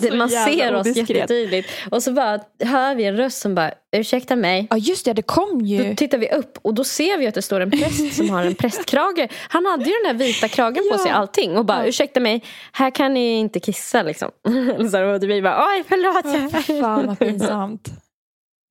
Så 0.00 0.14
man 0.16 0.28
ser 0.30 0.74
oss 0.74 0.80
odiskret. 0.86 1.10
jättetydligt. 1.10 1.68
Och 1.90 2.02
så 2.02 2.12
bara 2.12 2.40
hör 2.64 2.94
vi 2.94 3.04
en 3.04 3.16
röst 3.16 3.38
som 3.40 3.54
bara, 3.54 3.70
ursäkta 3.96 4.36
mig. 4.36 4.66
Ja, 4.70 4.76
just 4.76 5.04
det, 5.04 5.12
det 5.12 5.22
kom 5.22 5.58
Då 5.58 5.64
ju. 5.66 5.94
tittar 5.94 6.18
vi 6.18 6.28
upp 6.30 6.58
och 6.62 6.74
då 6.74 6.84
ser 6.84 7.18
vi 7.18 7.26
att 7.26 7.34
det 7.34 7.42
står 7.42 7.60
en 7.60 7.70
präst 7.70 8.12
som 8.16 8.30
har 8.30 8.44
en 8.44 8.54
prästkrage. 8.64 9.28
Han 9.48 9.66
hade 9.66 9.84
ju 9.84 9.92
den 10.02 10.06
här 10.06 10.26
vita 10.26 10.48
kragen 10.48 10.84
på 10.90 10.94
Ja. 10.94 10.98
sig 10.98 11.10
allting 11.10 11.56
och 11.58 11.64
bara 11.64 11.82
Ja. 11.82 11.86
ursäkta 11.88 12.20
mig, 12.20 12.44
här 12.72 12.90
kan 12.90 13.14
ni 13.14 13.38
inte 13.38 13.60
kissa 13.60 14.02
liksom. 14.02 14.30
Och 14.78 15.22
vi 15.22 15.42
bara 15.42 15.66
oj 15.68 15.84
förlåt. 15.88 16.64
Fan 16.82 17.06
vad 17.06 17.18
pinsamt. 17.18 17.88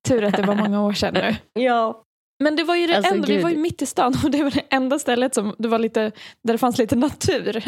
Tur 0.07 0.23
att 0.23 0.37
det 0.37 0.43
var 0.43 0.55
många 0.55 0.83
år 0.85 0.93
sedan 0.93 1.13
nu. 1.13 1.35
Ja. 1.63 2.01
Men 2.39 2.55
det 2.55 2.63
var 2.63 2.75
ju 2.75 2.87
det 2.87 2.97
Alltså, 2.97 3.13
enda, 3.13 3.27
vi 3.27 3.33
gud. 3.33 3.43
var 3.43 3.49
ju 3.49 3.57
mitt 3.57 3.81
i 3.81 3.85
stan 3.85 4.13
och 4.23 4.31
det 4.31 4.43
var 4.43 4.51
det 4.51 4.61
enda 4.69 4.99
stället 4.99 5.35
som 5.35 5.55
det 5.57 5.67
var 5.67 5.79
lite, 5.79 6.11
där 6.43 6.53
det 6.53 6.57
fanns 6.57 6.77
lite 6.77 6.95
natur. 6.95 7.63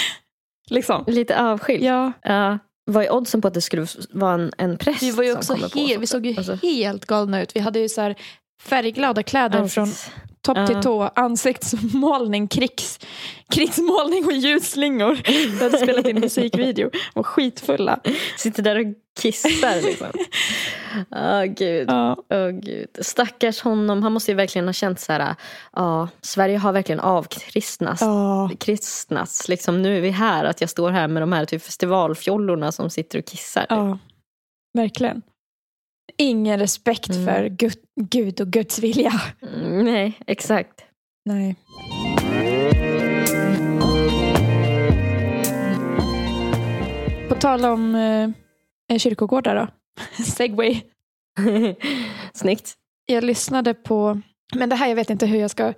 liksom. 0.70 1.04
Lite 1.06 1.40
avskilt. 1.40 1.82
Ja, 1.84 2.12
Ja. 2.22 2.58
Vad 2.84 3.04
är 3.04 3.12
oddsen 3.12 3.40
på 3.40 3.48
att 3.48 3.54
det 3.54 3.60
skulle 3.60 3.86
vara 4.10 4.34
en, 4.34 4.52
en 4.58 4.78
präst 4.78 5.02
vi 5.02 5.10
var 5.10 5.24
ju 5.24 5.30
som 5.30 5.38
också 5.38 5.54
kommer 5.54 5.68
på 5.94 6.00
vi 6.00 6.06
såg 6.06 6.26
ju? 6.26 6.36
Alltså, 6.36 6.58
helt 6.62 7.06
galna 7.06 7.42
ut. 7.42 7.56
Vi 7.56 7.60
hade 7.60 7.78
ju 7.78 7.88
så 7.88 8.00
här 8.00 8.16
färgglada 8.64 9.22
kläder 9.22 9.66
från 9.66 9.88
topp 10.42 10.66
till 10.66 10.80
tå, 10.82 11.02
ansiktsmålning, 11.02 12.48
krigs, 12.48 13.00
krigsmålning 13.54 14.24
och 14.26 14.32
ljusslingor. 14.32 15.18
Vi 15.24 15.62
hade 15.62 15.78
spelat 15.78 16.06
in 16.06 16.20
musikvideo 16.20 16.90
och 17.14 17.26
skitfulla. 17.26 18.00
Sitter 18.36 18.62
där 18.62 18.76
och 18.80 18.94
kissar 19.20 19.82
liksom. 19.82 20.06
Åh 21.10 21.44
gud. 21.44 21.90
Ja. 21.90 22.16
Åh 22.30 22.50
gud. 22.50 22.88
Stackars 23.00 23.60
honom. 23.60 24.02
Han 24.02 24.12
måste 24.12 24.30
ju 24.30 24.36
verkligen 24.36 24.66
ha 24.68 24.72
känt 24.72 25.00
så 25.00 25.12
här. 25.12 25.34
Ja, 25.72 26.08
Sverige 26.20 26.58
har 26.58 26.72
verkligen 26.72 27.00
avkristnats. 27.00 28.02
Ja. 28.02 28.50
Kristnats. 28.60 29.48
Liksom, 29.48 29.82
nu 29.82 29.96
är 29.96 30.00
vi 30.00 30.10
här. 30.10 30.44
Att 30.44 30.60
jag 30.60 30.70
står 30.70 30.90
här 30.90 31.08
med 31.08 31.22
de 31.22 31.32
här 31.32 31.44
typ 31.44 31.62
festivalfjollorna 31.62 32.72
som 32.72 32.90
sitter 32.90 33.18
och 33.18 33.24
kissar. 33.24 33.66
ja, 33.68 33.98
verkligen. 34.74 35.22
Ingen 36.18 36.58
respekt 36.58 37.10
Mm. 37.10 37.24
för 37.26 37.48
Gud, 37.48 37.72
Gud 38.00 38.40
och 38.40 38.48
Guds 38.48 38.78
vilja. 38.78 39.12
Mm, 39.42 39.84
nej, 39.84 40.18
exakt. 40.26 40.84
Nej. 41.24 41.56
På 47.28 47.34
tal 47.34 47.64
om 47.64 47.94
eh, 48.88 48.98
kyrkogårdar 48.98 49.54
då. 49.56 49.68
Segway. 50.24 50.80
Snyggt. 52.32 52.74
Jag 53.06 53.24
lyssnade 53.24 53.74
på, 53.74 54.20
men 54.54 54.68
det 54.68 54.76
här 54.76 54.88
jag 54.88 54.96
vet 54.96 55.10
inte 55.10 55.26
hur 55.26 55.38
jag 55.40 55.50
ska 55.50 55.72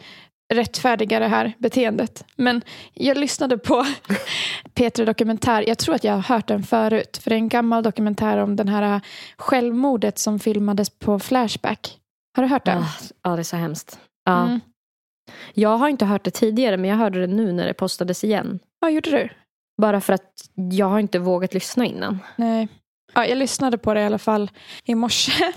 rättfärdiga 0.52 1.18
det 1.18 1.28
här 1.28 1.52
beteendet. 1.58 2.24
Men 2.36 2.62
jag 2.94 3.16
lyssnade 3.18 3.58
på 3.58 3.86
Peter 4.74 5.06
Dokumentär. 5.06 5.64
Jag 5.68 5.78
tror 5.78 5.94
att 5.94 6.04
jag 6.04 6.12
har 6.12 6.20
hört 6.36 6.48
den 6.48 6.62
förut. 6.62 7.16
För 7.22 7.30
det 7.30 7.34
är 7.36 7.38
en 7.38 7.48
gammal 7.48 7.82
dokumentär 7.82 8.38
om 8.38 8.56
den 8.56 8.68
här 8.68 9.00
självmordet 9.38 10.18
som 10.18 10.38
filmades 10.38 10.90
på 10.90 11.18
Flashback. 11.18 11.98
Har 12.36 12.42
du 12.42 12.48
hört 12.48 12.64
den? 12.66 12.82
Ah, 12.82 12.88
Ja, 13.22 13.30
det 13.30 13.40
är 13.40 13.44
så 13.44 13.56
hemskt. 13.56 13.98
Ja. 14.24 14.44
Mm. 14.46 14.60
Jag 15.54 15.76
har 15.78 15.88
inte 15.88 16.04
hört 16.04 16.24
det 16.24 16.30
tidigare 16.30 16.76
men 16.76 16.90
jag 16.90 16.96
hörde 16.96 17.20
det 17.20 17.26
nu 17.26 17.52
när 17.52 17.66
det 17.66 17.74
postades 17.74 18.24
igen. 18.24 18.58
Vad 18.80 18.92
gjorde 18.92 19.10
du? 19.10 19.28
Bara 19.82 20.00
för 20.00 20.12
att 20.12 20.30
jag 20.54 20.86
har 20.86 20.98
inte 20.98 21.18
vågat 21.18 21.54
lyssna 21.54 21.86
innan. 21.86 22.18
Nej. 22.36 22.68
Ja, 23.14 23.26
jag 23.26 23.38
lyssnade 23.38 23.78
på 23.78 23.94
det 23.94 24.00
i 24.00 24.04
alla 24.04 24.18
fall 24.18 24.50
i 24.84 24.94
morse. 24.94 25.52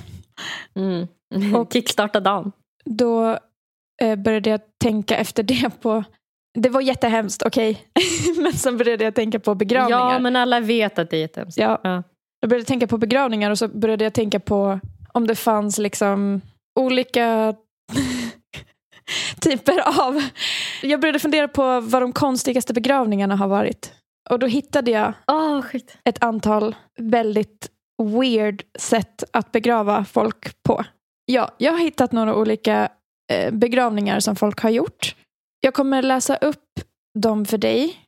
Mm. 0.75 1.07
Och- 1.55 1.73
Kickstarta 1.73 2.19
dagen. 2.19 2.51
Då 2.85 3.39
började 4.17 4.49
jag 4.49 4.61
tänka 4.83 5.17
efter 5.17 5.43
det 5.43 5.69
på... 5.81 6.03
Det 6.59 6.69
var 6.69 6.81
jättehemskt, 6.81 7.43
okej. 7.43 7.81
men 8.37 8.53
sen 8.53 8.77
började 8.77 9.03
jag 9.03 9.15
tänka 9.15 9.39
på 9.39 9.55
begravningar. 9.55 10.13
Ja, 10.13 10.19
men 10.19 10.35
alla 10.35 10.59
vet 10.59 10.99
att 10.99 11.09
det 11.09 11.17
är 11.17 11.21
jättehemskt. 11.21 11.57
Ja. 11.57 11.79
Ja. 11.83 12.03
Jag 12.39 12.49
började 12.49 12.65
tänka 12.65 12.87
på 12.87 12.97
begravningar 12.97 13.51
och 13.51 13.57
så 13.57 13.67
började 13.67 14.03
jag 14.03 14.13
tänka 14.13 14.39
på 14.39 14.79
om 15.13 15.27
det 15.27 15.35
fanns 15.35 15.77
liksom 15.77 16.41
olika 16.79 17.55
typer 19.41 20.01
av... 20.01 20.23
Jag 20.81 20.99
började 20.99 21.19
fundera 21.19 21.47
på 21.47 21.79
vad 21.79 22.01
de 22.01 22.13
konstigaste 22.13 22.73
begravningarna 22.73 23.35
har 23.35 23.47
varit. 23.47 23.93
Och 24.29 24.39
då 24.39 24.47
hittade 24.47 24.91
jag 24.91 25.13
skit. 25.63 25.97
ett 26.03 26.23
antal 26.23 26.75
väldigt 26.99 27.69
weird 28.03 28.63
sätt 28.79 29.23
att 29.31 29.51
begrava 29.51 30.05
folk 30.05 30.63
på. 30.63 30.83
Ja, 31.25 31.51
jag 31.57 31.71
har 31.71 31.79
hittat 31.79 32.11
några 32.11 32.35
olika 32.35 32.83
eh, 32.83 32.89
begravningar 33.51 34.19
som 34.19 34.35
folk 34.35 34.59
har 34.59 34.69
gjort. 34.69 35.15
Jag 35.61 35.73
kommer 35.73 36.01
läsa 36.01 36.35
upp 36.35 36.79
dem 37.19 37.45
för 37.45 37.57
dig 37.57 37.99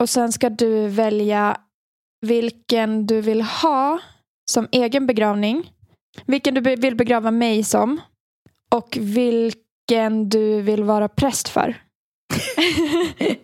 och 0.00 0.08
sen 0.10 0.32
ska 0.32 0.50
du 0.50 0.88
välja 0.88 1.60
vilken 2.26 3.06
du 3.06 3.20
vill 3.20 3.42
ha 3.42 3.98
som 4.50 4.68
egen 4.72 5.06
begravning, 5.06 5.72
vilken 6.26 6.54
du 6.54 6.60
vill 6.76 6.96
begrava 6.96 7.30
mig 7.30 7.64
som 7.64 8.00
och 8.74 8.98
vilken 9.00 10.28
du 10.28 10.60
vill 10.60 10.84
vara 10.84 11.08
präst 11.08 11.48
för. 11.48 11.74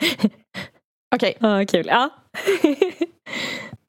Okej, 1.15 1.37
Ja, 1.39 1.67
kul. 1.67 1.87
Ja. 1.87 2.11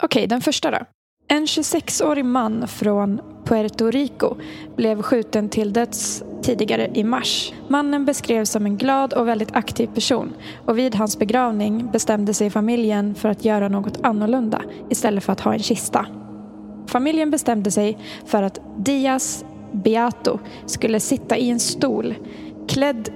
Okej, 0.04 0.28
den 0.28 0.42
första 0.42 0.72
då. 0.72 0.80
En 1.28 1.46
26-årig 1.46 2.26
man 2.26 2.68
från 2.68 3.22
Puerto 3.46 3.92
Rico 3.92 4.36
blev 4.76 5.02
skjuten 5.02 5.50
till 5.50 5.74
döds 5.74 6.24
tidigare 6.42 6.92
i 6.94 7.04
mars. 7.04 7.54
Mannen 7.68 8.06
beskrevs 8.06 8.50
som 8.50 8.66
en 8.66 8.78
glad 8.78 9.14
och 9.14 9.28
väldigt 9.28 9.56
aktiv 9.56 9.88
person 9.88 10.34
och 10.66 10.78
vid 10.78 10.96
hans 10.96 11.20
begravning 11.20 11.92
bestämde 11.92 12.34
sig 12.34 12.50
familjen 12.50 13.16
för 13.16 13.30
att 13.30 13.46
göra 13.46 13.68
något 13.68 14.00
annorlunda 14.04 14.62
istället 14.90 15.24
för 15.24 15.32
att 15.32 15.40
ha 15.40 15.54
en 15.54 15.60
kista. 15.60 16.06
Familjen 16.88 17.32
bestämde 17.32 17.72
sig 17.72 17.98
för 18.26 18.44
att 18.44 18.60
Diaz 18.78 19.46
Beato 19.72 20.40
skulle 20.66 21.00
sitta 21.00 21.38
i 21.38 21.50
en 21.50 21.60
stol 21.60 22.16
klädd 22.68 23.10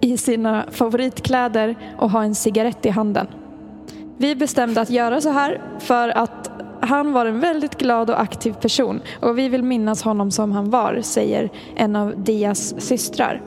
i 0.00 0.16
sina 0.16 0.64
favoritkläder 0.70 1.94
och 1.98 2.10
ha 2.10 2.24
en 2.24 2.34
cigarett 2.34 2.86
i 2.86 2.90
handen. 2.90 3.26
Vi 4.18 4.36
bestämde 4.36 4.80
att 4.80 4.90
göra 4.90 5.20
så 5.20 5.30
här 5.30 5.62
för 5.78 6.08
att 6.08 6.43
han 6.86 7.12
var 7.12 7.26
en 7.26 7.40
väldigt 7.40 7.78
glad 7.78 8.10
och 8.10 8.20
aktiv 8.20 8.52
person 8.52 9.00
och 9.20 9.38
vi 9.38 9.48
vill 9.48 9.62
minnas 9.62 10.02
honom 10.02 10.30
som 10.30 10.52
han 10.52 10.70
var, 10.70 11.00
säger 11.02 11.50
en 11.76 11.96
av 11.96 12.14
Dias 12.16 12.80
systrar. 12.80 13.42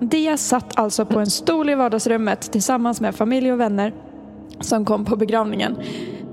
Diaz 0.00 0.48
satt 0.48 0.78
alltså 0.78 1.06
på 1.06 1.18
en 1.18 1.26
stol 1.26 1.70
i 1.70 1.74
vardagsrummet 1.74 2.52
tillsammans 2.52 3.00
med 3.00 3.14
familj 3.14 3.52
och 3.52 3.60
vänner 3.60 3.94
som 4.60 4.84
kom 4.84 5.04
på 5.04 5.16
begravningen. 5.16 5.76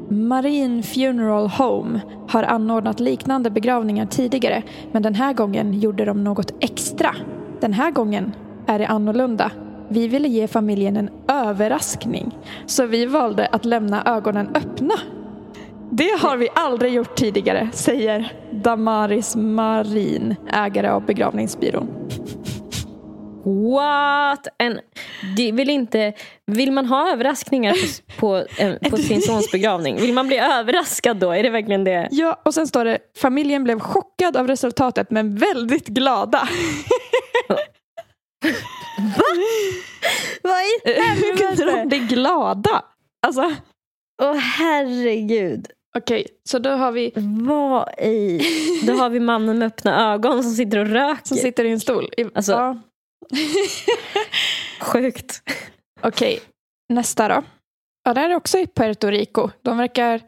Marine 0.10 0.84
Funeral 0.84 1.48
Home 1.48 2.02
har 2.28 2.44
anordnat 2.44 3.00
liknande 3.00 3.50
begravningar 3.50 4.06
tidigare 4.06 4.64
men 4.92 5.04
den 5.04 5.16
här 5.16 5.34
gången 5.34 5.80
gjorde 5.80 6.06
de 6.06 6.24
något 6.24 6.54
extra. 6.60 7.16
Den 7.60 7.74
här 7.74 7.92
gången 7.92 8.36
är 8.68 8.80
det 8.80 8.88
annorlunda. 8.88 9.52
Vi 9.90 10.08
ville 10.08 10.28
ge 10.28 10.48
familjen 10.48 10.98
en 10.98 11.10
överraskning 11.28 12.38
så 12.66 12.86
vi 12.86 13.06
valde 13.06 13.48
att 13.48 13.66
lämna 13.66 14.04
ögonen 14.06 14.50
öppna. 14.56 14.94
Det 16.02 16.20
har 16.20 16.38
vi 16.38 16.50
aldrig 16.54 16.94
gjort 16.94 17.16
tidigare, 17.16 17.70
säger 17.74 18.34
Damaris 18.52 19.36
Marin, 19.36 20.36
ägare 20.54 20.90
av 20.90 21.06
begravningsbyrån. 21.06 21.88
What? 23.46 24.48
En, 24.58 24.80
det 25.38 25.52
vill, 25.52 25.70
inte, 25.70 26.14
vill 26.46 26.72
man 26.72 26.86
ha 26.86 27.12
överraskningar 27.12 27.76
på, 28.20 28.46
på, 28.58 28.90
på 28.90 28.98
sin 28.98 29.22
sons 29.28 29.52
begravning? 29.52 29.96
Vill 29.96 30.14
man 30.14 30.28
bli 30.28 30.38
överraskad 30.38 31.18
då? 31.18 31.32
Är 31.32 31.44
det 31.44 31.50
verkligen 31.50 31.84
det? 31.84 32.08
Ja, 32.12 32.42
och 32.46 32.54
sen 32.54 32.68
står 32.68 32.86
det 32.86 32.98
familjen 33.18 33.64
blev 33.64 33.80
chockad 33.80 34.38
av 34.38 34.48
resultatet 34.48 35.12
men 35.12 35.36
väldigt 35.36 35.88
glada. 35.88 36.48
Vad 40.42 40.62
i 40.62 40.80
Hur 40.86 41.38
kunde 41.38 41.66
de 41.66 41.72
helvete? 41.72 41.88
bli 41.88 42.00
glada? 42.00 42.84
Alltså, 43.28 43.56
Åh 44.22 44.36
herregud. 44.36 45.68
Okej, 45.98 46.28
så 46.50 46.60
då 46.60 46.70
har 46.70 46.92
vi 46.92 47.12
Vad 47.16 47.90
i... 48.00 48.42
Då 48.88 48.94
har 48.94 49.10
vi 49.10 49.20
mannen 49.20 49.60
med 49.60 49.66
öppna 49.68 50.14
ögon 50.14 50.44
som 50.44 50.52
sitter 50.52 50.78
och 50.78 50.88
röker. 50.88 51.22
som 51.28 51.38
sitter 51.38 51.66
i 51.66 51.72
en 51.72 51.80
stol. 51.80 52.10
I, 52.18 52.26
Alltså- 52.34 52.52
ja. 52.52 52.78
Sjukt. 54.82 55.42
Okej, 56.02 56.40
nästa 56.94 57.28
då. 57.28 57.44
Ja, 58.04 58.14
det 58.14 58.20
här 58.20 58.30
är 58.30 58.36
också 58.36 58.58
i 58.58 58.68
Puerto 58.68 59.08
Rico. 59.08 59.50
De 59.62 59.78
verkar 59.78 60.22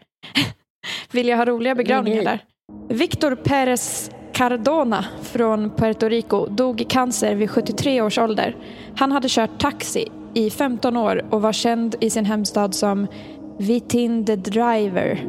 vilja 1.11 1.35
ha 1.35 1.45
roliga 1.45 1.75
begravningar 1.75 2.23
där. 2.23 2.39
Victor 2.89 3.35
Pérez 3.35 4.11
Cardona 4.33 5.05
från 5.21 5.69
Puerto 5.75 6.07
Rico 6.09 6.45
dog 6.45 6.81
i 6.81 6.83
cancer 6.83 7.35
vid 7.35 7.49
73 7.49 8.01
års 8.01 8.17
ålder. 8.17 8.55
Han 8.97 9.11
hade 9.11 9.27
kört 9.29 9.59
taxi 9.61 10.07
i 10.33 10.49
15 10.49 10.97
år 10.97 11.25
och 11.29 11.41
var 11.41 11.53
känd 11.53 11.95
i 12.01 12.09
sin 12.09 12.25
hemstad 12.25 12.75
som 12.75 13.07
Vitin 13.59 14.25
the 14.25 14.35
Driver. 14.35 15.27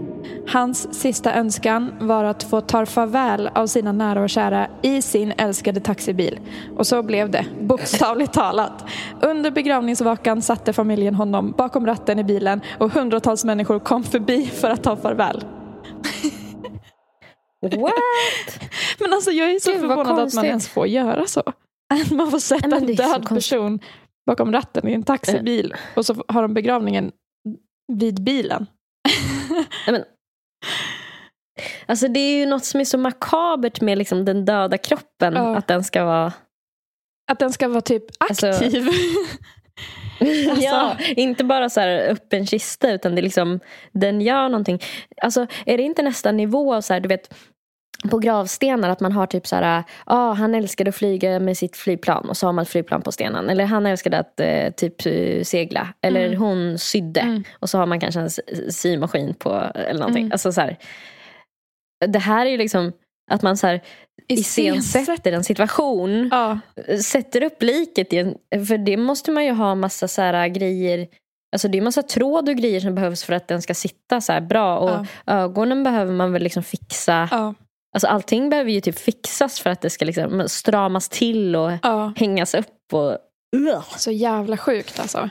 Hans 0.49 1.01
sista 1.01 1.35
önskan 1.35 1.95
var 2.01 2.25
att 2.25 2.43
få 2.43 2.61
ta 2.61 2.87
farväl 2.87 3.51
av 3.55 3.66
sina 3.66 3.93
nära 3.93 4.22
och 4.22 4.31
kära 4.31 4.68
i 4.83 5.03
sin 5.03 5.33
älskade 5.37 5.81
taxibil. 5.81 6.41
Och 6.77 6.87
så 6.87 7.03
blev 7.03 7.31
det, 7.31 7.47
bokstavligt 7.61 8.33
talat. 8.33 8.85
Under 9.22 9.51
begravningsvakan 9.51 10.43
satte 10.43 10.72
familjen 10.72 11.14
honom 11.14 11.55
bakom 11.59 11.87
ratten 11.87 12.18
i 12.18 12.25
bilen 12.25 12.61
och 12.79 12.93
hundratals 12.93 13.45
människor 13.45 13.79
kom 13.79 14.05
förbi 14.05 14.47
för 14.47 14.70
att 14.70 14.83
ta 14.83 14.97
farväl. 14.97 15.45
What? 17.62 17.95
Men 19.01 19.12
alltså 19.12 19.31
jag 19.31 19.51
är 19.51 19.59
så 19.61 19.72
Gud, 19.72 19.81
förvånad 19.81 20.18
att 20.18 20.35
man 20.35 20.45
ens 20.45 20.68
får 20.68 20.87
göra 20.87 21.27
så. 21.27 21.43
Att 21.95 22.11
man 22.11 22.31
får 22.31 22.39
sätta 22.39 22.68
Nej, 22.68 22.91
en 22.91 22.97
död 22.97 23.29
person 23.29 23.81
bakom 24.27 24.53
ratten 24.53 24.89
i 24.89 24.93
en 24.93 25.03
taxibil 25.03 25.75
och 25.97 26.07
så 26.07 26.25
har 26.29 26.43
de 26.43 26.55
begravningen 26.55 27.12
vid 27.93 28.25
bilen. 28.25 28.66
Nej, 29.87 29.93
men, 29.93 30.05
Alltså 31.87 32.09
det 32.09 32.21
är 32.21 32.39
ju 32.39 32.47
något 32.47 32.65
som 32.65 32.81
är 32.81 32.85
så 32.85 32.99
makabert 32.99 33.81
med 33.81 33.99
liksom 33.99 34.25
den 34.25 34.45
döda 34.45 34.79
kroppen. 34.79 35.35
Ja. 35.35 35.57
Att 35.57 35.67
den 35.67 35.85
ska 35.85 36.05
vara... 36.05 36.33
Att 37.31 37.39
den 37.39 37.53
ska 37.53 37.69
vara 37.69 37.81
typ 37.81 38.05
Alltså- 38.19 38.49
aktiv. 38.49 38.89
Alltså- 40.21 40.65
Ja, 40.65 40.97
inte 41.17 41.45
bara 41.45 41.69
så 41.71 41.81
här 41.81 42.09
öppen 42.09 42.47
kista 42.47 42.91
utan 42.93 43.15
det 43.15 43.21
är 43.21 43.23
liksom, 43.23 43.61
den 43.93 44.21
gör 44.21 44.49
någonting. 44.49 44.81
Alltså 45.23 45.47
är 45.67 45.77
det 45.77 45.83
inte 45.83 46.03
nästa 46.03 46.33
nivå 46.33 46.75
av 46.75 46.81
så 46.81 46.93
här, 46.93 47.01
du 47.01 47.09
vet 47.09 47.35
på 48.11 48.19
gravstenar 48.19 48.89
att 48.89 49.01
man 49.01 49.13
har 49.13 49.27
typ 49.27 49.47
så 49.47 49.57
här, 49.57 49.85
ah, 50.05 50.33
han 50.33 50.55
älskade 50.55 50.89
att 50.89 50.95
flyga 50.97 51.41
med 51.41 51.57
sitt 51.57 51.77
flygplan 51.77 52.29
och 52.29 52.37
så 52.37 52.47
har 52.47 52.53
man 52.53 52.63
ett 52.63 52.69
flygplan 52.69 53.03
på 53.03 53.13
stenen. 53.13 53.51
Eller 53.51 53.65
han 53.65 53.87
älskade 53.87 54.19
att 54.19 54.41
eh, 54.41 54.71
typ 54.71 55.07
eh, 55.07 55.43
segla. 55.43 55.89
Eller 56.01 56.27
Mm. 56.27 56.39
hon 56.41 56.79
sydde 56.79 57.21
Mm. 57.21 57.45
och 57.59 57.71
så 57.71 57.79
har 57.79 57.87
man 57.87 58.01
kanske 58.01 58.21
en 58.21 58.31
symaskin 58.73 59.35
på 59.35 59.71
eller 59.75 60.01
någonting. 60.01 60.23
Mm. 60.23 60.33
Alltså 60.33 60.53
så 60.53 60.61
här, 60.61 60.77
det 62.07 62.19
här 62.19 62.47
är 62.47 62.51
ju 62.51 62.57
liksom 62.57 62.93
att 63.31 63.43
man 63.43 63.57
så 63.57 63.67
här 63.67 63.81
iscensätter 64.29 65.33
en 65.33 65.45
situation 65.45 66.29
Ja, 66.33 66.59
sätter 67.03 67.43
upp 67.43 67.63
liket 67.63 68.13
i 68.13 68.19
en, 68.19 68.67
för 68.67 68.79
det 68.79 68.97
måste 68.97 69.31
man 69.31 69.45
ju 69.45 69.53
ha 69.53 69.75
massa 69.75 70.09
så 70.09 70.23
här 70.23 70.49
grejer 70.49 71.07
Alltså 71.55 71.69
det 71.69 71.79
är 71.79 71.83
massa 71.83 72.03
tråd 72.03 72.49
och 72.49 72.55
grejer 72.57 72.81
som 72.81 72.95
behövs 72.95 73.25
för 73.25 73.33
att 73.33 73.49
den 73.49 73.63
ska 73.63 73.75
sitta 73.75 74.21
så 74.21 74.41
bra 74.41 74.79
och 74.79 74.91
Ja. 74.91 75.07
ögonen 75.27 75.85
behöver 75.85 76.13
man 76.13 76.33
väl 76.33 76.43
liksom 76.43 76.63
fixa. 76.63 77.29
ja, 77.31 77.55
Alltså 77.95 78.07
allting 78.07 78.51
behöver 78.51 78.70
ju 78.70 78.80
typ 78.80 78.99
fixas 78.99 79.61
för 79.61 79.70
att 79.70 79.80
det 79.80 79.90
ska 79.90 80.05
liksom 80.05 80.49
stramas 80.49 81.09
till 81.09 81.57
och 81.57 81.72
ja. 81.82 82.12
hängas 82.16 82.55
upp 82.55 82.92
och 82.92 83.18
Så 83.97 84.11
jävla 84.11 84.57
sjukt 84.57 85.01
alltså. 85.01 85.30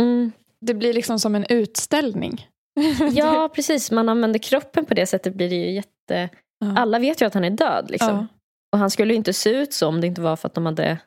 mm. 0.00 0.32
Det 0.60 0.74
blir 0.74 0.92
liksom 0.94 1.18
som 1.18 1.34
en 1.34 1.44
utställning. 1.48 2.48
Ja 3.12 3.48
precis, 3.54 3.90
man 3.90 4.08
använder 4.08 4.38
kroppen 4.38 4.84
på 4.84 4.94
det 4.94 5.06
sättet 5.06 5.34
blir 5.34 5.50
det 5.50 5.56
ju 5.56 5.70
jätte... 5.72 6.28
Ja. 6.58 6.76
Alla 6.76 6.98
vet 6.98 7.22
ju 7.22 7.26
att 7.26 7.34
han 7.34 7.44
är 7.44 7.50
död 7.50 7.90
liksom. 7.90 8.08
Ja. 8.16 8.26
Och 8.72 8.78
han 8.78 8.90
skulle 8.90 9.12
ju 9.12 9.16
inte 9.16 9.32
se 9.32 9.50
ut 9.50 9.72
så 9.72 9.88
om 9.88 10.00
det 10.00 10.06
inte 10.06 10.20
var 10.20 10.36
för 10.36 10.48
att 10.48 10.54
de 10.54 10.66
hade 10.66 10.98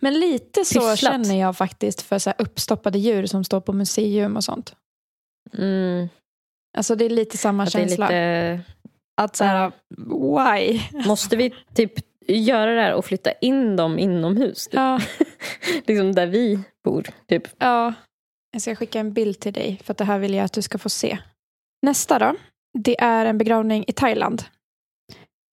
Men 0.00 0.20
lite 0.20 0.64
så 0.64 0.80
Pysslat. 0.80 0.98
känner 0.98 1.40
jag 1.40 1.56
faktiskt 1.56 2.02
för 2.02 2.18
så 2.18 2.32
uppstoppade 2.38 2.98
djur 2.98 3.26
som 3.26 3.44
står 3.44 3.60
på 3.60 3.72
museum 3.72 4.36
och 4.36 4.44
sånt. 4.44 4.74
mm, 5.58 6.08
Alltså 6.78 6.94
det 6.94 7.04
är 7.04 7.10
lite 7.10 7.38
samma 7.38 7.62
att 7.62 7.72
det 7.72 7.78
är 7.78 7.88
känsla. 7.88 8.06
lite 8.06 8.60
Att 9.16 9.36
så 9.36 9.44
här, 9.44 9.72
why? 9.98 10.80
Måste 11.06 11.36
vi 11.36 11.54
typ 11.74 11.92
göra 12.26 12.74
det 12.74 12.80
här 12.80 12.94
och 12.94 13.04
flytta 13.04 13.32
in 13.32 13.76
dem 13.76 13.98
inomhus? 13.98 14.64
Typ? 14.64 14.74
Ja, 14.74 15.00
liksom 15.86 16.12
där 16.14 16.26
vi 16.26 16.60
bor. 16.84 17.06
Typ. 17.28 17.48
ja. 17.58 17.94
Jag 18.52 18.62
ska 18.62 18.74
skicka 18.74 19.00
en 19.00 19.12
bild 19.12 19.40
till 19.40 19.52
dig 19.52 19.80
för 19.84 19.92
att 19.92 19.98
det 19.98 20.04
här 20.04 20.18
vill 20.18 20.34
jag 20.34 20.44
att 20.44 20.52
du 20.52 20.62
ska 20.62 20.78
få 20.78 20.88
se. 20.88 21.18
Nästa 21.82 22.18
då. 22.18 22.34
Det 22.78 23.00
är 23.00 23.26
en 23.26 23.38
begravning 23.38 23.84
i 23.86 23.92
Thailand. 23.92 24.42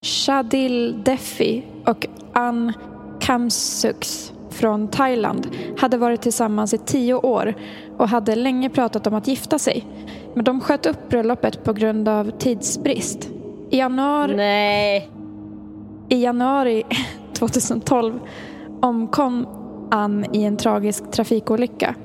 Shadil 0.05 1.03
Defi 1.03 1.63
och 1.85 2.07
Ann 2.33 2.73
Kamsuks 3.21 4.33
från 4.49 4.87
Thailand 4.87 5.47
hade 5.77 5.97
varit 5.97 6.21
tillsammans 6.21 6.73
i 6.73 6.77
tio 6.77 7.13
år 7.13 7.55
och 7.97 8.09
hade 8.09 8.35
länge 8.35 8.69
pratat 8.69 9.07
om 9.07 9.13
att 9.13 9.27
gifta 9.27 9.59
sig. 9.59 9.85
Men 10.35 10.43
de 10.43 10.61
sköt 10.61 10.85
upp 10.85 11.09
bröllopet 11.09 11.63
på 11.63 11.73
grund 11.73 12.09
av 12.09 12.31
tidsbrist. 12.31 13.29
I 13.71 13.77
januari, 13.77 14.35
Nej. 14.35 15.09
i 16.09 16.23
januari 16.23 16.83
2012 17.33 18.19
omkom 18.81 19.47
Ann 19.91 20.25
i 20.35 20.43
en 20.43 20.57
tragisk 20.57 21.11
trafikolycka. 21.11 21.95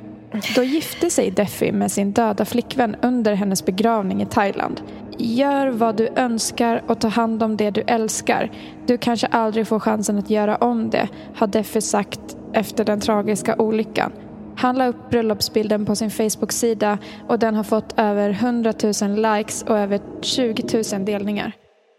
Då 0.56 0.62
gifte 0.62 1.10
sig 1.10 1.30
Defi 1.30 1.72
med 1.72 1.92
sin 1.92 2.12
döda 2.12 2.44
flickvän 2.44 2.96
under 3.02 3.34
hennes 3.34 3.64
begravning 3.64 4.22
i 4.22 4.26
Thailand. 4.26 4.80
Gör 5.18 5.68
vad 5.68 5.96
du 5.96 6.08
önskar 6.16 6.82
och 6.86 7.00
ta 7.00 7.08
hand 7.08 7.42
om 7.42 7.56
det 7.56 7.70
du 7.70 7.80
älskar. 7.80 8.50
Du 8.86 8.98
kanske 8.98 9.26
aldrig 9.26 9.66
får 9.66 9.80
chansen 9.80 10.18
att 10.18 10.30
göra 10.30 10.56
om 10.56 10.90
det, 10.90 11.08
har 11.34 11.46
Defi 11.46 11.80
sagt 11.80 12.36
efter 12.52 12.84
den 12.84 13.00
tragiska 13.00 13.56
olyckan. 13.56 14.12
Han 14.57 14.78
la 14.78 14.86
upp 14.86 15.11
bröllopsbilden 15.11 15.86
på 15.86 15.96
sin 15.96 16.11
Facebook-sida 16.11 16.98
och 17.28 17.38
den 17.38 17.55
har 17.55 17.64
fått 17.64 17.98
över 17.98 18.30
100 18.30 18.72
000 19.02 19.36
likes 19.36 19.62
och 19.62 19.78
över 19.78 20.00
20 20.22 20.82
000 20.96 21.05
delningar. 21.05 21.52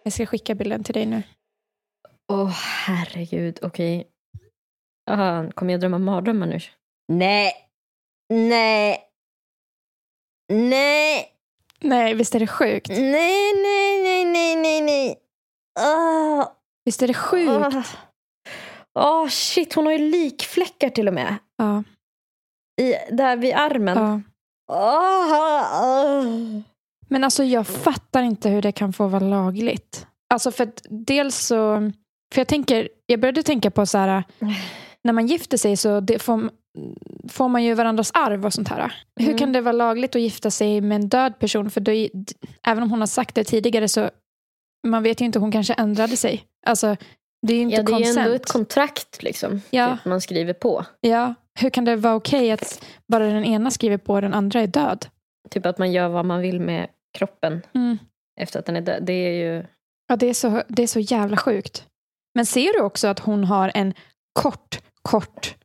Jag 0.04 0.14
ska 0.14 0.26
skicka 0.26 0.56
bilden 0.56 0.84
till 0.84 0.94
dig 0.94 1.06
nu. 1.06 1.24
Åh 2.32 2.50
herregud, 2.86 3.60
okej. 3.62 4.08
Ah, 5.12 5.44
kommer 5.52 5.74
jag 5.74 5.80
drömma 5.82 5.98
mardrömmar 6.00 6.48
nu? 6.48 6.60
Nej. 7.08 7.52
Nej. 8.30 9.00
Nej. 10.54 11.26
Nej, 11.82 12.14
visst 12.14 12.36
är 12.36 12.40
det 12.40 12.48
sjukt? 12.48 12.90
Nej, 12.90 13.54
nej, 13.64 14.04
nej, 14.04 14.26
nej, 14.26 14.56
nej, 14.56 14.82
nej. 14.82 15.16
Åh, 15.80 16.48
Visst 16.86 17.02
är 17.02 17.08
det 17.08 17.14
sjukt? 17.14 17.52
åh. 17.52 17.82
Åh, 19.00 19.28
shit, 19.28 19.74
hon 19.74 19.86
har 19.86 19.94
ju 19.94 20.00
likfläckar 20.12 20.90
till 20.90 21.08
och 21.08 21.14
med. 21.14 21.36
Ja, 21.58 21.84
I, 22.82 22.94
där 23.16 23.36
vid 23.38 23.54
armen. 23.54 23.98
ja. 23.98 24.22
Åh, 24.68 25.82
åh. 25.84 26.62
Men 27.10 27.24
alltså 27.24 27.44
jag 27.44 27.68
fattar 27.68 28.24
inte 28.24 28.50
hur 28.50 28.62
det 28.62 28.72
kan 28.72 28.94
få 28.94 29.08
vara 29.08 29.24
lagligt. 29.24 30.08
Alltså 30.34 30.52
för 30.52 30.64
att 30.64 30.82
dels 30.90 31.36
så... 31.38 31.92
För 32.34 32.40
jag 32.42 32.48
tänker, 32.48 32.90
jag 33.06 33.20
började 33.20 33.44
tänka 33.44 33.72
på 33.72 33.86
så 33.86 33.98
här... 33.98 34.24
När 35.04 35.14
man 35.14 35.28
gifter 35.28 35.58
sig 35.58 35.78
så 35.78 36.06
får, 36.20 36.50
får 37.30 37.48
man 37.50 37.64
ju 37.64 37.74
varandras 37.74 38.12
arv 38.14 38.46
och 38.46 38.54
sånt 38.54 38.68
här. 38.68 38.94
Hur 39.20 39.26
Mm. 39.28 39.38
kan 39.38 39.54
det 39.54 39.62
vara 39.62 39.72
lagligt 39.72 40.16
att 40.16 40.22
gifta 40.22 40.52
sig 40.52 40.82
med 40.82 40.96
en 40.96 41.10
död 41.10 41.40
person? 41.40 41.70
För 41.70 41.82
då, 41.82 41.92
även 42.68 42.84
om 42.84 42.90
hon 42.92 43.00
har 43.00 43.08
sagt 43.08 43.36
det 43.36 43.44
tidigare 43.44 43.88
så 43.88 44.10
man 44.88 45.04
vet 45.04 45.22
ju 45.22 45.26
inte, 45.26 45.40
hon 45.40 45.52
kanske 45.52 45.74
ändrade 45.74 46.18
sig. 46.18 46.44
Alltså, 46.66 46.96
det 47.48 47.54
är 47.54 47.58
ju 47.58 47.62
inte 47.64 47.76
Ja, 47.76 47.84
det 47.84 47.94
är 47.94 48.14
ju 48.14 48.20
ändå 48.20 48.34
ett 48.36 48.52
kontrakt 48.52 49.24
liksom. 49.24 49.62
Ja. 49.70 49.98
Typ 49.98 50.06
man 50.06 50.22
skriver 50.22 50.54
på. 50.54 50.86
ja. 51.02 51.34
Hur 51.60 51.70
kan 51.70 51.86
det 51.86 51.96
vara 51.96 52.16
okej 52.16 52.52
att 52.52 52.86
bara 53.08 53.26
den 53.26 53.46
ena 53.46 53.72
skriver 53.72 53.98
på 53.98 54.14
och 54.14 54.22
den 54.22 54.34
andra 54.34 54.62
är 54.62 54.68
död? 54.68 55.06
Typ 55.50 55.66
att 55.66 55.78
man 55.78 55.92
gör 55.92 56.10
vad 56.10 56.26
man 56.26 56.42
vill 56.42 56.60
med 56.62 56.88
kroppen 57.18 57.62
Mm. 57.76 57.98
efter 58.42 58.60
att 58.60 58.66
den 58.66 58.76
är 58.76 58.82
död. 58.82 59.04
Det 59.06 59.14
är 59.14 59.32
ju... 59.32 59.66
Ja, 60.08 60.16
det 60.16 60.26
är, 60.28 60.34
så, 60.34 60.64
det 60.68 60.84
är 60.84 60.88
så 60.88 61.00
jävla 61.00 61.38
sjukt. 61.38 61.88
Men 62.36 62.46
ser 62.46 62.74
du 62.74 62.82
också 62.82 63.08
att 63.08 63.20
hon 63.20 63.44
har 63.44 63.72
en 63.76 63.94
kort, 64.40 64.80
kort 65.02 65.56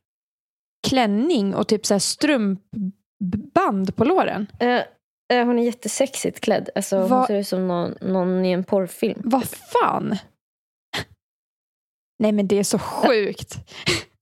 klänning 0.87 1.55
och 1.55 1.67
typ 1.67 1.85
så 1.85 1.93
här 1.93 1.99
strumpband 1.99 3.95
på 3.95 4.05
låren? 4.05 4.47
Eh, 4.59 5.45
hon 5.45 5.59
är 5.59 5.63
jättesexigt 5.63 6.39
klädd. 6.39 6.69
Alltså, 6.75 6.97
Hon 6.99 7.09
Vad- 7.09 7.27
ser 7.27 7.35
ut 7.35 7.47
som 7.47 7.67
någon, 7.67 7.95
någon 8.01 8.45
i 8.45 8.51
en 8.51 8.63
porrfilm. 8.63 9.21
Vad 9.23 9.45
fan? 9.47 10.17
Nej 12.19 12.31
men 12.31 12.47
det 12.47 12.55
är 12.59 12.63
så 12.63 12.79
sjukt. 12.79 13.55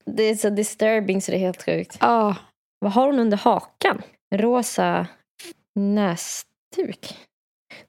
Det 0.04 0.22
är 0.22 0.34
så 0.34 0.50
disturbing 0.50 1.22
så 1.22 1.30
det 1.30 1.36
är 1.36 1.40
helt 1.40 1.64
sjukt. 1.64 1.96
Ja, 2.00 2.36
Vad 2.78 2.92
har 2.92 3.06
hon 3.06 3.18
under 3.18 3.36
hakan? 3.36 4.02
Rosa 4.34 5.06
näsduk. 5.74 7.18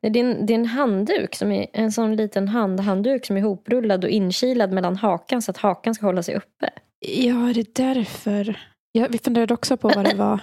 Nej, 0.02 0.12
det, 0.12 0.20
är 0.20 0.24
en, 0.24 0.46
det 0.46 0.54
är 0.54 0.56
en 0.56 0.66
handduk, 0.66 1.36
som 1.36 1.52
är, 1.52 1.68
en 1.74 1.92
sån 1.92 2.16
liten 2.16 2.48
handhandduk 2.48 3.26
som 3.26 3.38
är 3.38 3.42
hoprullad 3.42 4.04
och 4.04 4.10
inkilad 4.10 4.72
mellan 4.72 4.96
hakan 4.96 5.42
så 5.42 5.52
att 5.52 5.58
hakan 5.58 5.96
ska 5.96 6.06
hålla 6.06 6.24
sig 6.24 6.36
uppe. 6.36 6.70
ja 7.00 7.36
det 7.54 7.60
är 7.60 7.94
därför. 7.94 8.60
Ja, 8.92 9.08
vi 9.10 9.18
funderade 9.18 9.54
också 9.54 9.78
på 9.78 9.88
vad 9.88 10.06
det 10.06 10.16
var. 10.16 10.40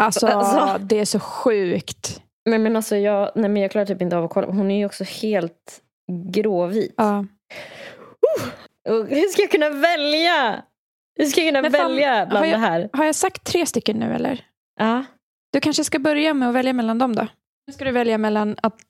Alltså, 0.00 0.26
Alltså. 0.26 0.84
det 0.84 0.98
är 0.98 1.04
så 1.04 1.20
sjukt. 1.20 2.22
Men, 2.50 2.62
men 2.62 2.76
alltså 2.76 2.96
jag, 2.96 3.30
nej, 3.34 3.50
men 3.50 3.62
jag 3.62 3.70
klarar 3.70 3.86
typ 3.86 4.02
inte 4.02 4.16
av 4.16 4.24
att 4.24 4.30
kolla. 4.30 4.46
Hon 4.46 4.70
är 4.70 4.78
ju 4.78 4.86
också 4.86 5.04
helt 5.04 5.82
gråvit. 6.30 6.94
Ja. 6.96 7.26
Och 8.88 9.06
hur 9.06 9.28
ska 9.28 9.42
jag 9.42 9.50
kunna 9.50 9.70
välja? 9.70 10.62
Hur 11.18 11.24
ska 11.26 11.40
jag 11.40 11.48
kunna 11.48 11.62
Men 11.62 11.72
fan, 11.72 11.90
välja 11.90 12.26
bland 12.26 12.38
har 12.46 12.52
jag- 12.52 12.60
det 12.60 12.66
här? 12.66 12.90
Har 12.92 13.04
jag 13.04 13.14
sagt 13.14 13.44
tre 13.44 13.66
stycken 13.66 13.96
nu 13.96 14.14
eller? 14.14 14.44
Ja. 14.80 15.04
Du 15.52 15.60
kanske 15.60 15.84
ska 15.84 15.98
börja 15.98 16.34
med 16.34 16.48
att 16.48 16.54
välja 16.54 16.72
mellan 16.72 16.98
dem 16.98 17.14
då. 17.16 17.26
Nu 17.66 17.72
ska 17.72 17.84
du 17.84 17.90
välja 17.90 18.18
mellan 18.18 18.56
att 18.62 18.80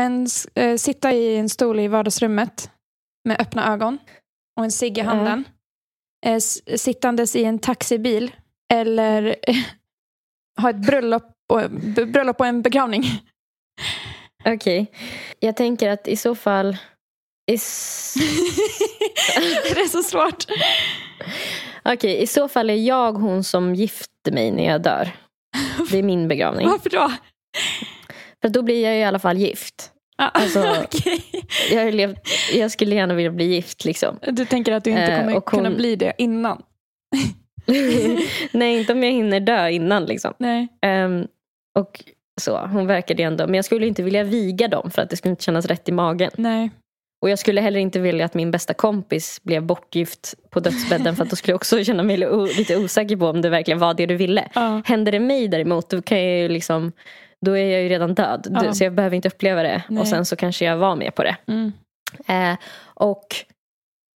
en, 0.00 0.26
eh, 0.54 0.76
sitta 0.76 1.12
i 1.12 1.36
en 1.36 1.48
stol 1.48 1.80
i 1.80 1.88
vardagsrummet 1.88 2.70
med 3.24 3.40
öppna 3.40 3.72
ögon 3.72 3.98
och 4.58 4.64
en 4.64 4.72
cigg 4.72 4.98
i 4.98 5.00
handen. 5.00 5.44
Eh, 6.26 6.34
s- 6.34 6.82
sittandes 6.82 7.36
i 7.36 7.44
en 7.44 7.58
taxibil 7.58 8.34
eller 8.72 9.36
ha 10.60 10.70
ett 10.70 10.86
bröllop 10.86 11.32
och, 11.52 11.70
bröllop 12.06 12.40
och 12.40 12.46
en 12.46 12.62
begravning. 12.62 13.02
Okej. 14.44 14.92
Jag 15.40 15.56
tänker 15.56 15.90
att 15.90 16.08
i 16.08 16.16
så 16.16 16.34
fall... 16.34 16.76
I, 17.50 17.54
s- 17.54 18.14
det 19.74 19.80
är 19.80 19.88
så 19.88 20.02
svårt. 20.02 20.44
Okej, 21.84 22.22
i 22.22 22.26
så 22.26 22.48
fall 22.48 22.70
är 22.70 22.74
jag 22.74 23.12
hon 23.12 23.44
som 23.44 23.74
gifter 23.74 24.32
mig 24.32 24.50
när 24.50 24.64
jag 24.64 24.82
dör. 24.82 25.10
Det 25.90 25.98
är 25.98 26.02
min 26.02 26.28
begravning. 26.28 26.68
Varför 26.68 26.90
då? 26.90 27.12
För 28.42 28.48
då 28.48 28.62
blir 28.62 28.84
jag 28.84 28.98
i 28.98 29.04
alla 29.04 29.18
fall 29.18 29.36
gift. 29.38 29.90
Ah, 30.18 30.28
Alltså- 30.28 30.76
okej. 30.84 31.24
Jag, 31.72 31.94
levt, 31.94 32.18
jag 32.54 32.70
skulle 32.70 32.94
gärna 32.94 33.14
vilja 33.14 33.30
bli 33.30 33.44
gift 33.44 33.84
liksom. 33.84 34.18
Du 34.32 34.44
tänker 34.44 34.72
att 34.72 34.84
du 34.84 34.90
inte 34.90 35.02
Eh, 35.02 35.18
kommer 35.20 35.36
och 35.36 35.50
hon- 35.50 35.58
kunna 35.64 35.76
bli 35.76 35.96
det 35.96 36.12
innan? 36.18 36.62
Nej, 38.52 38.78
inte 38.78 38.92
om 38.92 39.02
jag 39.04 39.10
hinner 39.10 39.40
dö 39.40 39.68
innan 39.70 40.04
liksom. 40.04 40.34
Nej. 40.38 40.68
Ehm, 40.82 41.26
och 41.78 42.04
Så, 42.40 42.58
hon 42.66 42.86
verkade 42.86 43.22
ändå, 43.22 43.46
men 43.46 43.54
jag 43.54 43.64
skulle 43.64 43.86
inte 43.86 44.02
vilja 44.02 44.24
viga 44.24 44.68
dem 44.68 44.90
för 44.90 45.02
att 45.02 45.10
det 45.10 45.16
skulle 45.16 45.30
inte 45.30 45.44
kännas 45.44 45.66
rätt 45.66 45.88
i 45.88 45.92
magen. 45.92 46.30
Nej. 46.36 46.70
Och 47.22 47.30
jag 47.30 47.38
skulle 47.38 47.60
heller 47.60 47.80
inte 47.80 48.00
vilja 48.00 48.24
att 48.24 48.34
min 48.34 48.50
bästa 48.50 48.74
kompis 48.74 49.40
blev 49.42 49.62
bortgift 49.62 50.34
på 50.50 50.60
dödsbädden 50.60 51.16
för 51.16 51.22
att 51.22 51.30
då 51.30 51.36
skulle 51.36 51.52
jag 51.52 51.56
också 51.56 51.84
känna 51.84 52.02
mig 52.02 52.16
lite 52.56 52.76
osäker 52.76 53.16
på 53.16 53.26
om 53.26 53.42
det 53.42 53.48
verkligen 53.50 53.78
var 53.78 53.94
det 53.94 54.06
du 54.06 54.16
ville. 54.16 54.48
Ja. 54.54 54.82
Händer 54.84 55.12
det 55.12 55.20
mig 55.20 55.48
däremot 55.48 55.90
då 55.90 56.02
kan 56.02 56.24
jag 56.24 56.50
liksom 56.50 56.92
då 57.40 57.56
är 57.56 57.64
jag 57.64 57.82
ju 57.82 57.88
redan 57.88 58.14
död. 58.14 58.46
Ja. 58.50 58.74
Så 58.74 58.84
jag 58.84 58.94
behöver 58.94 59.16
inte 59.16 59.28
uppleva 59.28 59.62
det. 59.62 59.82
Nej. 59.88 60.00
Och 60.00 60.08
sen 60.08 60.24
så 60.24 60.36
kanske 60.36 60.64
jag 60.64 60.76
var 60.76 60.96
med 60.96 61.14
på 61.14 61.22
det. 61.22 61.36
Mm. 61.48 61.72
Eh, 62.28 62.58
och 62.84 63.26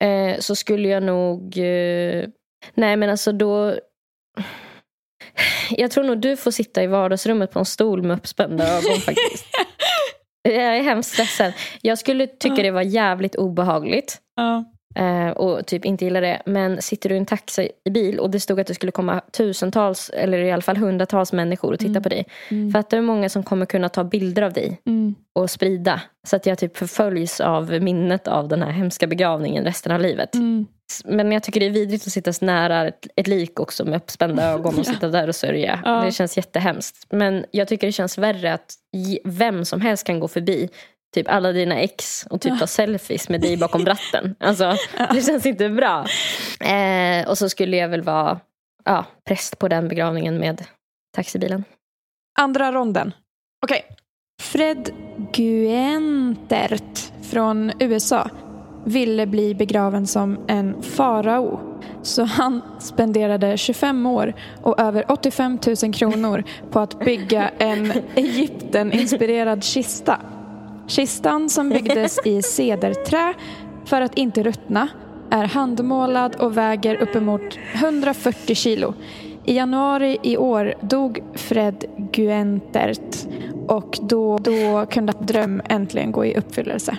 eh, 0.05 0.39
så 0.39 0.55
skulle 0.55 0.89
jag 0.89 1.03
nog... 1.03 1.59
Eh, 1.59 2.25
nej 2.75 2.97
men 2.97 3.11
alltså 3.11 3.33
då... 3.33 3.79
Jag 5.71 5.91
tror 5.91 6.05
nog 6.05 6.21
du 6.21 6.37
får 6.37 6.51
sitta 6.51 6.83
i 6.83 6.87
vardagsrummet 6.87 7.51
på 7.51 7.59
en 7.59 7.65
stol 7.65 8.03
med 8.03 8.17
uppspända 8.17 8.69
ögon 8.69 9.01
faktiskt. 9.01 9.47
Jag 10.55 10.77
är 10.79 10.83
hemskt 10.83 11.13
stressad. 11.13 11.53
Jag 11.83 11.99
skulle 11.99 12.27
tycka 12.27 12.63
det 12.63 12.71
var 12.71 12.83
jävligt 12.83 13.35
obehagligt. 13.35 14.19
Ja. 14.37 14.65
Eh, 14.97 15.29
Och 15.31 15.67
typ 15.67 15.85
inte 15.85 16.05
gilla 16.05 16.21
det. 16.21 16.43
Men 16.47 16.83
sitter 16.83 17.09
du 17.09 17.15
i 17.15 17.19
en 17.19 17.27
taxi 17.27 17.69
i 17.85 17.91
bil 17.91 18.19
och 18.19 18.31
det 18.31 18.41
stod 18.41 18.61
att 18.61 18.67
det 18.67 18.75
skulle 18.75 18.93
komma 18.93 19.21
tusentals 19.33 20.11
eller 20.15 20.39
i 20.39 20.53
alla 20.53 20.63
fall 20.63 20.77
hundratals 20.77 21.33
människor 21.33 21.73
och 21.73 21.79
titta 21.79 21.91
Mm. 21.91 22.03
på 22.03 22.09
dig. 22.09 22.27
Mm. 22.51 22.73
Fattar 22.73 22.97
hur 22.97 23.05
många 23.05 23.29
som 23.29 23.43
kommer 23.43 23.67
kunna 23.67 23.89
ta 23.89 24.05
bilder 24.05 24.43
av 24.43 24.53
dig 24.53 24.81
Mm. 24.87 25.15
och 25.33 25.51
sprida? 25.51 26.01
Så 26.27 26.37
att 26.37 26.47
jag 26.47 26.59
typ 26.59 26.77
förföljs 26.77 27.41
av 27.41 27.71
minnet 27.83 28.29
av 28.29 28.49
den 28.49 28.63
här 28.63 28.71
hemska 28.71 29.07
begravningen 29.07 29.65
resten 29.65 29.93
av 29.93 30.01
livet. 30.01 30.35
Mm. 30.35 30.67
Men 31.05 31.33
jag 31.33 31.43
tycker 31.43 31.61
det 31.61 31.67
är 31.67 31.71
vidrigt 31.71 32.07
att 32.07 32.13
sitta 32.13 32.33
så 32.33 32.45
nära 32.45 32.89
ett, 32.89 33.07
ett 33.17 33.27
lik 33.27 33.61
också 33.61 33.85
med 33.85 33.97
uppspända 33.97 34.45
ögon 34.53 34.79
och 34.79 34.87
sitta 34.87 35.09
där 35.09 35.29
och 35.29 35.35
sörja. 35.35 35.81
Ja. 35.85 36.03
Det 36.05 36.13
känns 36.13 36.37
jättehemskt. 36.37 37.07
Men 37.11 37.45
jag 37.51 37.69
tycker 37.69 37.87
det 37.87 37.93
känns 37.93 38.19
värre 38.19 38.53
att 38.53 38.75
vem 39.25 39.65
som 39.65 39.81
helst 39.81 40.07
kan 40.07 40.21
gå 40.21 40.29
förbi 40.29 40.69
typ 41.15 41.29
alla 41.29 41.53
dina 41.53 41.81
ex 41.81 42.27
och 42.31 42.41
typ 42.41 42.59
ta 42.59 42.67
selfies 42.67 43.29
med 43.29 43.41
dig 43.41 43.57
bakom 43.57 43.87
ratten. 43.87 44.35
Alltså, 44.41 44.75
det 45.13 45.27
känns 45.27 45.47
inte 45.47 45.69
bra. 45.69 46.07
Eh, 46.61 47.29
och 47.29 47.39
så 47.39 47.49
skulle 47.49 47.77
jag 47.77 47.89
väl 47.89 48.03
vara 48.03 48.41
ja, 48.85 49.05
präst 49.25 49.59
på 49.59 49.69
den 49.69 49.89
begravningen 49.89 50.39
med 50.39 50.65
taxibilen. 51.17 51.65
Andra 52.39 52.73
ronden. 52.73 53.13
Okej. 53.65 53.85
Fred 54.43 54.91
Guentert 55.33 57.13
från 57.23 57.73
USA 57.81 58.31
ville 58.87 59.27
bli 59.27 59.55
begraven 59.55 60.07
som 60.07 60.39
en 60.49 60.83
farao. 60.83 61.61
Så 62.03 62.25
han 62.25 62.63
spenderade 62.81 63.57
25 63.57 64.07
år 64.07 64.35
och 64.63 64.81
över 64.81 65.13
85 65.13 65.59
000 65.83 65.95
kronor 65.95 66.45
på 66.71 66.81
att 66.81 66.99
bygga 66.99 67.51
en 67.59 67.93
Egypten-inspirerad 68.15 69.65
kista. 69.65 70.21
Kistan 70.89 71.49
som 71.49 71.69
byggdes 71.69 72.19
i 72.25 72.43
cederträ 72.43 73.35
för 73.85 74.01
att 74.01 74.15
inte 74.15 74.43
ruttna 74.43 74.89
är 75.31 75.45
handmålad 75.45 76.37
och 76.37 76.57
väger 76.57 76.95
uppemot 76.95 77.59
140 77.75 78.55
kilo. 78.55 78.95
I 79.45 79.57
januari 79.57 80.19
i 80.23 80.37
år 80.37 80.75
dog 80.81 81.23
Fred 81.35 81.85
Guentert 82.13 83.27
och 83.69 83.99
då, 84.03 84.39
då 84.39 84.87
kunde 84.91 85.13
dröm 85.21 85.63
äntligen 85.69 86.13
gå 86.13 86.25
i 86.25 86.37
uppfyllelse. 86.37 86.97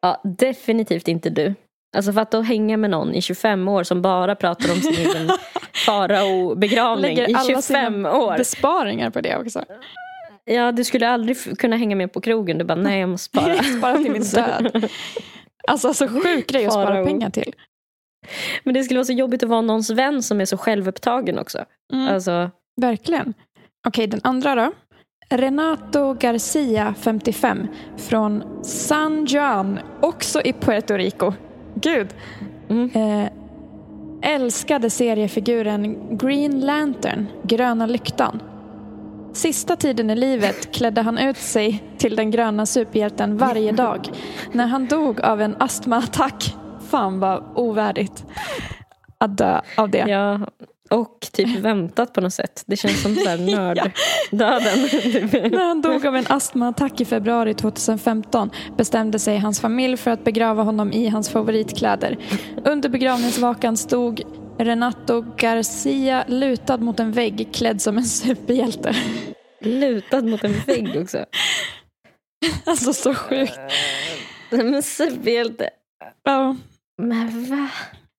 Ja, 0.00 0.22
definitivt 0.38 1.08
inte 1.08 1.30
du. 1.30 1.54
Alltså 1.96 2.12
för 2.12 2.20
att 2.20 2.30
då 2.30 2.40
hänga 2.40 2.76
med 2.76 2.90
någon 2.90 3.14
i 3.14 3.22
25 3.22 3.68
år 3.68 3.82
som 3.82 4.02
bara 4.02 4.34
pratar 4.34 4.72
om 4.72 4.80
sin 4.80 4.94
egen 4.94 5.30
farao-begravning 5.86 7.18
i 7.18 7.34
alla 7.34 7.44
25 7.44 7.62
sina 7.62 8.16
år. 8.16 8.36
besparingar 8.36 9.10
på 9.10 9.20
det 9.20 9.36
också. 9.36 9.64
Ja, 10.50 10.72
du 10.72 10.84
skulle 10.84 11.08
aldrig 11.08 11.58
kunna 11.58 11.76
hänga 11.76 11.96
med 11.96 12.12
på 12.12 12.20
krogen. 12.20 12.58
Du 12.58 12.64
bara, 12.64 12.74
nej 12.74 13.00
jag 13.00 13.08
måste 13.08 13.38
spara. 13.38 13.62
Spara 13.78 13.96
till 13.96 14.12
min 14.12 14.22
död. 14.34 14.88
Alltså 15.68 15.94
så 15.94 16.08
sjuk 16.08 16.48
grej 16.48 16.66
att 16.66 16.72
spara 16.72 17.04
pengar 17.04 17.30
till. 17.30 17.54
Men 18.64 18.74
det 18.74 18.84
skulle 18.84 18.98
vara 18.98 19.04
så 19.04 19.12
jobbigt 19.12 19.42
att 19.42 19.48
vara 19.48 19.60
någons 19.60 19.90
vän 19.90 20.22
som 20.22 20.40
är 20.40 20.44
så 20.44 20.56
självupptagen 20.56 21.38
också. 21.38 21.64
Mm. 21.92 22.14
Alltså, 22.14 22.50
Verkligen. 22.80 23.34
Okej, 23.88 24.06
den 24.06 24.20
andra 24.24 24.54
då. 24.54 24.72
Renato 25.30 26.14
Garcia, 26.14 26.94
55, 27.00 27.66
från 27.96 28.64
San 28.64 29.24
Juan, 29.24 29.78
också 30.00 30.40
i 30.42 30.52
Puerto 30.52 30.94
Rico. 30.94 31.32
Gud. 31.74 32.08
Mm. 32.68 32.90
Eh, 32.94 33.30
älskade 34.22 34.90
seriefiguren 34.90 36.16
Green 36.18 36.60
Lantern, 36.60 37.26
gröna 37.42 37.86
lyktan. 37.86 38.42
Sista 39.32 39.76
tiden 39.76 40.10
i 40.10 40.16
livet 40.16 40.72
klädde 40.72 41.02
han 41.02 41.18
ut 41.18 41.36
sig 41.36 41.84
till 41.98 42.16
den 42.16 42.30
gröna 42.30 42.66
superhjälten 42.66 43.36
varje 43.36 43.72
dag. 43.72 44.08
När 44.52 44.66
han 44.66 44.86
dog 44.86 45.20
av 45.20 45.40
en 45.40 45.56
astmaattack, 45.58 46.54
fan 46.90 47.20
vad 47.20 47.44
ovärdigt 47.54 48.24
att 49.18 49.38
dö 49.38 49.60
av 49.76 49.90
det. 49.90 50.04
ja. 50.08 50.40
Och 50.90 51.28
typ 51.32 51.58
väntat 51.58 52.12
på 52.12 52.20
något 52.20 52.34
sätt. 52.34 52.62
Det 52.66 52.76
känns 52.76 53.02
som 53.02 53.14
så 53.14 53.28
här 53.28 53.38
nörddöden. 53.56 53.90
När 55.50 55.66
han 55.66 55.80
dog 55.80 56.06
av 56.06 56.16
en 56.16 56.24
astmaattack 56.28 57.00
i 57.00 57.04
februari 57.04 57.54
2015 57.54 58.50
bestämde 58.76 59.18
sig 59.18 59.38
hans 59.38 59.60
familj 59.60 59.96
för 59.96 60.10
att 60.10 60.24
begrava 60.24 60.62
honom 60.62 60.92
i 60.92 61.08
hans 61.08 61.28
favoritkläder. 61.28 62.18
Under 62.64 62.88
begravningsvakan 62.88 63.76
stod 63.76 64.22
Renato 64.64 65.24
Garcia 65.36 66.24
lutad 66.28 66.76
mot 66.76 67.00
en 67.00 67.12
vägg 67.12 67.48
klädd 67.52 67.82
som 67.82 67.98
en 67.98 68.04
superhjälte. 68.04 68.94
Lutad 69.60 70.22
mot 70.22 70.44
en 70.44 70.60
vägg 70.66 71.02
också. 71.02 71.24
Alltså 72.66 72.92
så 72.92 73.14
sjukt. 73.14 73.60
Men 74.50 74.82
superhjälte. 74.82 75.70
Ja. 76.24 76.56
Men 77.02 77.50
va? 77.50 77.68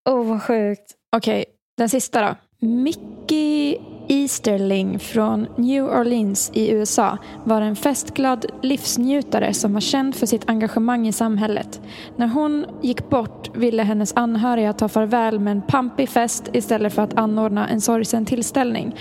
Åh 0.10 0.16
oh, 0.16 0.28
vad 0.28 0.44
sjukt. 0.44 0.96
Okej, 1.16 1.46
den 1.78 1.90
sista 1.90 2.22
då. 2.22 2.36
Mickey 2.68 3.78
Easterling 4.08 5.00
från 5.00 5.48
New 5.56 5.86
Orleans 5.86 6.52
i 6.54 6.72
USA 6.72 7.18
var 7.44 7.62
en 7.62 7.76
festglad 7.76 8.46
livsnjutare 8.62 9.54
som 9.54 9.74
var 9.74 9.82
känd 9.82 10.16
för 10.16 10.26
sitt 10.26 10.50
engagemang 10.50 11.08
i 11.08 11.12
samhället. 11.12 11.82
När 12.16 12.28
hon 12.28 12.66
gick 12.82 13.10
bort 13.10 13.58
ville 13.58 13.84
hennes 13.84 14.14
anhöriga 14.16 14.74
ta 14.74 14.88
farväl 14.88 15.40
med 15.40 15.52
en 15.52 15.62
pampig 15.62 16.10
fest 16.10 16.50
istället 16.54 16.94
för 16.94 17.02
att 17.02 17.18
anordna 17.18 17.68
en 17.68 17.82
sorgsen 17.82 18.26
tillställning. 18.26 18.96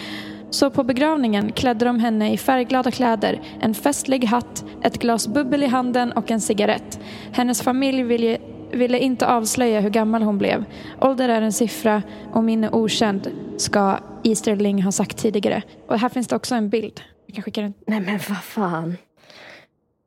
Så 0.50 0.70
på 0.70 0.84
begravningen 0.84 1.52
klädde 1.52 1.84
de 1.84 2.00
henne 2.00 2.32
i 2.32 2.36
färgglada 2.36 2.90
kläder, 2.90 3.40
en 3.60 3.74
festlig 3.74 4.24
hatt, 4.24 4.64
ett 4.82 4.98
glas 4.98 5.28
bubbel 5.28 5.62
i 5.62 5.66
handen 5.66 6.12
och 6.12 6.30
en 6.30 6.40
cigarett. 6.40 7.00
Hennes 7.32 7.62
familj 7.62 8.02
ville, 8.02 8.38
ville 8.72 8.98
inte 8.98 9.26
avslöja 9.26 9.80
hur 9.80 9.90
gammal 9.90 10.22
hon 10.22 10.38
blev. 10.38 10.64
Ålder 11.00 11.28
är 11.28 11.42
en 11.42 11.52
siffra 11.52 12.02
och 12.32 12.44
minne 12.44 12.70
okänd, 12.70 13.28
ska 13.56 13.98
Easterling 14.24 14.82
ha 14.82 14.92
sagt 14.92 15.18
tidigare. 15.18 15.62
Och 15.86 15.98
här 15.98 16.08
finns 16.08 16.28
det 16.28 16.36
också 16.36 16.54
en 16.54 16.68
bild. 16.68 17.00
Jag 17.26 17.34
kan 17.34 17.44
skicka 17.44 17.60
den. 17.60 17.74
Nej 17.86 18.00
men 18.00 18.20
vad 18.28 18.42
fan. 18.44 18.96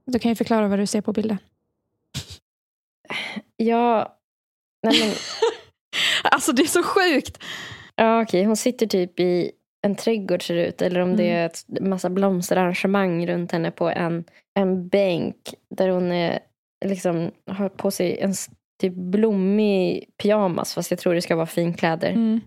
Du 0.05 0.19
kan 0.19 0.31
ju 0.31 0.35
förklara 0.35 0.67
vad 0.67 0.79
du 0.79 0.85
ser 0.85 1.01
på 1.01 1.13
bilden. 1.13 1.37
Ja. 3.57 4.17
Nej 4.83 4.99
men. 4.99 5.13
Alltså 6.23 6.51
det 6.51 6.61
är 6.61 6.67
så 6.67 6.83
sjukt! 6.83 7.43
Ja 7.95 8.21
okej, 8.21 8.43
hon 8.43 8.57
sitter 8.57 8.87
typ 8.87 9.19
i 9.19 9.51
en 9.81 9.95
trädgård 9.95 10.43
ser 10.43 10.55
det 10.55 10.67
ut. 10.67 10.81
Eller 10.81 10.99
om 10.99 11.15
det 11.15 11.29
är 11.29 11.45
ett 11.45 11.65
massa 11.81 12.09
blomsterarrangemang 12.09 13.27
runt 13.27 13.51
henne 13.51 13.71
på 13.71 13.89
en, 13.89 14.23
en 14.53 14.87
bänk. 14.87 15.35
Där 15.69 15.89
hon 15.89 16.11
är, 16.11 16.39
liksom, 16.85 17.31
har 17.47 17.69
på 17.69 17.91
sig 17.91 18.19
en 18.19 18.33
typ 18.81 18.93
blommig 18.93 20.05
pyjamas. 20.17 20.73
Fast 20.73 20.91
jag 20.91 20.99
tror 20.99 21.13
det 21.13 21.21
ska 21.21 21.35
vara 21.35 21.45
finkläder. 21.45 22.09
Mm. 22.09 22.41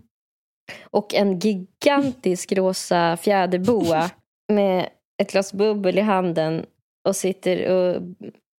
Och 0.83 1.13
en 1.13 1.39
gigantisk 1.39 2.51
rosa 2.51 3.17
fjäderboa 3.17 4.09
med 4.53 4.89
ett 5.21 5.31
glas 5.31 5.53
bubbel 5.53 5.97
i 5.97 6.01
handen. 6.01 6.65
Och 7.07 7.15
sitter 7.15 7.71
och 7.71 8.01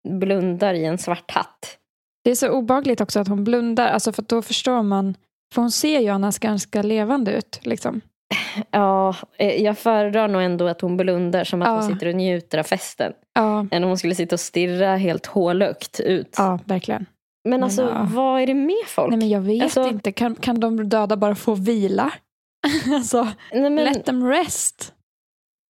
blundar 0.10 0.74
i 0.74 0.86
en 0.86 0.98
svart 0.98 1.32
hatt. 1.32 1.78
Det 2.24 2.32
är 2.32 2.36
så 2.36 2.50
obagligt 2.50 3.02
också 3.02 3.20
att 3.20 3.28
hon 3.28 3.44
blundar, 3.44 3.88
alltså 3.88 4.12
för 4.12 4.22
då 4.28 4.42
förstår 4.42 4.84
man. 4.84 5.16
För 5.54 5.62
hon 5.62 5.72
ser 5.72 6.00
ju 6.00 6.08
annars 6.10 6.40
ganska 6.40 6.82
levande 6.82 7.32
ut. 7.32 7.60
Liksom. 7.64 8.02
Ja, 8.72 9.16
eh, 9.38 9.64
jag 9.64 9.78
föredrar 9.78 10.28
nog 10.28 10.42
ändå 10.44 10.68
att 10.68 10.82
hon 10.82 10.98
blundar 10.98 11.44
som 11.44 11.62
att 11.62 11.68
Ja. 11.68 11.74
hon 11.82 11.94
sitter 11.94 12.08
och 12.08 12.16
njuter 12.16 12.58
av 12.58 12.64
festen. 12.64 13.14
Ja, 13.34 13.68
Än 13.72 13.84
om 13.84 13.90
hon 13.90 13.98
skulle 13.98 14.16
sitta 14.16 14.36
och 14.36 14.40
stirra 14.40 14.96
helt 14.96 15.26
hålögt 15.26 16.00
ut. 16.00 16.36
ja 16.38 16.60
verkligen. 16.66 17.06
Men 17.50 17.60
Men, 17.60 17.64
alltså, 17.64 17.82
ja. 17.82 18.08
vad 18.14 18.42
är 18.42 18.48
det 18.48 18.54
med 18.54 18.86
folk? 18.88 19.10
Nej 19.10 19.20
men 19.20 19.30
jag 19.30 19.42
vet 19.42 19.64
Alltså- 19.64 19.88
inte, 19.88 20.12
kan, 20.12 20.36
kan 20.36 20.60
de 20.60 20.90
döda 20.90 21.18
bara 21.18 21.36
få 21.36 21.56
vila? 21.56 22.14
alltså, 22.96 23.24
Nej, 23.52 23.70
men, 23.70 23.76
let 23.76 24.06
them 24.06 24.28
rest. 24.28 24.94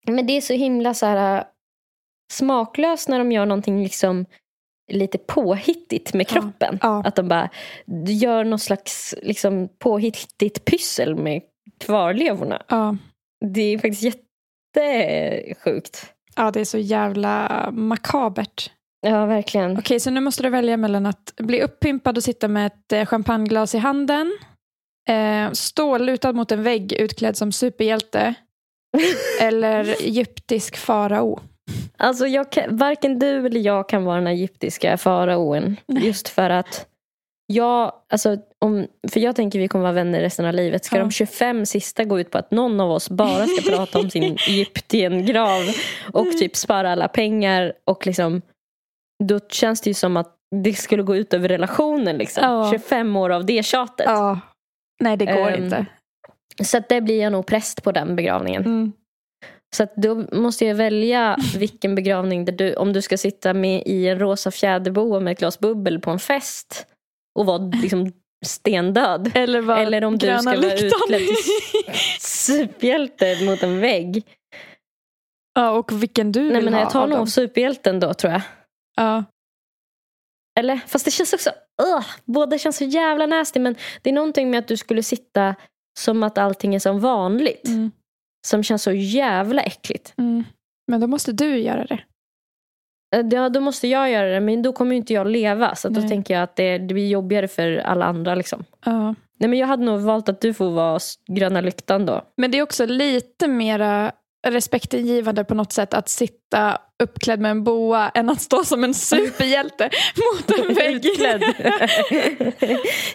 men 0.07 0.27
det 0.27 0.33
är 0.37 0.41
så 0.41 0.53
himla 0.53 0.93
så 0.93 1.05
här 1.05 1.37
äh, 1.37 1.43
smaklöst 2.33 3.09
när 3.09 3.19
de 3.19 3.31
gör 3.31 3.45
någonting 3.45 3.83
liksom 3.83 4.25
lite 4.91 5.17
påhittigt 5.17 6.13
med 6.13 6.25
Ja. 6.29 6.33
kroppen. 6.41 6.79
Ja. 6.81 7.03
Att 7.05 7.15
de 7.15 7.27
bara 7.27 7.49
gör 8.07 8.43
någon 8.43 8.59
slags 8.59 9.15
liksom, 9.21 9.69
påhittigt 9.79 10.65
pyssel 10.65 11.15
med 11.15 11.41
kvarlevorna. 11.79 12.61
Ja, 12.67 12.97
Det 13.45 13.61
är 13.61 13.77
faktiskt 13.77 14.03
jätte 14.03 14.21
Det 14.73 15.49
är 15.49 15.53
sjukt. 15.55 16.13
Ja, 16.35 16.51
det 16.51 16.59
är 16.59 16.65
så 16.65 16.77
jävla 16.77 17.69
makabert. 17.71 18.71
Ja, 19.01 19.25
verkligen. 19.25 19.77
Okej, 19.79 19.99
så 19.99 20.09
nu 20.09 20.21
måste 20.21 20.43
du 20.43 20.49
välja 20.49 20.77
mellan 20.77 21.05
att 21.05 21.33
bli 21.37 21.61
uppimpad 21.61 22.17
och 22.17 22.23
sitta 22.23 22.47
med 22.47 22.67
ett 22.67 22.93
eh, 22.93 23.05
champagneglas 23.05 23.75
i 23.75 23.77
handen. 23.77 24.37
Eh, 25.09 25.51
stå 25.51 25.97
lutad 25.97 26.33
mot 26.33 26.51
en 26.51 26.63
vägg 26.63 26.93
utklädd 26.93 27.37
som 27.37 27.51
superhjälte. 27.51 28.33
eller 29.41 29.83
egyptisk 30.05 30.77
farao. 30.77 31.39
Alltså, 31.97 32.27
jag 32.27 32.51
kan, 32.51 32.77
varken 32.77 33.19
du 33.19 33.45
eller 33.45 33.59
jag 33.59 33.89
kan 33.89 34.03
vara 34.03 34.15
den 34.15 34.27
egyptiska 34.27 34.97
faraoen. 34.97 35.77
Just 35.87 36.29
för 36.29 36.49
att 36.49 36.85
jag, 37.53 37.91
alltså, 38.09 38.37
om, 38.65 38.87
för 39.11 39.19
jag 39.19 39.35
tänker 39.35 39.59
vi 39.59 39.67
kommer 39.67 39.83
vara 39.83 39.93
vänner 39.93 40.19
resten 40.19 40.45
av 40.45 40.53
livet. 40.53 40.85
Ska 40.85 40.95
Ja. 40.95 41.01
de 41.01 41.11
25 41.11 41.65
sista 41.65 42.03
gå 42.03 42.19
ut 42.19 42.31
på 42.31 42.37
att 42.37 42.51
någon 42.51 42.79
av 42.79 42.91
oss 42.91 43.09
bara 43.09 43.47
ska 43.47 43.71
prata 43.71 43.99
om 43.99 44.09
sin 44.09 44.23
Egyptien-grav 44.47 45.61
och 46.13 46.31
typ 46.31 46.55
spara 46.55 46.91
alla 46.91 47.07
pengar 47.07 47.73
och 47.85 48.05
liksom 48.07 48.41
då 49.23 49.39
känns 49.49 49.81
det 49.81 49.89
ju 49.89 49.93
som 49.93 50.17
att 50.17 50.33
det 50.63 50.73
skulle 50.73 51.03
gå 51.03 51.15
ut 51.15 51.33
över 51.33 51.47
relationen. 51.49 52.17
Liksom. 52.17 52.43
Ja. 52.43 52.69
25 52.71 53.15
år 53.15 53.29
av 53.29 53.45
det 53.45 53.65
tjatet. 53.65 54.05
Ja. 54.09 54.39
Nej, 54.99 55.17
det 55.17 55.25
går 55.25 55.51
Ehm, 55.51 55.63
inte. 55.63 55.85
Så 56.63 56.77
att 56.77 56.89
det 56.89 57.01
blir 57.01 57.21
jag 57.21 57.31
nog 57.31 57.45
präst 57.45 57.83
på 57.83 57.91
den 57.91 58.15
begravningen. 58.15 58.65
Mm. 58.65 58.91
Så 59.75 59.83
att 59.83 59.95
då 59.95 60.15
måste 60.31 60.65
jag 60.65 60.75
välja 60.75 61.37
vilken 61.57 61.95
begravning 61.95 62.45
där 62.45 62.53
du, 62.53 62.75
om 62.75 62.93
du 62.93 63.01
ska 63.01 63.17
sitta 63.17 63.53
med 63.53 63.83
i 63.85 64.07
en 64.07 64.19
rosa 64.19 64.51
fjäderboa 64.51 65.19
med 65.19 65.31
ett 65.31 65.39
glas 65.39 65.59
bubbel 65.59 65.99
på 65.99 66.11
en 66.11 66.19
fest 66.19 66.87
och 67.39 67.45
vara 67.45 67.57
liksom 67.81 68.11
stendöd. 68.45 69.31
Eller, 69.35 69.77
Eller 69.77 70.03
om 70.03 70.17
du 70.17 70.27
ska 70.37 70.41
vara 70.51 70.73
utklädd 70.73 71.19
till 71.19 71.35
superhjälte 72.19 73.45
mot 73.45 73.63
en 73.63 73.79
vägg. 73.79 74.23
ja, 75.55 75.71
och 75.71 76.01
vilken 76.03 76.31
du 76.31 76.43
Nej 76.43 76.55
vill 76.61 76.69
men 76.71 76.79
jag 76.79 76.89
tar 76.89 77.07
nog 77.07 77.29
superhjälten 77.29 77.99
då 77.99 78.13
tror 78.13 78.33
jag. 78.33 78.41
Ja. 78.97 79.23
Eller 80.59 80.75
fast 80.75 81.05
det 81.05 81.11
känns 81.11 81.33
också, 81.33 81.49
uh, 81.49 82.05
båda 82.25 82.57
känns 82.57 82.77
så 82.77 82.83
jävla 82.83 83.25
nasty 83.25 83.59
men 83.59 83.75
det 84.01 84.09
är 84.09 84.13
någonting 84.13 84.49
med 84.49 84.59
att 84.59 84.67
du 84.67 84.77
skulle 84.77 85.03
sitta 85.03 85.55
som 85.99 86.23
att 86.23 86.37
allting 86.37 86.75
är 86.75 86.79
som 86.79 86.99
vanligt. 86.99 87.67
Mm. 87.67 87.91
Som 88.47 88.63
känns 88.63 88.83
så 88.83 88.91
jävla 88.91 89.61
äckligt. 89.61 90.13
Mm. 90.17 90.43
Men 90.87 91.01
då 91.01 91.07
måste 91.07 91.31
du 91.31 91.59
göra 91.59 91.85
det. 91.85 91.99
Eh, 93.15 93.27
Ja, 93.31 93.49
då 93.49 93.59
måste 93.59 93.87
jag 93.87 94.11
göra 94.11 94.27
det, 94.33 94.39
men 94.39 94.61
då 94.61 94.73
kommer 94.73 94.91
ju 94.91 94.97
inte 94.97 95.13
jag 95.13 95.27
leva. 95.27 95.75
Så 95.75 95.89
då 95.89 96.07
tänker 96.07 96.33
jag 96.33 96.43
att 96.43 96.55
det, 96.55 96.77
det 96.77 96.93
blir 96.93 97.07
jobbigare 97.07 97.47
för 97.47 97.77
alla 97.77 98.05
andra. 98.05 98.35
Liksom. 98.35 98.63
Ja. 98.85 99.15
Nej, 99.39 99.49
men 99.49 99.59
jag 99.59 99.67
hade 99.67 99.83
nog 99.83 99.99
valt 99.99 100.29
att 100.29 100.41
du 100.41 100.53
får 100.53 100.71
vara 100.71 100.99
gröna 101.27 101.61
lyktan 101.61 102.05
då. 102.05 102.21
Men 102.37 102.51
det 102.51 102.57
är 102.57 102.61
också 102.61 102.85
lite 102.85 103.47
mera 103.47 104.11
respektingivande 104.47 105.43
på 105.43 105.53
något 105.55 105.71
sätt 105.73 105.93
att 105.93 106.09
sitta 106.09 106.77
uppklädd 107.03 107.39
med 107.39 107.51
en 107.51 107.63
boa 107.63 108.09
än 108.09 108.29
att 108.29 108.41
stå 108.41 108.63
som 108.63 108.83
en 108.83 108.93
superhjälte 108.93 109.89
mot 110.33 110.59
en 110.59 110.73
vägg. 110.75 111.05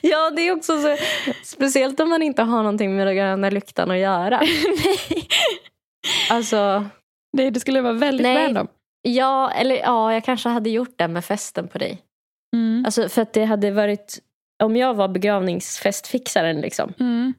Ja, 0.02 0.30
det 0.30 0.42
är 0.42 0.56
också 0.56 0.82
så. 0.82 0.96
Speciellt 1.44 2.00
om 2.00 2.08
man 2.10 2.22
inte 2.22 2.42
har 2.42 2.56
någonting 2.58 2.96
med 2.96 3.06
den 3.06 3.16
gröna 3.16 3.50
lyktan 3.50 3.90
att 3.90 3.98
göra. 3.98 4.40
Nej. 4.84 5.28
Alltså, 6.30 6.84
Nej, 7.32 7.50
det 7.50 7.60
skulle 7.60 7.80
vara 7.80 7.92
väldigt 7.92 8.22
Nej. 8.22 8.44
random. 8.46 8.68
ja, 9.02 9.50
eller 9.50 9.74
ja, 9.76 10.12
jag 10.12 10.24
kanske 10.24 10.48
hade 10.48 10.70
gjort 10.70 10.94
det 10.98 11.08
med 11.08 11.24
festen 11.24 11.68
på 11.68 11.78
dig. 11.78 11.98
Mm. 12.56 12.84
Alltså, 12.84 13.08
för 13.08 13.22
att 13.22 13.32
det 13.32 13.44
hade 13.44 13.70
varit, 13.70 14.18
om 14.62 14.76
jag 14.76 14.94
var 14.94 15.08
begravningsfestfixaren 15.08 16.60
liksom, 16.60 16.92
Mm. 17.00 17.34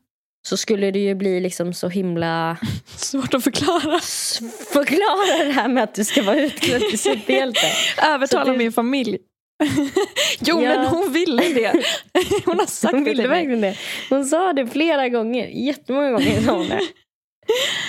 Så 0.47 0.57
skulle 0.57 0.91
det 0.91 0.99
ju 0.99 1.15
bli 1.15 1.39
liksom 1.39 1.73
så 1.73 1.89
himla 1.89 2.57
Svårt 2.85 3.33
att 3.33 3.43
förklara. 3.43 3.99
förklara 4.73 5.45
det 5.45 5.51
här 5.51 5.67
med 5.67 5.83
att 5.83 5.95
du 5.95 6.03
ska 6.03 6.23
vara 6.23 6.39
utklädd 6.41 6.81
till 6.89 6.99
superhjälte. 6.99 7.59
Övertala 8.07 8.51
du- 8.51 8.57
min 8.57 8.71
familj. 8.71 9.17
jo, 10.39 10.61
Ja. 10.61 10.69
men 10.69 10.85
hon 10.85 11.11
ville 11.13 11.43
det. 11.53 11.83
Hon 12.45 12.59
har 12.59 12.65
sagt 12.65 12.93
Hon 12.93 13.03
det 13.03 13.09
ville 13.09 13.27
mig. 13.27 13.37
verkligen 13.37 13.61
det. 13.61 13.77
Hon 14.09 14.25
sa 14.25 14.53
det 14.53 14.67
flera 14.67 15.09
gånger. 15.09 15.47
Jättemånga 15.47 16.11
gånger 16.11 16.41
sa 16.41 16.51
hon 16.51 16.67
det. 16.69 16.79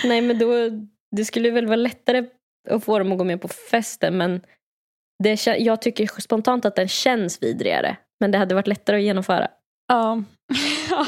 Nej 0.05 0.21
men 0.21 0.39
då, 0.39 0.55
det 1.17 1.25
skulle 1.25 1.51
väl 1.51 1.67
vara 1.67 1.77
lättare 1.77 2.25
att 2.71 2.85
få 2.85 2.99
dem 2.99 3.13
att 3.13 3.19
gå 3.19 3.25
med 3.25 3.41
på 3.43 3.49
festen 3.49 4.17
men 4.17 4.41
det, 5.25 5.47
jag 5.47 5.83
tycker 5.83 6.21
spontant 6.21 6.65
att 6.65 6.77
den 6.77 6.89
känns 6.89 7.43
vidrigare. 7.43 7.97
Men 8.21 8.31
det 8.31 8.39
hade 8.39 8.55
varit 8.55 8.67
lättare 8.67 8.97
att 8.97 9.03
genomföra. 9.03 9.49
Ja. 9.89 10.23
Ja. 10.91 11.07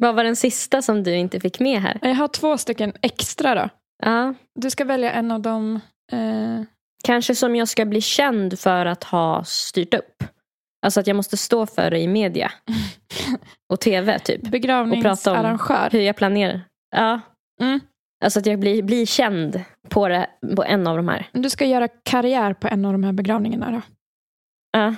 Vad 0.00 0.14
var 0.14 0.24
den 0.24 0.36
sista 0.36 0.82
som 0.82 1.02
du 1.02 1.14
inte 1.16 1.40
fick 1.40 1.60
med 1.60 1.80
här? 1.82 1.98
Jag 2.02 2.14
har 2.14 2.28
två 2.28 2.58
stycken 2.58 2.92
extra 3.02 3.54
då. 3.54 3.68
Ja, 4.02 4.34
Du 4.54 4.70
ska 4.70 4.84
välja 4.84 5.12
en 5.12 5.30
av 5.32 5.40
dem. 5.40 5.80
Eh, 6.12 6.62
kanske 7.04 7.34
som 7.34 7.56
jag 7.56 7.68
ska 7.68 7.84
bli 7.84 8.00
känd 8.00 8.58
för 8.58 8.86
att 8.86 9.04
ha 9.04 9.44
styrt 9.44 9.94
upp. 9.94 10.24
Alltså 10.86 11.00
att 11.00 11.06
jag 11.06 11.16
måste 11.16 11.36
stå 11.36 11.66
för 11.66 11.90
det 11.90 11.98
i 11.98 12.08
media. 12.08 12.52
Och 13.72 13.80
tv 13.80 14.18
typ. 14.18 14.42
begravningsarrangör. 14.42 15.88
Hur 15.92 16.00
jag 16.00 16.16
planerar. 16.16 16.60
Ja. 16.96 17.20
Mm. 17.60 17.80
Alltså 18.24 18.38
att 18.38 18.46
jag 18.46 18.58
blir, 18.58 18.82
blir 18.82 19.06
känd 19.06 19.62
på, 19.88 20.08
det, 20.08 20.26
på 20.56 20.64
en 20.64 20.86
av 20.86 20.96
de 20.96 21.08
här. 21.08 21.28
Du 21.32 21.50
ska 21.50 21.64
göra 21.64 21.88
karriär 21.88 22.54
på 22.54 22.68
en 22.68 22.84
av 22.84 22.92
de 22.92 23.04
här 23.04 23.12
begravningarna 23.12 23.70
då. 23.70 23.80
Ja. 24.72 24.94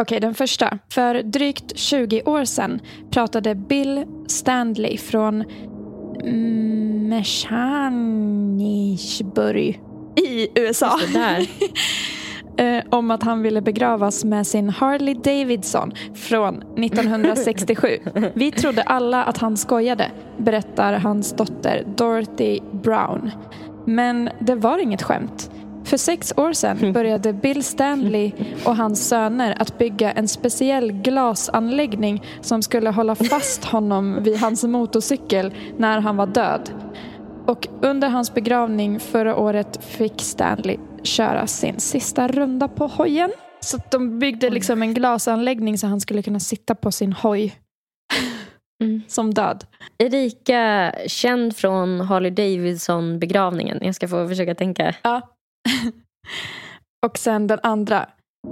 Okej, 0.00 0.20
den 0.20 0.34
första. 0.34 0.78
För 0.88 1.22
drygt 1.22 1.78
20 1.78 2.22
år 2.22 2.44
sedan 2.44 2.80
pratade 3.10 3.54
Bill 3.54 4.04
Stanley 4.26 4.98
från 4.98 5.44
Mechanicsburg 7.08 9.80
i 10.16 10.48
USA 10.54 10.98
eh, 12.58 12.84
om 12.90 13.10
att 13.10 13.22
han 13.22 13.42
ville 13.42 13.62
begravas 13.62 14.24
med 14.24 14.46
sin 14.46 14.68
Harley 14.68 15.14
Davidson 15.14 15.92
från 16.14 16.84
1967. 16.84 17.98
Vi 18.34 18.52
trodde 18.52 18.82
alla 18.82 19.24
att 19.24 19.38
han 19.38 19.56
skojade, 19.56 20.10
berättar 20.36 20.92
hans 20.92 21.32
dotter 21.32 21.84
Dorothy 21.96 22.60
Brown. 22.72 23.30
Men 23.86 24.30
det 24.40 24.54
var 24.54 24.78
inget 24.78 25.02
skämt. 25.02 25.50
För 25.88 25.96
sex 25.96 26.32
år 26.36 26.52
sedan 26.52 26.92
började 26.92 27.32
Bill 27.32 27.64
Stanley 27.64 28.32
och 28.64 28.76
hans 28.76 29.08
söner 29.08 29.54
att 29.62 29.78
bygga 29.78 30.12
en 30.12 30.28
speciell 30.28 30.92
glasanläggning 30.92 32.22
som 32.40 32.62
skulle 32.62 32.90
hålla 32.90 33.14
fast 33.14 33.64
honom 33.64 34.22
vid 34.22 34.36
hans 34.36 34.64
motorcykel 34.64 35.54
när 35.78 36.00
han 36.00 36.16
var 36.16 36.26
död. 36.26 36.70
Och 37.46 37.68
under 37.82 38.08
hans 38.08 38.34
begravning 38.34 39.00
förra 39.00 39.36
året 39.36 39.84
fick 39.84 40.20
Stanley 40.22 40.76
köra 41.02 41.46
sin 41.46 41.80
sista 41.80 42.28
runda 42.28 42.68
på 42.68 42.86
hojen. 42.86 43.30
Så 43.60 43.78
de 43.90 44.18
byggde 44.18 44.50
liksom 44.50 44.82
en 44.82 44.94
glasanläggning 44.94 45.78
så 45.78 45.86
han 45.86 46.00
skulle 46.00 46.22
kunna 46.22 46.40
sitta 46.40 46.74
på 46.74 46.92
sin 46.92 47.12
hoj 47.12 47.54
Mm. 48.82 49.02
som 49.08 49.34
död. 49.34 49.64
Erika, 49.98 50.92
känd 51.06 51.56
från 51.56 52.00
Harley 52.00 52.30
Davidson 52.30 53.18
begravningen. 53.18 53.78
Jag 53.82 53.94
ska 53.94 54.08
få 54.08 54.28
försöka 54.28 54.54
tänka. 54.54 54.94
Ja. 55.02 55.20
och 57.06 57.18
sen 57.18 57.46
den 57.46 57.58
andra. 57.62 58.06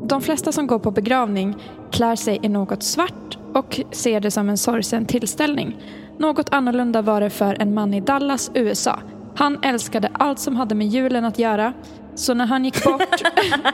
De 0.09 0.23
flesta 0.23 0.53
som 0.53 0.67
går 0.67 0.79
på 0.79 0.91
begravning 0.91 1.57
klär 1.93 2.17
sig 2.17 2.39
i 2.43 2.49
något 2.49 2.83
svart 2.83 3.39
och 3.55 3.81
ser 3.93 4.21
det 4.21 4.31
som 4.31 4.49
en 4.49 4.59
sorgsen 4.59 5.07
tillställning. 5.07 5.77
Något 6.19 6.53
annorlunda 6.53 7.03
var 7.03 7.21
det 7.21 7.31
för 7.31 7.63
en 7.63 7.75
man 7.75 7.95
i 7.95 8.01
Dallas, 8.01 8.51
USA. 8.55 9.01
Han 9.37 9.59
älskade 9.63 10.11
allt 10.13 10.39
som 10.39 10.57
hade 10.57 10.75
med 10.75 10.87
julen 10.87 11.25
att 11.25 11.39
göra. 11.39 11.73
Så 12.15 12.35
när 12.35 12.47
han 12.47 12.65
gick 12.65 12.85
bort 12.85 13.23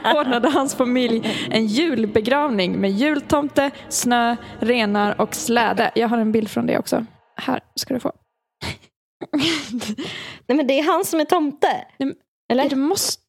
ordnade 0.15 0.49
hans 0.49 0.75
familj 0.75 1.47
en 1.51 1.67
julbegravning 1.67 2.81
med 2.81 2.91
jultomte, 2.91 3.71
snö, 3.89 4.35
renar 4.59 5.21
och 5.21 5.35
släde. 5.35 5.91
Jag 5.95 6.07
har 6.07 6.17
en 6.17 6.31
bild 6.31 6.49
från 6.49 6.65
det 6.65 6.77
också. 6.77 7.05
Här 7.35 7.59
ska 7.75 7.93
du 7.93 7.99
få. 7.99 8.11
Nej 10.47 10.57
men 10.57 10.67
det 10.67 10.79
är 10.79 10.83
han 10.83 11.05
som 11.05 11.19
är 11.19 11.25
tomte. 11.25 11.85
Nej, 11.97 12.13
Eller? 12.51 12.69
Det 12.69 12.75
måste, 12.75 13.22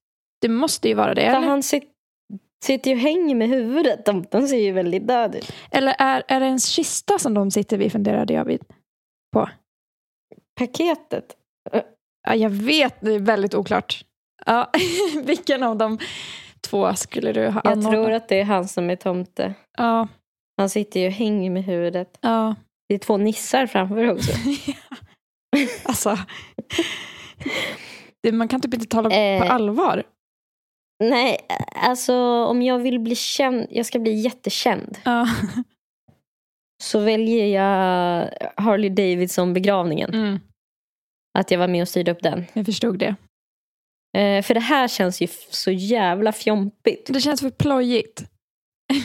det 0.45 0.49
måste 0.49 0.89
ju 0.89 0.95
vara 0.95 1.15
det. 1.15 1.23
Eller? 1.23 1.41
han 1.49 1.63
sit, 1.63 1.85
sitter 2.65 2.91
ju 2.91 2.97
och 2.97 3.03
hänger 3.03 3.35
med 3.35 3.49
huvudet. 3.49 4.05
Tomten 4.05 4.49
ser 4.49 4.59
ju 4.59 4.73
väldigt 4.73 5.07
död 5.09 5.35
ut. 5.35 5.53
Eller 5.71 5.95
är, 5.99 6.23
är 6.29 6.41
det 6.41 6.47
en 6.47 6.59
kista 6.59 7.19
som 7.19 7.35
de 7.35 7.51
sitter 7.51 7.79
vid, 7.79 7.93
funderade 7.93 8.33
jag 8.35 8.45
vid. 8.45 8.65
På. 9.33 9.49
Paketet. 10.61 11.37
Ja, 12.27 12.35
jag 12.35 12.51
vet, 12.51 12.95
det 13.01 13.13
är 13.15 13.19
väldigt 13.19 13.55
oklart. 13.55 14.05
Ja, 14.47 14.71
vilken 15.25 15.63
av 15.63 15.77
de 15.77 15.99
två 16.61 16.95
skulle 16.95 17.33
du 17.33 17.49
ha 17.49 17.61
Jag 17.65 17.73
anordnat? 17.73 17.93
tror 17.93 18.11
att 18.13 18.29
det 18.29 18.41
är 18.41 18.45
han 18.45 18.69
som 18.69 18.91
är 18.91 18.97
tomte. 18.97 19.55
Ja, 19.79 20.09
Han 20.57 20.71
sitter 20.71 21.01
ju 21.01 21.07
och 21.07 21.13
hänger 21.13 21.51
med 21.51 21.65
huvudet. 21.65 22.19
ja. 22.21 22.55
Det 22.89 22.95
är 22.95 22.99
två 22.99 23.17
nissar 23.17 23.67
framför 23.67 24.11
också. 24.13 24.33
alltså. 25.85 26.19
Det, 28.23 28.33
man 28.33 28.49
kan 28.49 28.61
typ 28.61 28.75
inte 28.75 28.87
tala 28.87 29.11
Eh. 29.11 29.41
på 29.47 29.53
allvar. 29.53 30.03
Nej, 31.11 31.39
alltså 31.75 32.15
om 32.45 32.63
jag 32.63 32.79
vill 32.79 33.01
bli 33.01 33.17
känd, 33.17 33.67
jag 33.71 33.87
ska 33.87 33.99
bli 33.99 34.13
jättekänd. 34.13 34.99
Ja. 35.05 35.29
Så 36.83 36.99
väljer 36.99 37.47
jag 37.47 38.31
Harley 38.57 38.91
Davidson 38.91 39.53
begravningen. 39.53 40.15
Mm. 40.15 40.41
Att 41.39 41.51
jag 41.51 41.59
var 41.59 41.69
med 41.69 41.83
och 41.83 41.89
styrde 41.89 42.11
upp 42.11 42.23
den. 42.23 42.45
Jag 42.53 42.67
förstod 42.67 42.99
det. 42.99 43.17
Eh, 44.19 44.43
för 44.43 44.55
det 44.55 44.61
här 44.61 44.89
känns 44.89 45.21
ju 45.21 45.29
så 45.51 45.71
jävla 45.71 46.33
fjompigt. 46.33 47.13
Det 47.13 47.21
känns 47.21 47.41
för 47.41 47.51
plojigt. 47.51 48.25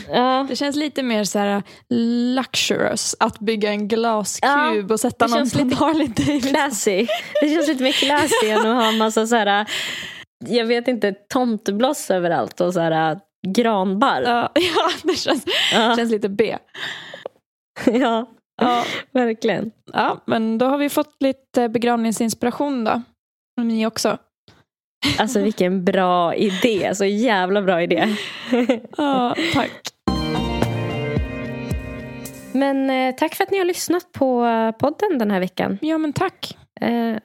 Ja, 0.08 0.46
Det 0.48 0.56
känns 0.56 0.76
lite 0.76 1.02
mer 1.02 1.24
så 1.24 1.38
här 1.38 1.62
luxurious 2.34 3.16
att 3.20 3.38
bygga 3.38 3.70
en 3.70 3.88
glaskub 3.88 4.90
och 4.90 5.00
sätta 5.00 5.26
någon 5.26 5.70
på 5.70 5.84
Harley 5.84 6.06
Davidson. 6.06 6.50
classy. 6.50 7.06
Det 7.40 7.48
känns 7.48 7.68
lite 7.68 7.82
mer 7.82 7.92
classy 7.92 8.48
än 8.48 8.58
att 8.58 8.64
ha 8.64 8.88
en 8.88 8.98
massa 8.98 9.26
så 9.26 9.36
här, 9.36 9.66
jag 10.46 10.66
vet 10.66 10.88
inte, 10.88 11.12
tomtebloss 11.12 12.10
överallt 12.10 12.60
och 12.60 12.74
så 12.74 12.80
här 12.80 13.20
granbarr. 13.46 14.22
Ja, 14.22 14.50
ja, 14.54 14.90
det 15.02 15.14
känns, 15.14 15.44
Ja, 15.72 15.96
känns 15.96 16.10
lite 16.10 16.28
B. 16.28 16.56
ja 17.86 18.26
Ja, 18.62 18.84
verkligen. 19.12 19.70
ja, 19.92 20.20
men 20.26 20.58
då 20.58 20.66
har 20.66 20.78
vi 20.78 20.88
fått 20.88 21.16
lite 21.20 21.68
begravningsinspiration 21.68 22.84
då. 22.84 23.02
Ni 23.60 23.86
också. 23.86 24.18
Alltså 25.18 25.40
vilken 25.40 25.84
bra 25.84 26.34
idé, 26.34 26.94
så 26.94 27.04
jävla 27.04 27.62
bra 27.62 27.82
idé. 27.82 28.16
Ja, 28.96 29.34
tack. 29.54 29.70
Men 32.52 32.90
eh, 32.90 33.14
tack 33.14 33.34
för 33.34 33.44
att 33.44 33.50
ni 33.50 33.58
har 33.58 33.64
lyssnat 33.64 34.12
på 34.12 34.44
eh, 34.44 34.70
podden 34.70 35.18
den 35.18 35.30
här 35.30 35.40
veckan. 35.40 35.78
Ja, 35.82 35.98
men 35.98 36.12
tack. 36.12 36.58
Eh, 36.80 37.16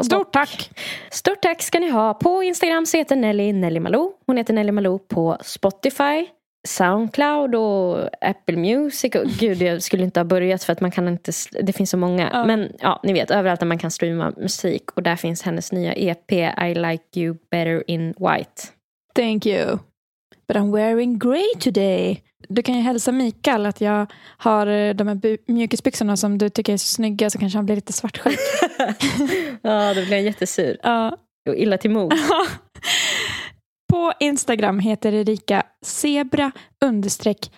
Stort 0.00 0.32
tack. 0.32 0.70
Stort 1.10 1.42
tack 1.42 1.62
ska 1.62 1.78
ni 1.78 1.90
ha. 1.90 2.14
På 2.14 2.42
Instagram 2.42 2.86
så 2.86 2.96
heter 2.96 3.16
Nelly 3.16 3.52
Nelly 3.52 3.80
Malou. 3.80 4.12
Hon 4.26 4.36
heter 4.36 4.54
Nelly 4.54 4.72
Malou 4.72 4.98
på 4.98 5.38
Spotify, 5.42 6.26
Soundcloud 6.68 7.54
och 7.54 8.08
Apple 8.20 8.56
Music. 8.56 9.14
Och, 9.14 9.26
gud, 9.40 9.62
jag 9.62 9.82
skulle 9.82 10.04
inte 10.04 10.20
ha 10.20 10.24
börjat 10.24 10.64
för 10.64 10.72
att 10.72 10.80
man 10.80 10.90
kan 10.90 11.08
inte, 11.08 11.32
det 11.62 11.72
finns 11.72 11.90
så 11.90 11.96
många. 11.96 12.30
Ja. 12.32 12.44
Men 12.44 12.72
ja, 12.80 13.00
ni 13.02 13.12
vet, 13.12 13.30
överallt 13.30 13.60
där 13.60 13.66
man 13.66 13.78
kan 13.78 13.90
streama 13.90 14.32
musik. 14.36 14.90
Och 14.90 15.02
där 15.02 15.16
finns 15.16 15.42
hennes 15.42 15.72
nya 15.72 15.94
EP 15.94 16.32
I 16.32 16.74
like 16.74 17.20
you 17.20 17.36
better 17.50 17.90
in 17.90 18.06
white. 18.06 18.62
Thank 19.14 19.46
you. 19.46 19.78
But 20.48 20.56
I'm 20.56 20.72
wearing 20.72 21.18
grey 21.18 21.54
today. 21.60 22.22
Du 22.48 22.62
kan 22.62 22.74
ju 22.74 22.80
hälsa 22.80 23.12
Mikael 23.12 23.66
att 23.66 23.80
jag 23.80 24.12
har 24.38 24.66
eh, 24.66 24.94
de 24.94 25.08
här 25.08 25.50
mjukisbyxorna 25.52 26.16
som 26.16 26.38
du 26.38 26.48
tycker 26.48 26.72
är 26.72 26.76
så 26.76 26.86
snygga 26.86 27.30
så 27.30 27.38
kanske 27.38 27.58
han 27.58 27.66
blir 27.66 27.76
lite 27.76 27.92
svartsjuk. 27.92 28.38
Ja, 29.62 29.94
då 29.94 30.00
blir 30.00 30.12
jag 30.12 30.22
jättesur. 30.22 30.76
Ja. 30.82 31.16
Och 31.48 31.56
illa 31.56 31.78
till 31.78 31.90
mod. 31.90 32.12
På 33.92 34.12
Instagram 34.20 34.78
heter 34.78 35.14
Erika 35.14 35.62
zebra 35.84 36.52
understreck 36.84 37.50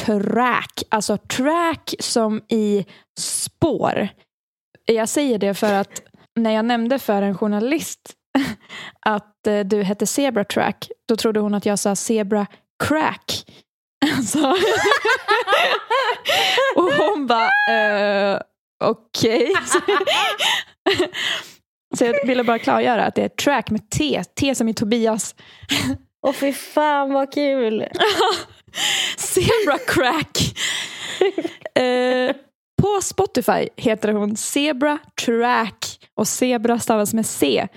track. 0.00 0.82
Alltså 0.88 1.16
track 1.16 1.94
som 1.98 2.42
i 2.48 2.86
spår. 3.20 4.08
Jag 4.84 5.08
säger 5.08 5.38
det 5.38 5.54
för 5.54 5.72
att 5.72 6.02
när 6.40 6.50
jag 6.50 6.64
nämnde 6.64 6.98
för 6.98 7.22
en 7.22 7.38
journalist 7.38 8.12
att 9.06 9.46
eh, 9.46 9.60
du 9.60 9.82
hette 9.82 10.06
zebra 10.06 10.44
track, 10.44 10.88
då 11.08 11.16
trodde 11.16 11.40
hon 11.40 11.54
att 11.54 11.66
jag 11.66 11.78
sa 11.78 11.96
zebra 11.96 12.46
crack. 12.84 13.44
Alltså. 14.16 14.38
Och 16.76 16.92
hon 16.92 17.26
bara, 17.26 17.50
eh, 17.70 18.40
okej. 18.84 19.52
Så, 19.66 19.80
så 21.98 22.04
jag 22.04 22.26
ville 22.26 22.44
bara 22.44 22.58
klargöra 22.58 23.04
att 23.04 23.14
det 23.14 23.22
är 23.22 23.28
track 23.28 23.70
med 23.70 23.90
T. 23.90 24.22
T 24.40 24.54
som 24.54 24.68
i 24.68 24.74
Tobias. 24.74 25.34
Åh 26.26 26.32
fy 26.32 26.52
fan 26.52 27.12
vad 27.12 27.32
kul. 27.32 27.86
Zebra 29.16 29.78
crack. 29.86 30.38
Eh, 31.74 32.36
på 32.82 33.00
Spotify 33.02 33.68
heter 33.76 34.12
hon 34.12 34.36
Zebra 34.36 34.98
Track 35.24 35.98
och 36.14 36.28
Zebra 36.28 36.78
stavas 36.78 37.14
med 37.14 37.26
C. 37.26 37.68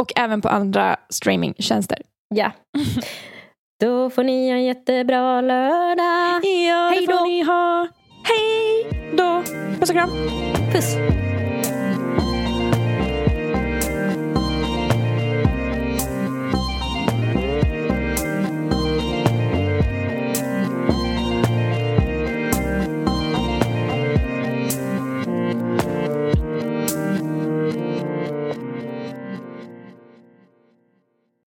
Och 0.00 0.12
även 0.16 0.40
på 0.40 0.48
andra 0.48 0.96
streamingtjänster. 1.08 1.98
Ja. 2.34 2.52
Då 3.80 4.10
får 4.10 4.24
ni 4.24 4.48
en 4.48 4.64
jättebra 4.64 5.40
lördag. 5.40 6.44
Ja, 6.44 6.88
Hej 6.90 7.00
det 7.00 7.06
får 7.06 7.18
då. 7.18 7.24
ni 7.24 7.42
ha. 7.42 7.88
Hej 8.24 8.86
då. 9.16 9.42
Puss 9.80 9.90
och 9.90 9.96
kram. 9.96 10.10
Puss. 10.72 10.96